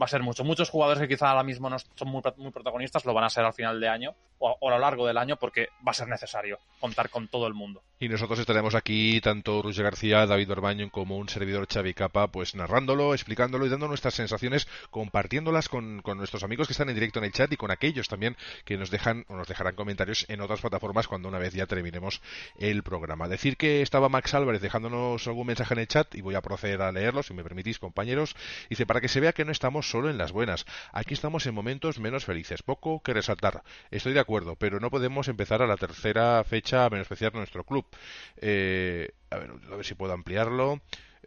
va 0.00 0.04
a 0.04 0.08
ser 0.08 0.22
mucho. 0.22 0.44
Muchos 0.44 0.68
jugadores 0.68 1.00
que 1.00 1.08
quizá 1.08 1.30
ahora 1.30 1.42
mismo 1.42 1.70
no 1.70 1.78
son 1.78 2.08
muy, 2.08 2.22
muy, 2.36 2.52
protagonistas 2.52 3.04
lo 3.04 3.14
van 3.14 3.24
a 3.24 3.30
ser 3.30 3.44
al 3.44 3.54
final 3.54 3.80
de 3.80 3.88
año 3.88 4.14
o, 4.38 4.68
a 4.68 4.70
lo 4.70 4.78
largo 4.78 5.06
del 5.06 5.18
año 5.18 5.36
porque 5.36 5.68
va 5.86 5.92
a 5.92 5.94
ser 5.94 6.08
necesario 6.08 6.58
contar 6.80 7.10
con 7.10 7.28
todo 7.28 7.46
el 7.46 7.54
mundo. 7.54 7.82
Y 8.00 8.08
nosotros 8.08 8.38
estaremos 8.38 8.76
aquí, 8.76 9.20
tanto 9.20 9.60
Roger 9.60 9.82
García, 9.84 10.24
David 10.24 10.48
Barbaño 10.48 10.88
como 10.90 11.16
un 11.16 11.28
servidor 11.28 11.66
Xavi 11.66 11.94
Capa, 11.94 12.28
pues 12.28 12.54
narrándolo, 12.54 13.12
explicándolo 13.12 13.66
y 13.66 13.68
dando 13.68 13.88
nuestras 13.88 14.14
sensaciones, 14.14 14.68
compartiéndolas 14.90 15.68
con, 15.68 16.00
con, 16.02 16.16
nuestros 16.16 16.44
amigos 16.44 16.68
que 16.68 16.72
están 16.72 16.88
en 16.88 16.94
directo 16.94 17.18
en 17.18 17.24
el 17.24 17.32
chat 17.32 17.52
y 17.52 17.56
con 17.56 17.72
aquellos 17.72 18.06
también 18.06 18.36
que 18.64 18.76
nos 18.76 18.90
dejan 18.90 19.24
o 19.28 19.34
nos 19.34 19.48
dejarán 19.48 19.74
comentarios 19.74 20.26
en 20.28 20.40
otras 20.40 20.60
plataformas 20.60 21.08
cuando 21.08 21.28
una 21.28 21.38
vez 21.38 21.54
ya 21.54 21.66
terminemos 21.66 22.22
el 22.58 22.84
programa. 22.84 23.26
Decir 23.26 23.56
que 23.56 23.82
estaba 23.82 24.08
Max 24.08 24.32
Álvarez 24.34 24.62
dejándonos 24.62 25.26
algún 25.26 25.48
mensaje 25.48 25.74
en 25.74 25.80
el 25.80 25.88
chat 25.88 26.14
y 26.14 26.20
voy 26.20 26.36
a 26.36 26.40
proceder 26.40 26.82
a 26.82 26.92
leerlo, 26.92 27.24
si 27.24 27.34
me 27.34 27.42
permitís, 27.42 27.80
compañeros. 27.80 28.36
Dice, 28.70 28.86
para 28.86 29.00
que 29.00 29.08
se 29.08 29.18
vea 29.18 29.32
que 29.32 29.44
no 29.44 29.50
estamos 29.50 29.90
solo 29.90 30.08
en 30.08 30.18
las 30.18 30.30
buenas, 30.30 30.66
aquí 30.92 31.14
estamos 31.14 31.46
en 31.46 31.54
momentos 31.54 31.98
menos 31.98 32.24
felices. 32.24 32.62
Poco 32.62 33.02
que 33.02 33.12
resaltar. 33.12 33.62
Estoy 33.90 34.12
de 34.12 34.20
acuerdo, 34.20 34.27
pero 34.58 34.80
no 34.80 34.90
podemos 34.90 35.28
empezar 35.28 35.62
a 35.62 35.66
la 35.66 35.76
tercera 35.76 36.44
fecha 36.44 36.84
a 36.84 36.90
menospreciar 36.90 37.34
nuestro 37.34 37.64
club. 37.64 37.86
Eh, 38.36 39.10
a 39.30 39.38
ver, 39.38 39.50
a 39.72 39.76
ver 39.76 39.84
si 39.84 39.94
puedo 39.94 40.12
ampliarlo. 40.12 40.80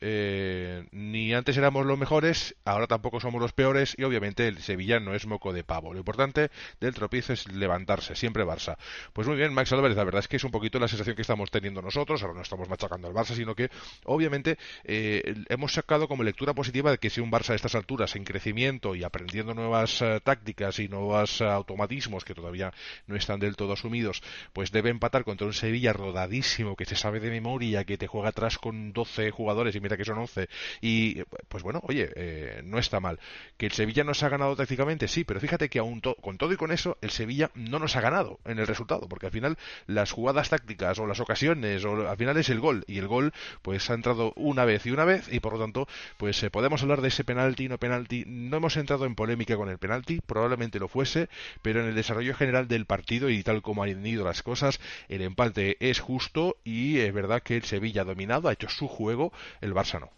Eh, 0.04 0.88
ni 0.92 1.32
antes 1.34 1.56
éramos 1.58 1.86
los 1.86 1.98
mejores, 1.98 2.56
ahora 2.66 2.88
tampoco 2.88 3.20
somos 3.20 3.40
los 3.40 3.54
peores 3.54 3.94
y 3.98 4.04
obviamente 4.04 4.48
el 4.48 4.58
Sevilla 4.58 5.00
no 5.00 5.14
es 5.14 5.28
moco 5.28 5.54
de 5.54 5.64
pavo. 5.64 5.94
Lo 5.94 6.00
importante 6.00 6.50
del 6.80 6.96
tropiezo 6.96 7.34
es 7.34 7.48
levantarse, 7.52 8.16
siempre 8.16 8.44
Barça. 8.44 8.78
Pues 9.14 9.28
muy 9.28 9.38
bien, 9.38 9.54
Max 9.54 9.72
Álvarez, 9.72 9.96
la 9.96 10.04
verdad 10.04 10.20
es 10.20 10.28
que 10.28 10.38
es 10.38 10.44
un 10.44 10.50
poquito 10.50 10.80
la 10.80 10.88
sensación 10.88 11.16
que 11.16 11.22
estamos 11.22 11.52
teniendo 11.52 11.82
nosotros, 11.84 12.22
ahora 12.24 12.34
no 12.34 12.42
estamos 12.42 12.68
machacando 12.68 13.08
al 13.08 13.14
Barça, 13.14 13.36
sino 13.36 13.54
que 13.54 13.70
obviamente 14.06 14.58
eh, 14.84 15.36
hemos 15.50 15.74
sacado 15.74 16.08
como 16.08 16.24
lectura 16.24 16.54
positiva 16.54 16.90
de 16.90 16.98
que 16.98 17.12
si 17.12 17.22
un 17.22 17.32
Barça 17.32 17.52
a 17.52 17.56
estas 17.56 17.76
alturas 17.76 18.16
en 18.16 18.24
crecimiento 18.24 18.96
y 18.96 19.04
aprendiendo 19.04 19.54
nuevas 19.54 20.02
eh, 20.02 20.20
tácticas 20.24 20.80
y 20.80 20.88
nuevos 20.88 21.42
automatismos 21.42 22.26
que 22.26 22.34
todavía 22.34 22.74
no 23.06 23.16
están 23.16 23.40
del 23.40 23.56
todo 23.56 23.74
asumidos, 23.74 24.24
pues 24.54 24.72
debe 24.72 24.90
empatar 24.90 25.24
contra 25.24 25.46
un 25.46 25.54
Sevilla 25.54 25.94
rodadísimo 25.94 26.76
que 26.76 26.86
se 26.86 26.96
sabe 26.96 27.20
de 27.20 27.30
memoria, 27.30 27.84
que 27.84 28.00
te 28.00 28.08
juega 28.08 28.30
atrás 28.30 28.58
con 28.58 28.94
12 28.94 29.30
jugadores 29.30 29.76
y 29.76 29.91
que 29.98 30.06
son 30.06 30.18
11. 30.18 30.50
Y 30.82 31.24
pues 31.48 31.64
bueno, 31.64 31.82
oye, 31.84 32.12
eh, 32.16 32.62
no 32.64 32.80
está 32.80 33.00
mal. 33.00 33.20
Que 33.58 33.68
el 33.68 33.72
Sevilla 33.72 34.04
nos 34.04 34.24
ha 34.24 34.30
ganado 34.30 34.56
tácticamente, 34.56 35.08
sí, 35.08 35.24
pero 35.24 35.40
fíjate 35.40 35.70
que 35.70 35.80
aún 35.80 36.02
con 36.02 36.38
todo 36.38 36.54
y 36.54 36.58
con 36.58 36.72
eso, 36.72 36.98
el 37.02 37.12
Sevilla 37.12 37.52
no 37.56 37.80
nos 37.80 37.96
ha 37.96 38.02
ganado 38.02 38.40
en 38.46 38.60
el 38.60 38.68
resultado, 38.68 39.08
porque 39.08 39.28
al 39.28 39.32
final 39.32 39.58
las 39.88 40.12
jugadas 40.12 40.50
tácticas 40.50 41.00
o 41.00 41.06
las 41.06 41.20
ocasiones, 41.20 41.84
o 41.86 42.10
al 42.10 42.18
final 42.18 42.38
es 42.38 42.50
el 42.50 42.60
gol, 42.60 42.84
y 42.88 42.98
el 42.98 43.08
gol 43.08 43.34
pues 43.62 43.90
ha 43.90 43.94
entrado 43.94 44.34
una 44.36 44.66
vez 44.66 44.86
y 44.86 44.92
una 44.92 45.06
vez, 45.06 45.32
y 45.32 45.40
por 45.40 45.54
lo 45.54 45.60
tanto, 45.60 45.88
pues 46.18 46.42
eh, 46.44 46.50
podemos 46.50 46.82
hablar 46.82 47.02
de 47.02 47.10
ese 47.10 47.24
penalti, 47.24 47.68
no 47.68 47.78
penalti. 47.78 48.24
No 48.28 48.58
hemos 48.58 48.78
entrado 48.78 49.06
en 49.06 49.16
polémica 49.16 49.56
con 49.56 49.70
el 49.70 49.78
penalti, 49.78 50.22
probablemente 50.22 50.80
lo 50.80 50.88
fuese, 50.88 51.30
pero 51.62 51.82
en 51.82 51.88
el 51.88 51.96
desarrollo 51.96 52.34
general 52.36 52.68
del 52.68 52.86
partido 52.86 53.30
y 53.30 53.44
tal 53.44 53.62
como 53.62 53.84
han 53.84 54.06
ido 54.06 54.24
las 54.24 54.44
cosas, 54.44 54.80
el 55.10 55.22
empate 55.22 55.78
es 55.80 56.00
justo 56.00 56.58
y 56.64 57.00
es 57.00 57.14
verdad 57.14 57.42
que 57.44 57.56
el 57.56 57.64
Sevilla 57.64 58.02
ha 58.02 58.06
dominado, 58.06 58.50
ha 58.50 58.54
hecho 58.54 58.70
su 58.70 58.88
juego, 58.88 59.32
el 59.62 59.74
Barça 59.82 60.00
no. 60.00 60.10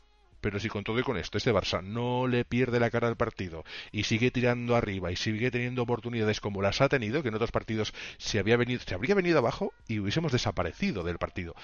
Pero 0.42 0.60
si 0.60 0.68
con 0.68 0.84
todo 0.84 1.00
y 1.00 1.04
con 1.04 1.18
esto 1.18 1.38
este 1.38 1.54
Barça 1.54 1.82
no 1.82 2.28
le 2.28 2.44
pierde 2.44 2.80
la 2.80 2.90
cara 2.90 3.08
al 3.08 3.16
partido 3.16 3.64
y 3.94 4.04
sigue 4.04 4.30
tirando 4.30 4.76
arriba 4.76 5.10
y 5.12 5.16
sigue 5.16 5.52
teniendo 5.52 5.84
oportunidades 5.84 6.42
como 6.42 6.62
las 6.62 6.82
ha 6.82 6.90
tenido, 6.90 7.24
que 7.24 7.30
en 7.30 7.36
otros 7.36 7.52
partidos 7.52 7.94
se 8.18 8.40
había 8.40 8.58
venido, 8.58 8.82
se 8.86 8.94
habría 8.94 9.16
venido 9.16 9.38
abajo 9.38 9.74
y 9.88 10.00
hubiésemos 10.00 10.34
desaparecido 10.34 11.04
del 11.04 11.18
partido, 11.18 11.56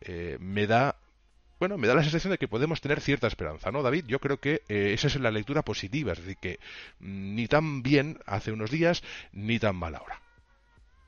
eh, 0.00 0.36
me 0.40 0.68
da 0.68 0.96
bueno, 1.58 1.76
me 1.76 1.88
da 1.88 1.96
la 1.96 2.02
sensación 2.02 2.30
de 2.30 2.38
que 2.38 2.46
podemos 2.46 2.80
tener 2.80 3.00
cierta 3.00 3.26
esperanza, 3.26 3.72
¿no, 3.72 3.82
David? 3.82 4.04
Yo 4.06 4.20
creo 4.20 4.38
que 4.38 4.62
eh, 4.68 4.92
esa 4.94 5.08
es 5.08 5.16
la 5.16 5.32
lectura 5.32 5.62
positiva, 5.62 6.12
es 6.12 6.18
decir, 6.18 6.36
que 6.36 6.60
mm, 7.00 7.34
ni 7.34 7.48
tan 7.48 7.82
bien 7.82 8.20
hace 8.26 8.52
unos 8.52 8.70
días, 8.70 9.02
ni 9.32 9.58
tan 9.58 9.74
mal 9.74 9.96
ahora. 9.96 10.20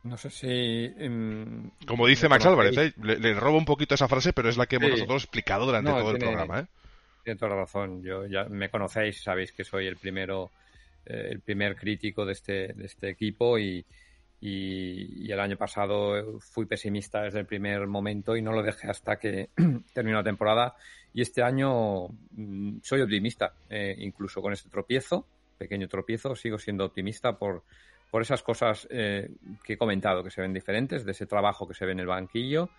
No 0.03 0.17
sé 0.17 0.31
si. 0.31 0.49
Em, 0.49 1.71
Como 1.87 2.07
dice 2.07 2.29
Max 2.29 2.47
Álvarez, 2.47 2.77
¿eh? 2.79 2.95
le, 3.03 3.35
robo 3.35 3.59
un 3.59 3.65
poquito 3.65 3.95
esa 3.95 4.09
frase, 4.09 4.33
pero 4.33 4.49
es 4.49 4.57
la 4.57 4.67
que 4.67 4.77
hemos 4.77 4.91
nosotros 4.91 5.25
explicado 5.25 5.67
durante 5.67 5.91
todo 5.91 6.11
el 6.11 6.19
programa. 6.19 6.61
¿eh? 6.61 6.67
Tiene 7.25 7.39
toda 7.39 7.51
la 7.51 7.61
razón. 7.63 8.03
Yo 8.03 8.27
ya 8.27 8.45
me 8.45 8.71
conocéis, 8.71 9.23
sabéis 9.23 9.53
que 9.53 9.65
soy 9.65 9.87
el 9.87 9.97
primero, 9.97 10.51
eh, 11.05 11.29
el 11.31 11.41
primer 11.41 11.77
crítico 11.77 12.25
de 12.25 12.33
este, 12.33 12.73
de 12.73 12.87
este 12.87 13.11
equipo 13.11 13.59
y, 13.59 13.85
y, 14.41 15.31
el 15.31 15.39
año 15.39 15.57
pasado 15.57 16.41
fui 16.41 16.65
pesimista 16.65 17.23
desde 17.23 17.41
el 17.41 17.47
primer 17.47 17.87
momento 17.87 18.37
y 18.37 18.43
no 18.43 18.53
lo 18.53 18.63
dejé 18.63 18.89
hasta 18.89 19.19
que 19.19 19.51
terminó 19.93 20.17
la 20.19 20.25
temporada. 20.25 20.77
Y 21.13 21.21
este 21.21 21.43
año 21.43 22.09
mm, 22.31 22.79
soy 22.83 23.03
optimista, 23.03 23.53
eh, 23.69 23.97
incluso 23.99 24.41
con 24.41 24.55
este 24.55 24.71
tropiezo, 24.71 25.27
pequeño 25.59 25.89
tropiezo, 25.89 26.35
sigo 26.35 26.59
siendo 26.59 26.87
optimista 26.87 27.37
por 27.37 27.65
por 28.11 28.23
esas 28.23 28.43
cosas 28.43 28.89
eh, 28.91 29.31
que 29.63 29.75
he 29.75 29.79
comentado, 29.79 30.25
que 30.25 30.31
se 30.31 30.41
ven 30.41 30.53
diferentes, 30.53 31.05
de 31.05 31.13
ese 31.13 31.27
trabajo 31.27 31.67
que 31.67 31.75
se 31.75 31.87
ve 31.87 31.93
en 31.93 32.01
el 32.01 32.07
banquillo 32.07 32.71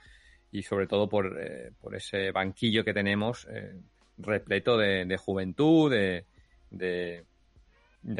y 0.51 0.63
sobre 0.63 0.87
todo 0.87 1.07
por, 1.07 1.39
eh, 1.41 1.71
por 1.79 1.95
ese 1.95 2.31
banquillo 2.31 2.83
que 2.83 2.93
tenemos 2.93 3.47
eh, 3.49 3.73
repleto 4.17 4.77
de, 4.77 5.17
juventud, 5.17 5.89
de, 5.89 6.25
de, 6.69 7.25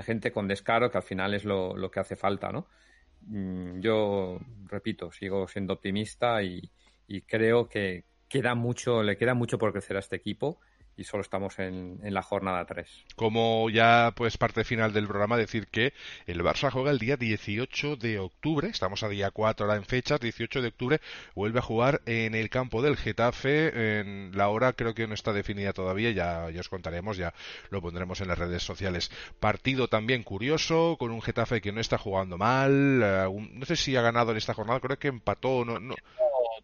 gente 0.04 0.32
con 0.32 0.48
descaro, 0.48 0.90
que 0.90 0.98
al 0.98 1.04
final 1.04 1.34
es 1.34 1.44
lo, 1.44 1.76
lo 1.76 1.92
que 1.92 2.00
hace 2.00 2.16
falta, 2.16 2.52
¿no? 2.52 2.68
Mm, 3.28 3.82
yo, 3.82 4.40
repito, 4.68 5.12
sigo 5.12 5.48
siendo 5.48 5.74
optimista 5.74 6.42
y, 6.42 6.72
y 7.08 7.22
creo 7.24 7.68
que 7.68 8.06
queda 8.30 8.56
mucho, 8.56 9.04
le 9.04 9.18
queda 9.18 9.34
mucho 9.34 9.58
por 9.58 9.74
crecer 9.74 9.98
a 9.98 10.00
este 10.00 10.16
equipo 10.16 10.60
y 10.98 11.04
solo 11.04 11.22
estamos 11.22 11.58
en, 11.60 12.00
la 12.02 12.22
jornada 12.22 12.66
3. 12.66 12.88
Como 13.16 13.70
ya 13.70 14.14
pues 14.16 14.38
parte 14.38 14.64
final 14.64 14.94
del 14.94 15.08
programa, 15.08 15.38
decir 15.38 15.68
que 15.68 15.94
el 16.28 16.42
Barça 16.42 16.70
juega 16.72 16.92
el 16.92 17.00
día 17.00 17.18
18 17.18 17.96
de 17.96 18.20
octubre, 18.20 18.68
estamos 18.70 19.04
a 19.04 19.10
día 19.10 19.32
4 19.32 19.66
ahora 19.66 19.78
en 19.78 19.86
fechas, 19.86 20.20
18 20.20 20.62
de 20.62 20.68
octubre 20.68 21.02
vuelve 21.36 21.60
a 21.60 21.64
jugar 21.64 22.02
en 22.06 22.36
el 22.36 22.50
campo 22.50 22.82
del 22.82 22.98
Getafe, 22.98 24.00
en 24.00 24.32
la 24.36 24.50
hora 24.50 24.74
creo 24.74 24.94
que 24.94 25.08
no 25.08 25.14
está 25.14 25.34
definida 25.34 25.74
todavía, 25.74 26.12
ya, 26.12 26.50
ya 26.50 26.60
os 26.60 26.70
contaremos, 26.70 27.18
ya 27.18 27.34
lo 27.70 27.82
pondremos 27.82 28.22
en 28.22 28.28
las 28.28 28.38
redes 28.38 28.64
sociales. 28.64 29.12
Partido 29.40 29.88
también 29.88 30.24
curioso, 30.24 30.98
con 31.00 31.12
un 31.12 31.22
Getafe 31.22 31.62
que 31.62 31.72
no 31.72 31.82
está 31.82 31.98
jugando 31.98 32.38
mal, 32.38 33.02
eh, 33.04 33.48
no 33.54 33.66
sé 33.66 33.76
si 33.76 33.96
ha 33.96 34.02
ganado 34.02 34.32
en 34.32 34.38
esta 34.38 34.54
jornada, 34.54 34.80
creo 34.80 35.00
que 35.00 35.08
empató, 35.08 35.66
no, 35.66 35.80
no 35.80 35.96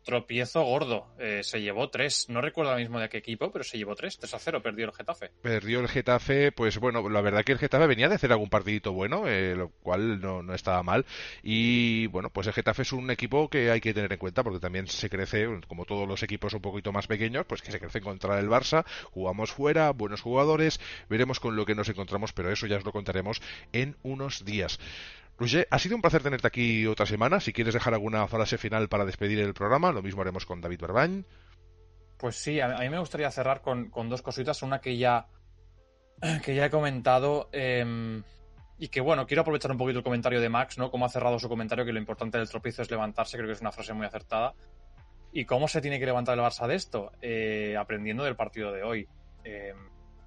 tropiezo 0.03 0.63
gordo. 0.63 1.07
Eh, 1.19 1.41
se 1.43 1.61
llevó 1.61 1.89
tres. 1.89 2.29
No 2.29 2.41
recuerdo 2.41 2.71
ahora 2.71 2.81
mismo 2.81 2.99
de 2.99 3.09
qué 3.09 3.17
equipo, 3.17 3.51
pero 3.51 3.63
se 3.63 3.77
llevó 3.77 3.95
tres. 3.95 4.17
3 4.17 4.33
a 4.33 4.39
0. 4.39 4.61
Perdió 4.61 4.85
el 4.85 4.93
Getafe. 4.93 5.31
Perdió 5.41 5.79
el 5.79 5.87
Getafe. 5.87 6.51
Pues 6.51 6.77
bueno, 6.79 7.07
la 7.09 7.21
verdad 7.21 7.43
que 7.43 7.51
el 7.51 7.57
Getafe 7.57 7.87
venía 7.87 8.09
de 8.09 8.15
hacer 8.15 8.31
algún 8.31 8.49
partidito 8.49 8.93
bueno, 8.93 9.27
eh, 9.27 9.55
lo 9.55 9.69
cual 9.69 10.19
no, 10.19 10.43
no, 10.43 10.53
estaba 10.53 10.83
mal. 10.83 11.05
Y 11.43 12.07
bueno, 12.07 12.29
pues 12.29 12.47
el 12.47 12.53
Getafe 12.53 12.83
es 12.83 12.93
un 12.93 13.11
equipo 13.11 13.49
que 13.49 13.71
hay 13.71 13.81
que 13.81 13.93
tener 13.93 14.11
en 14.11 14.19
cuenta 14.19 14.43
porque 14.43 14.59
también 14.59 14.87
se 14.87 15.09
crece, 15.09 15.47
como 15.67 15.85
todos 15.85 16.07
los 16.07 16.23
equipos 16.23 16.53
un 16.53 16.61
poquito 16.61 16.91
más 16.91 17.07
pequeños, 17.07 17.45
pues 17.45 17.61
que 17.61 17.71
se 17.71 17.79
crece 17.79 18.01
contra 18.01 18.39
el 18.39 18.47
Barça. 18.47 18.85
Jugamos 19.11 19.51
fuera, 19.51 19.91
buenos 19.91 20.21
jugadores. 20.21 20.79
Veremos 21.09 21.39
con 21.39 21.55
lo 21.55 21.65
que 21.65 21.75
nos 21.75 21.89
encontramos, 21.89 22.33
pero 22.33 22.51
eso 22.51 22.67
ya 22.67 22.77
os 22.77 22.85
lo 22.85 22.91
contaremos 22.91 23.41
en 23.73 23.95
unos 24.03 24.45
días. 24.45 24.79
Roger, 25.37 25.67
ha 25.69 25.77
sido 25.77 25.95
un 25.95 26.01
placer 26.01 26.23
tenerte 26.23 26.47
aquí 26.47 26.87
otra 26.87 27.05
semana. 27.05 27.39
Si 27.39 27.53
quieres 27.53 27.73
dejar 27.73 27.93
alguna 27.93 28.27
frase 28.27 28.57
final 28.57 28.89
para 28.89 29.05
despedir 29.05 29.39
el 29.39 29.53
programa, 29.53 29.91
lo 29.91 30.01
mismo 30.01 30.21
haremos 30.21 30.45
con 30.45 30.61
David 30.61 30.81
Barbañ. 30.81 31.23
Pues 32.17 32.35
sí, 32.35 32.59
a 32.59 32.69
mí 32.79 32.89
me 32.89 32.97
gustaría 32.97 33.29
cerrar 33.29 33.61
con, 33.61 33.91
dos 34.09 34.23
cositas. 34.23 34.63
Una 34.63 34.81
que 34.81 34.97
ya, 34.97 35.27
que 36.43 36.55
ya 36.55 36.65
he 36.65 36.69
comentado. 36.71 37.49
Em, 37.51 38.23
y 38.79 38.87
que 38.87 38.99
bueno, 38.99 39.27
quiero 39.27 39.41
aprovechar 39.41 39.71
un 39.71 39.77
poquito 39.77 39.99
el 39.99 40.03
comentario 40.03 40.41
de 40.41 40.49
Max, 40.49 40.79
¿no? 40.79 40.89
Cómo 40.89 41.05
ha 41.05 41.09
cerrado 41.09 41.37
su 41.37 41.47
comentario, 41.47 41.85
que 41.85 41.93
lo 41.93 41.99
importante 41.99 42.39
del 42.39 42.49
tropiezo 42.49 42.81
es 42.81 42.89
levantarse, 42.89 43.37
creo 43.37 43.47
que 43.47 43.53
es 43.53 43.61
una 43.61 43.71
frase 43.71 43.93
muy 43.93 44.07
acertada. 44.07 44.55
¿Y 45.31 45.45
cómo 45.45 45.67
se 45.67 45.81
tiene 45.81 45.99
que 45.99 46.05
levantar 46.07 46.37
el 46.37 46.43
Barça 46.43 46.67
de 46.67 46.75
esto? 46.75 47.11
Eh, 47.21 47.75
aprendiendo 47.77 48.23
del 48.23 48.35
partido 48.35 48.71
de 48.71 48.81
hoy. 48.81 49.07
Em, 49.43 49.77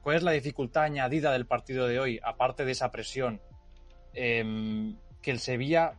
¿Cuál 0.03 0.17
es 0.17 0.23
la 0.23 0.31
dificultad 0.31 0.85
añadida 0.85 1.33
del 1.33 1.47
partido 1.47 1.89
de 1.89 1.99
hoy, 1.99 2.21
aparte 2.23 2.65
de 2.65 2.73
esa 2.73 2.91
presión? 2.91 3.41
Em, 4.13 4.97
que 5.23 5.31
el 5.31 5.39
Sevilla, 5.39 5.99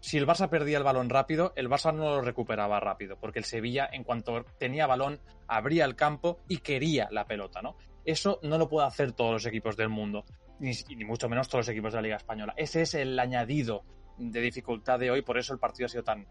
si 0.00 0.18
el 0.18 0.26
Barça 0.26 0.48
perdía 0.48 0.78
el 0.78 0.84
balón 0.84 1.10
rápido, 1.10 1.52
el 1.56 1.68
Barça 1.68 1.94
no 1.94 2.04
lo 2.04 2.20
recuperaba 2.22 2.80
rápido, 2.80 3.18
porque 3.20 3.38
el 3.38 3.44
Sevilla, 3.44 3.88
en 3.92 4.04
cuanto 4.04 4.44
tenía 4.58 4.86
balón, 4.86 5.20
abría 5.46 5.84
el 5.84 5.94
campo 5.94 6.40
y 6.48 6.58
quería 6.58 7.08
la 7.10 7.26
pelota, 7.26 7.62
¿no? 7.62 7.76
Eso 8.04 8.38
no 8.42 8.56
lo 8.56 8.68
puede 8.68 8.86
hacer 8.86 9.12
todos 9.12 9.32
los 9.32 9.46
equipos 9.46 9.76
del 9.76 9.88
mundo, 9.88 10.24
ni, 10.60 10.72
mucho 11.04 11.28
menos 11.28 11.48
todos 11.48 11.66
los 11.66 11.72
equipos 11.72 11.92
de 11.92 11.98
la 11.98 12.02
Liga 12.02 12.16
Española. 12.16 12.54
Ese 12.56 12.82
es 12.82 12.94
el 12.94 13.18
añadido 13.18 13.82
de 14.16 14.40
dificultad 14.40 14.98
de 14.98 15.10
hoy, 15.10 15.22
por 15.22 15.38
eso 15.38 15.52
el 15.52 15.58
partido 15.58 15.86
ha 15.86 15.88
sido 15.88 16.04
tan, 16.04 16.26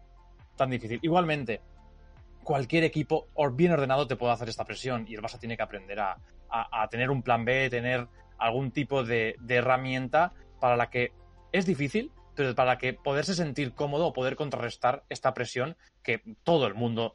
tan 0.56 0.70
difícil. 0.70 0.98
Igualmente, 1.02 1.60
cualquier 2.42 2.84
equipo 2.84 3.28
bien 3.52 3.72
ordenado 3.72 4.06
te 4.06 4.16
puede 4.16 4.32
hacer 4.32 4.48
esta 4.48 4.64
presión 4.64 5.04
y 5.08 5.14
el 5.14 5.22
Barça 5.22 5.38
tiene 5.38 5.56
que 5.56 5.62
aprender 5.62 6.00
a, 6.00 6.16
tener 6.88 7.10
un 7.10 7.22
plan 7.22 7.44
B, 7.44 7.68
tener 7.68 8.06
algún 8.38 8.70
tipo 8.70 9.04
de, 9.04 9.36
herramienta 9.48 10.32
para 10.60 10.76
la 10.76 10.90
que 10.90 11.12
es 11.52 11.66
difícil, 11.66 12.12
pero 12.34 12.54
para 12.54 12.78
que 12.78 12.92
poderse 12.92 13.34
sentir 13.34 13.72
cómodo 13.72 14.06
o 14.06 14.12
poder 14.12 14.36
contrarrestar 14.36 15.04
esta 15.08 15.34
presión 15.34 15.76
que 16.02 16.22
todo 16.44 16.66
el 16.66 16.74
mundo 16.74 17.14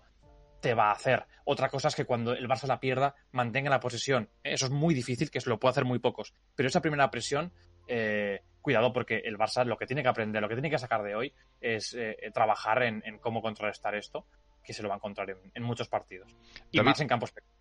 te 0.61 0.73
va 0.73 0.89
a 0.89 0.93
hacer. 0.93 1.25
Otra 1.43 1.69
cosa 1.69 1.89
es 1.89 1.95
que 1.95 2.05
cuando 2.05 2.33
el 2.33 2.47
Barça 2.47 2.67
la 2.67 2.79
pierda, 2.79 3.15
mantenga 3.31 3.69
la 3.69 3.79
posesión. 3.79 4.29
Eso 4.43 4.65
es 4.67 4.71
muy 4.71 4.93
difícil, 4.93 5.29
que 5.29 5.41
se 5.41 5.49
lo 5.49 5.59
puede 5.59 5.71
hacer 5.71 5.85
muy 5.85 5.99
pocos. 5.99 6.33
Pero 6.55 6.69
esa 6.69 6.81
primera 6.81 7.09
presión 7.09 7.51
eh, 7.87 8.41
cuidado 8.61 8.93
porque 8.93 9.17
el 9.25 9.37
Barça 9.37 9.65
lo 9.65 9.77
que 9.77 9.87
tiene 9.87 10.03
que 10.03 10.09
aprender, 10.09 10.41
lo 10.41 10.47
que 10.47 10.55
tiene 10.55 10.69
que 10.69 10.77
sacar 10.77 11.03
de 11.03 11.15
hoy 11.15 11.33
es 11.59 11.95
eh, 11.97 12.15
trabajar 12.33 12.83
en, 12.83 13.01
cómo 13.19 13.41
contrarrestar 13.41 13.95
esto, 13.95 14.25
que 14.63 14.73
se 14.73 14.83
lo 14.83 14.89
va 14.89 14.95
a 14.95 14.97
encontrar 14.97 15.35
en, 15.53 15.63
muchos 15.63 15.89
partidos. 15.89 16.35
Y 16.71 16.79
más 16.81 17.01
en 17.01 17.07
campos 17.07 17.31
pequeños. 17.31 17.60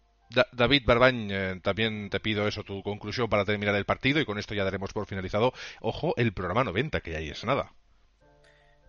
David 0.52 0.82
Barbañ, 0.86 1.28
eh, 1.30 1.60
también 1.62 2.08
te 2.08 2.20
pido 2.20 2.46
eso, 2.46 2.62
tu 2.62 2.82
conclusión 2.82 3.28
para 3.28 3.44
terminar 3.44 3.74
el 3.74 3.84
partido 3.84 4.20
y 4.20 4.24
con 4.24 4.38
esto 4.38 4.54
ya 4.54 4.64
daremos 4.64 4.92
por 4.92 5.06
finalizado. 5.06 5.52
Ojo, 5.80 6.14
el 6.16 6.32
programa 6.32 6.64
90, 6.64 7.00
que 7.00 7.16
ahí 7.16 7.30
es 7.30 7.44
nada. 7.44 7.72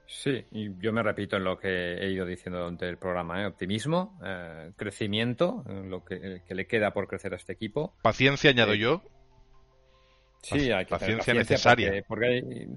Sí, 0.06 0.46
y 0.52 0.78
yo 0.80 0.92
me 0.92 1.02
repito 1.02 1.38
en 1.38 1.46
lo 1.46 1.58
que 1.58 1.96
he 1.96 2.12
ido 2.12 2.26
diciendo 2.26 2.60
durante 2.60 2.88
el 2.88 2.98
programa. 2.98 3.42
¿eh? 3.42 3.46
Optimismo, 3.46 4.20
eh, 4.24 4.72
crecimiento, 4.76 5.64
lo 5.86 6.04
que, 6.04 6.42
le 6.48 6.68
queda 6.68 6.92
por 6.92 7.08
crecer 7.08 7.34
a 7.34 7.38
este 7.38 7.54
equipo. 7.54 7.96
Paciencia, 8.02 8.50
añado 8.50 8.76
yo. 8.76 9.02
Sí, 10.44 10.72
hay 10.72 10.86
que 10.86 10.92
paciencia, 10.92 11.34
necesaria. 11.34 12.04
Porque, 12.08 12.68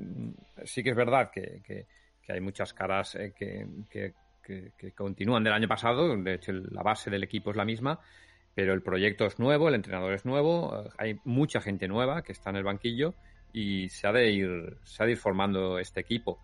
sí 0.64 0.82
que 0.82 0.90
es 0.90 0.96
verdad 0.96 1.30
que, 1.32 1.86
hay 2.28 2.40
muchas 2.40 2.72
caras 2.72 3.18
que, 3.36 3.66
que, 3.90 4.92
continúan 4.92 5.42
del 5.42 5.54
año 5.54 5.66
pasado. 5.68 6.16
De 6.16 6.34
hecho, 6.34 6.52
la 6.52 6.82
base 6.82 7.10
del 7.10 7.24
equipo 7.24 7.50
es 7.50 7.56
la 7.56 7.64
misma 7.64 8.00
pero 8.54 8.72
el 8.72 8.82
proyecto 8.82 9.26
es 9.26 9.38
nuevo, 9.38 9.68
el 9.68 9.74
entrenador 9.74 10.12
es 10.14 10.24
nuevo, 10.24 10.84
hay 10.96 11.18
mucha 11.24 11.60
gente 11.60 11.88
nueva 11.88 12.22
que 12.22 12.32
está 12.32 12.50
en 12.50 12.56
el 12.56 12.64
banquillo 12.64 13.14
y 13.52 13.88
se 13.88 14.06
ha 14.06 14.12
de 14.12 14.30
ir, 14.30 14.78
se 14.84 15.02
ha 15.02 15.06
de 15.06 15.12
ir 15.12 15.18
formando 15.18 15.78
este 15.78 16.00
equipo. 16.00 16.38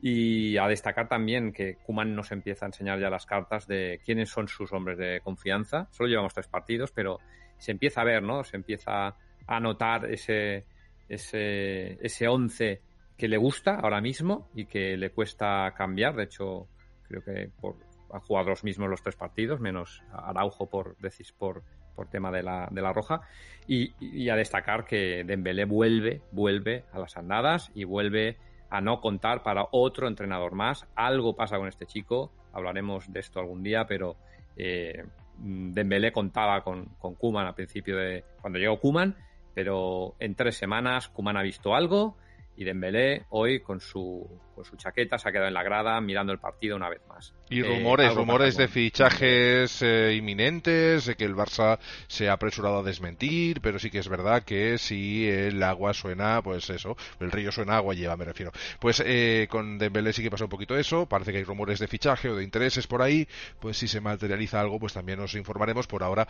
Y 0.00 0.56
a 0.58 0.68
destacar 0.68 1.08
también 1.08 1.52
que 1.52 1.74
Kuman 1.76 2.14
nos 2.14 2.30
empieza 2.30 2.64
a 2.64 2.68
enseñar 2.68 3.00
ya 3.00 3.10
las 3.10 3.26
cartas 3.26 3.66
de 3.66 4.00
quiénes 4.04 4.30
son 4.30 4.46
sus 4.46 4.72
hombres 4.72 4.96
de 4.96 5.20
confianza. 5.24 5.88
Solo 5.90 6.08
llevamos 6.08 6.34
tres 6.34 6.46
partidos, 6.46 6.92
pero 6.92 7.18
se 7.58 7.72
empieza 7.72 8.02
a 8.02 8.04
ver, 8.04 8.22
¿no? 8.22 8.44
Se 8.44 8.56
empieza 8.56 9.16
a 9.46 9.60
notar 9.60 10.08
ese, 10.08 10.64
ese, 11.08 11.98
ese 12.04 12.28
once 12.28 12.80
que 13.16 13.26
le 13.26 13.36
gusta 13.36 13.74
ahora 13.74 14.00
mismo 14.00 14.48
y 14.54 14.66
que 14.66 14.96
le 14.96 15.10
cuesta 15.10 15.74
cambiar. 15.76 16.14
De 16.14 16.24
hecho, 16.24 16.68
creo 17.08 17.24
que 17.24 17.50
por, 17.60 17.76
ha 18.12 18.20
jugado 18.20 18.50
los 18.50 18.64
mismos 18.64 18.88
los 18.88 19.02
tres 19.02 19.16
partidos, 19.16 19.60
menos 19.60 20.02
Araujo 20.12 20.68
por, 20.68 20.96
decís, 20.98 21.32
por, 21.32 21.62
por 21.94 22.08
tema 22.08 22.30
de 22.30 22.42
la, 22.42 22.68
de 22.70 22.82
la 22.82 22.92
roja. 22.92 23.22
Y, 23.66 24.28
a 24.28 24.36
destacar 24.36 24.84
que 24.84 25.24
Dembélé 25.24 25.64
vuelve, 25.64 26.22
vuelve 26.32 26.84
a 26.92 26.98
las 26.98 27.16
andadas 27.16 27.70
y 27.74 27.84
vuelve 27.84 28.38
a 28.70 28.80
no 28.80 29.00
contar 29.00 29.42
para 29.42 29.66
otro 29.72 30.08
entrenador 30.08 30.54
más. 30.54 30.86
Algo 30.94 31.36
pasa 31.36 31.58
con 31.58 31.68
este 31.68 31.86
chico, 31.86 32.32
hablaremos 32.52 33.12
de 33.12 33.20
esto 33.20 33.40
algún 33.40 33.62
día, 33.62 33.86
pero 33.86 34.16
eh, 34.56 35.04
Dembélé 35.38 36.12
contaba 36.12 36.62
con, 36.62 36.86
con 36.98 37.14
Kuman 37.14 37.46
al 37.46 37.54
principio 37.54 37.96
de 37.96 38.24
cuando 38.40 38.58
llegó 38.58 38.80
Kuman, 38.80 39.16
pero 39.54 40.14
en 40.18 40.34
tres 40.34 40.56
semanas 40.56 41.08
Kuman 41.08 41.36
ha 41.36 41.42
visto 41.42 41.74
algo 41.74 42.16
y 42.58 42.64
Dembélé 42.64 43.24
hoy 43.28 43.60
con 43.60 43.80
su, 43.80 44.28
con 44.52 44.64
su 44.64 44.76
chaqueta 44.76 45.16
se 45.16 45.28
ha 45.28 45.32
quedado 45.32 45.46
en 45.46 45.54
la 45.54 45.62
grada 45.62 46.00
mirando 46.00 46.32
el 46.32 46.40
partido 46.40 46.74
una 46.74 46.88
vez 46.88 47.00
más. 47.08 47.32
Y 47.48 47.60
eh, 47.60 47.62
rumores, 47.62 48.12
rumores 48.12 48.56
de 48.56 48.66
fichajes 48.66 49.80
eh, 49.80 50.16
inminentes, 50.16 51.06
de 51.06 51.14
que 51.14 51.24
el 51.24 51.36
Barça 51.36 51.78
se 52.08 52.28
ha 52.28 52.32
apresurado 52.32 52.80
a 52.80 52.82
desmentir, 52.82 53.60
pero 53.60 53.78
sí 53.78 53.92
que 53.92 54.00
es 54.00 54.08
verdad 54.08 54.42
que 54.42 54.76
si 54.76 55.28
el 55.28 55.62
agua 55.62 55.94
suena, 55.94 56.42
pues 56.42 56.68
eso, 56.68 56.96
el 57.20 57.30
río 57.30 57.52
suena 57.52 57.76
agua 57.76 57.94
lleva, 57.94 58.16
me 58.16 58.24
refiero. 58.24 58.50
Pues 58.80 59.00
eh, 59.06 59.46
con 59.48 59.78
Dembélé 59.78 60.12
sí 60.12 60.24
que 60.24 60.30
pasa 60.30 60.42
un 60.42 60.50
poquito 60.50 60.76
eso, 60.76 61.06
parece 61.06 61.30
que 61.30 61.38
hay 61.38 61.44
rumores 61.44 61.78
de 61.78 61.86
fichaje 61.86 62.28
o 62.28 62.34
de 62.34 62.42
intereses 62.42 62.88
por 62.88 63.02
ahí, 63.02 63.28
pues 63.60 63.76
si 63.76 63.86
se 63.86 64.00
materializa 64.00 64.60
algo, 64.60 64.80
pues 64.80 64.94
también 64.94 65.20
nos 65.20 65.36
informaremos. 65.36 65.86
Por 65.86 66.02
ahora 66.02 66.26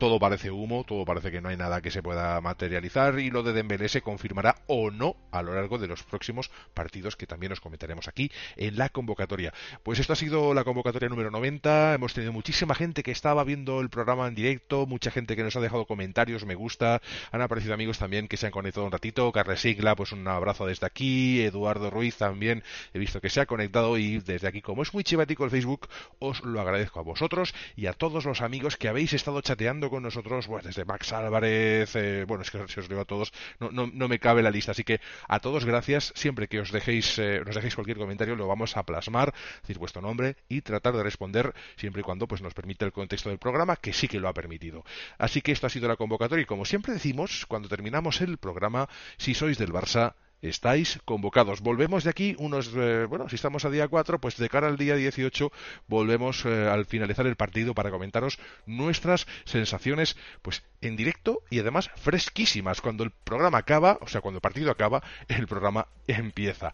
todo 0.00 0.18
parece 0.18 0.50
humo, 0.50 0.82
todo 0.84 1.04
parece 1.04 1.30
que 1.30 1.42
no 1.42 1.50
hay 1.50 1.58
nada 1.58 1.82
que 1.82 1.90
se 1.90 2.02
pueda 2.02 2.40
materializar 2.40 3.18
y 3.20 3.30
lo 3.30 3.42
de 3.42 3.52
Dembélé 3.52 3.86
se 3.90 4.00
confirmará 4.00 4.56
o 4.66 4.90
no 4.90 5.14
a 5.30 5.42
lo 5.42 5.54
largo 5.54 5.76
de 5.76 5.86
los 5.86 6.02
próximos 6.02 6.50
partidos 6.72 7.16
que 7.16 7.26
también 7.26 7.52
os 7.52 7.60
comentaremos 7.60 8.08
aquí 8.08 8.32
en 8.56 8.78
la 8.78 8.88
convocatoria. 8.88 9.52
Pues 9.82 9.98
esto 9.98 10.14
ha 10.14 10.16
sido 10.16 10.54
la 10.54 10.64
convocatoria 10.64 11.10
número 11.10 11.30
90, 11.30 11.92
hemos 11.92 12.14
tenido 12.14 12.32
muchísima 12.32 12.74
gente 12.74 13.02
que 13.02 13.10
estaba 13.10 13.44
viendo 13.44 13.82
el 13.82 13.90
programa 13.90 14.26
en 14.26 14.34
directo, 14.34 14.86
mucha 14.86 15.10
gente 15.10 15.36
que 15.36 15.42
nos 15.42 15.54
ha 15.56 15.60
dejado 15.60 15.84
comentarios, 15.84 16.46
me 16.46 16.54
gusta, 16.54 17.02
han 17.30 17.42
aparecido 17.42 17.74
amigos 17.74 17.98
también 17.98 18.26
que 18.26 18.38
se 18.38 18.46
han 18.46 18.52
conectado 18.52 18.86
un 18.86 18.92
ratito, 18.92 19.30
Carles 19.32 19.60
Sigla, 19.60 19.96
pues 19.96 20.12
un 20.12 20.26
abrazo 20.26 20.64
desde 20.64 20.86
aquí, 20.86 21.42
Eduardo 21.42 21.90
Ruiz 21.90 22.16
también, 22.16 22.64
he 22.94 22.98
visto 22.98 23.20
que 23.20 23.28
se 23.28 23.42
ha 23.42 23.46
conectado 23.46 23.98
y 23.98 24.18
desde 24.20 24.48
aquí, 24.48 24.62
como 24.62 24.82
es 24.82 24.94
muy 24.94 25.04
chivático 25.04 25.44
el 25.44 25.50
Facebook, 25.50 25.88
os 26.20 26.42
lo 26.42 26.58
agradezco 26.58 27.00
a 27.00 27.02
vosotros 27.02 27.54
y 27.76 27.84
a 27.84 27.92
todos 27.92 28.24
los 28.24 28.40
amigos 28.40 28.78
que 28.78 28.88
habéis 28.88 29.12
estado 29.12 29.42
chateando 29.42 29.89
con 29.90 30.02
nosotros, 30.02 30.46
pues 30.46 30.64
desde 30.64 30.84
Max 30.84 31.12
Álvarez, 31.12 31.94
eh, 31.96 32.24
bueno, 32.26 32.42
es 32.42 32.50
que 32.50 32.66
si 32.68 32.80
os 32.80 32.88
leo 32.88 33.00
a 33.00 33.04
todos, 33.04 33.32
no, 33.58 33.70
no, 33.70 33.90
no, 33.92 34.08
me 34.08 34.18
cabe 34.18 34.42
la 34.42 34.50
lista, 34.50 34.72
así 34.72 34.84
que 34.84 35.00
a 35.28 35.40
todos 35.40 35.64
gracias, 35.64 36.12
siempre 36.16 36.48
que 36.48 36.60
os 36.60 36.72
dejéis, 36.72 37.18
eh, 37.18 37.42
nos 37.44 37.54
dejéis 37.54 37.74
cualquier 37.74 37.98
comentario 37.98 38.36
lo 38.36 38.46
vamos 38.46 38.76
a 38.76 38.84
plasmar, 38.84 39.34
decir 39.62 39.78
vuestro 39.78 40.00
nombre 40.00 40.36
y 40.48 40.62
tratar 40.62 40.96
de 40.96 41.02
responder 41.02 41.52
siempre 41.76 42.00
y 42.00 42.04
cuando 42.04 42.26
pues 42.26 42.42
nos 42.42 42.54
permite 42.54 42.84
el 42.84 42.92
contexto 42.92 43.28
del 43.28 43.38
programa, 43.38 43.76
que 43.76 43.92
sí 43.92 44.08
que 44.08 44.20
lo 44.20 44.28
ha 44.28 44.34
permitido. 44.34 44.84
Así 45.18 45.42
que 45.42 45.52
esto 45.52 45.66
ha 45.66 45.70
sido 45.70 45.88
la 45.88 45.96
convocatoria 45.96 46.42
y 46.42 46.46
como 46.46 46.64
siempre 46.64 46.92
decimos, 46.92 47.46
cuando 47.46 47.68
terminamos 47.68 48.20
el 48.20 48.38
programa, 48.38 48.88
si 49.18 49.34
sois 49.34 49.58
del 49.58 49.72
Barça, 49.72 50.14
estáis 50.42 50.98
convocados. 51.04 51.60
Volvemos 51.60 52.04
de 52.04 52.10
aquí 52.10 52.36
unos, 52.38 52.70
eh, 52.74 53.06
bueno, 53.06 53.28
si 53.28 53.36
estamos 53.36 53.64
a 53.64 53.70
día 53.70 53.88
4, 53.88 54.20
pues 54.20 54.36
de 54.36 54.48
cara 54.48 54.68
al 54.68 54.76
día 54.76 54.94
18 54.94 55.52
volvemos 55.86 56.44
eh, 56.44 56.68
al 56.68 56.86
finalizar 56.86 57.26
el 57.26 57.36
partido 57.36 57.74
para 57.74 57.90
comentaros 57.90 58.38
nuestras 58.66 59.26
sensaciones, 59.44 60.16
pues 60.42 60.62
en 60.80 60.96
directo 60.96 61.42
y 61.50 61.58
además 61.58 61.90
fresquísimas. 61.96 62.80
Cuando 62.80 63.04
el 63.04 63.10
programa 63.10 63.58
acaba, 63.58 63.98
o 64.00 64.08
sea, 64.08 64.20
cuando 64.20 64.38
el 64.38 64.42
partido 64.42 64.70
acaba, 64.70 65.02
el 65.28 65.46
programa 65.46 65.86
empieza. 66.06 66.72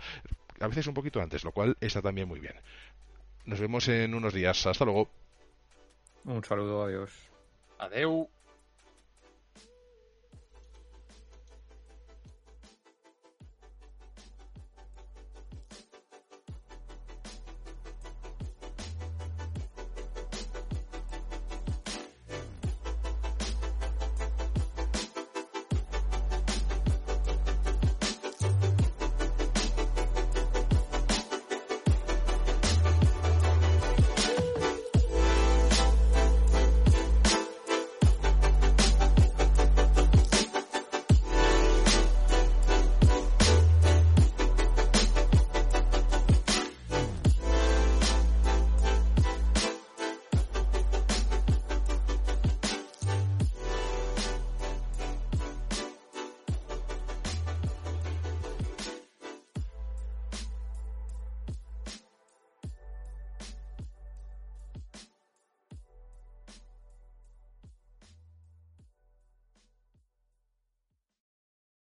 A 0.61 0.69
veces 0.69 0.87
un 0.87 0.95
poquito 0.95 1.21
antes, 1.21 1.45
lo 1.45 1.53
cual 1.53 1.77
está 1.81 2.01
también 2.01 2.29
muy 2.29 2.41
bien. 2.41 2.55
Nos 3.45 3.61
vemos 3.61 3.87
en 3.89 4.15
unos 4.15 4.33
días. 4.33 4.67
Hasta 4.67 4.85
luego. 4.85 5.09
Un 6.25 6.43
saludo, 6.43 6.85
adiós. 6.85 7.11
Adeu. 7.79 8.29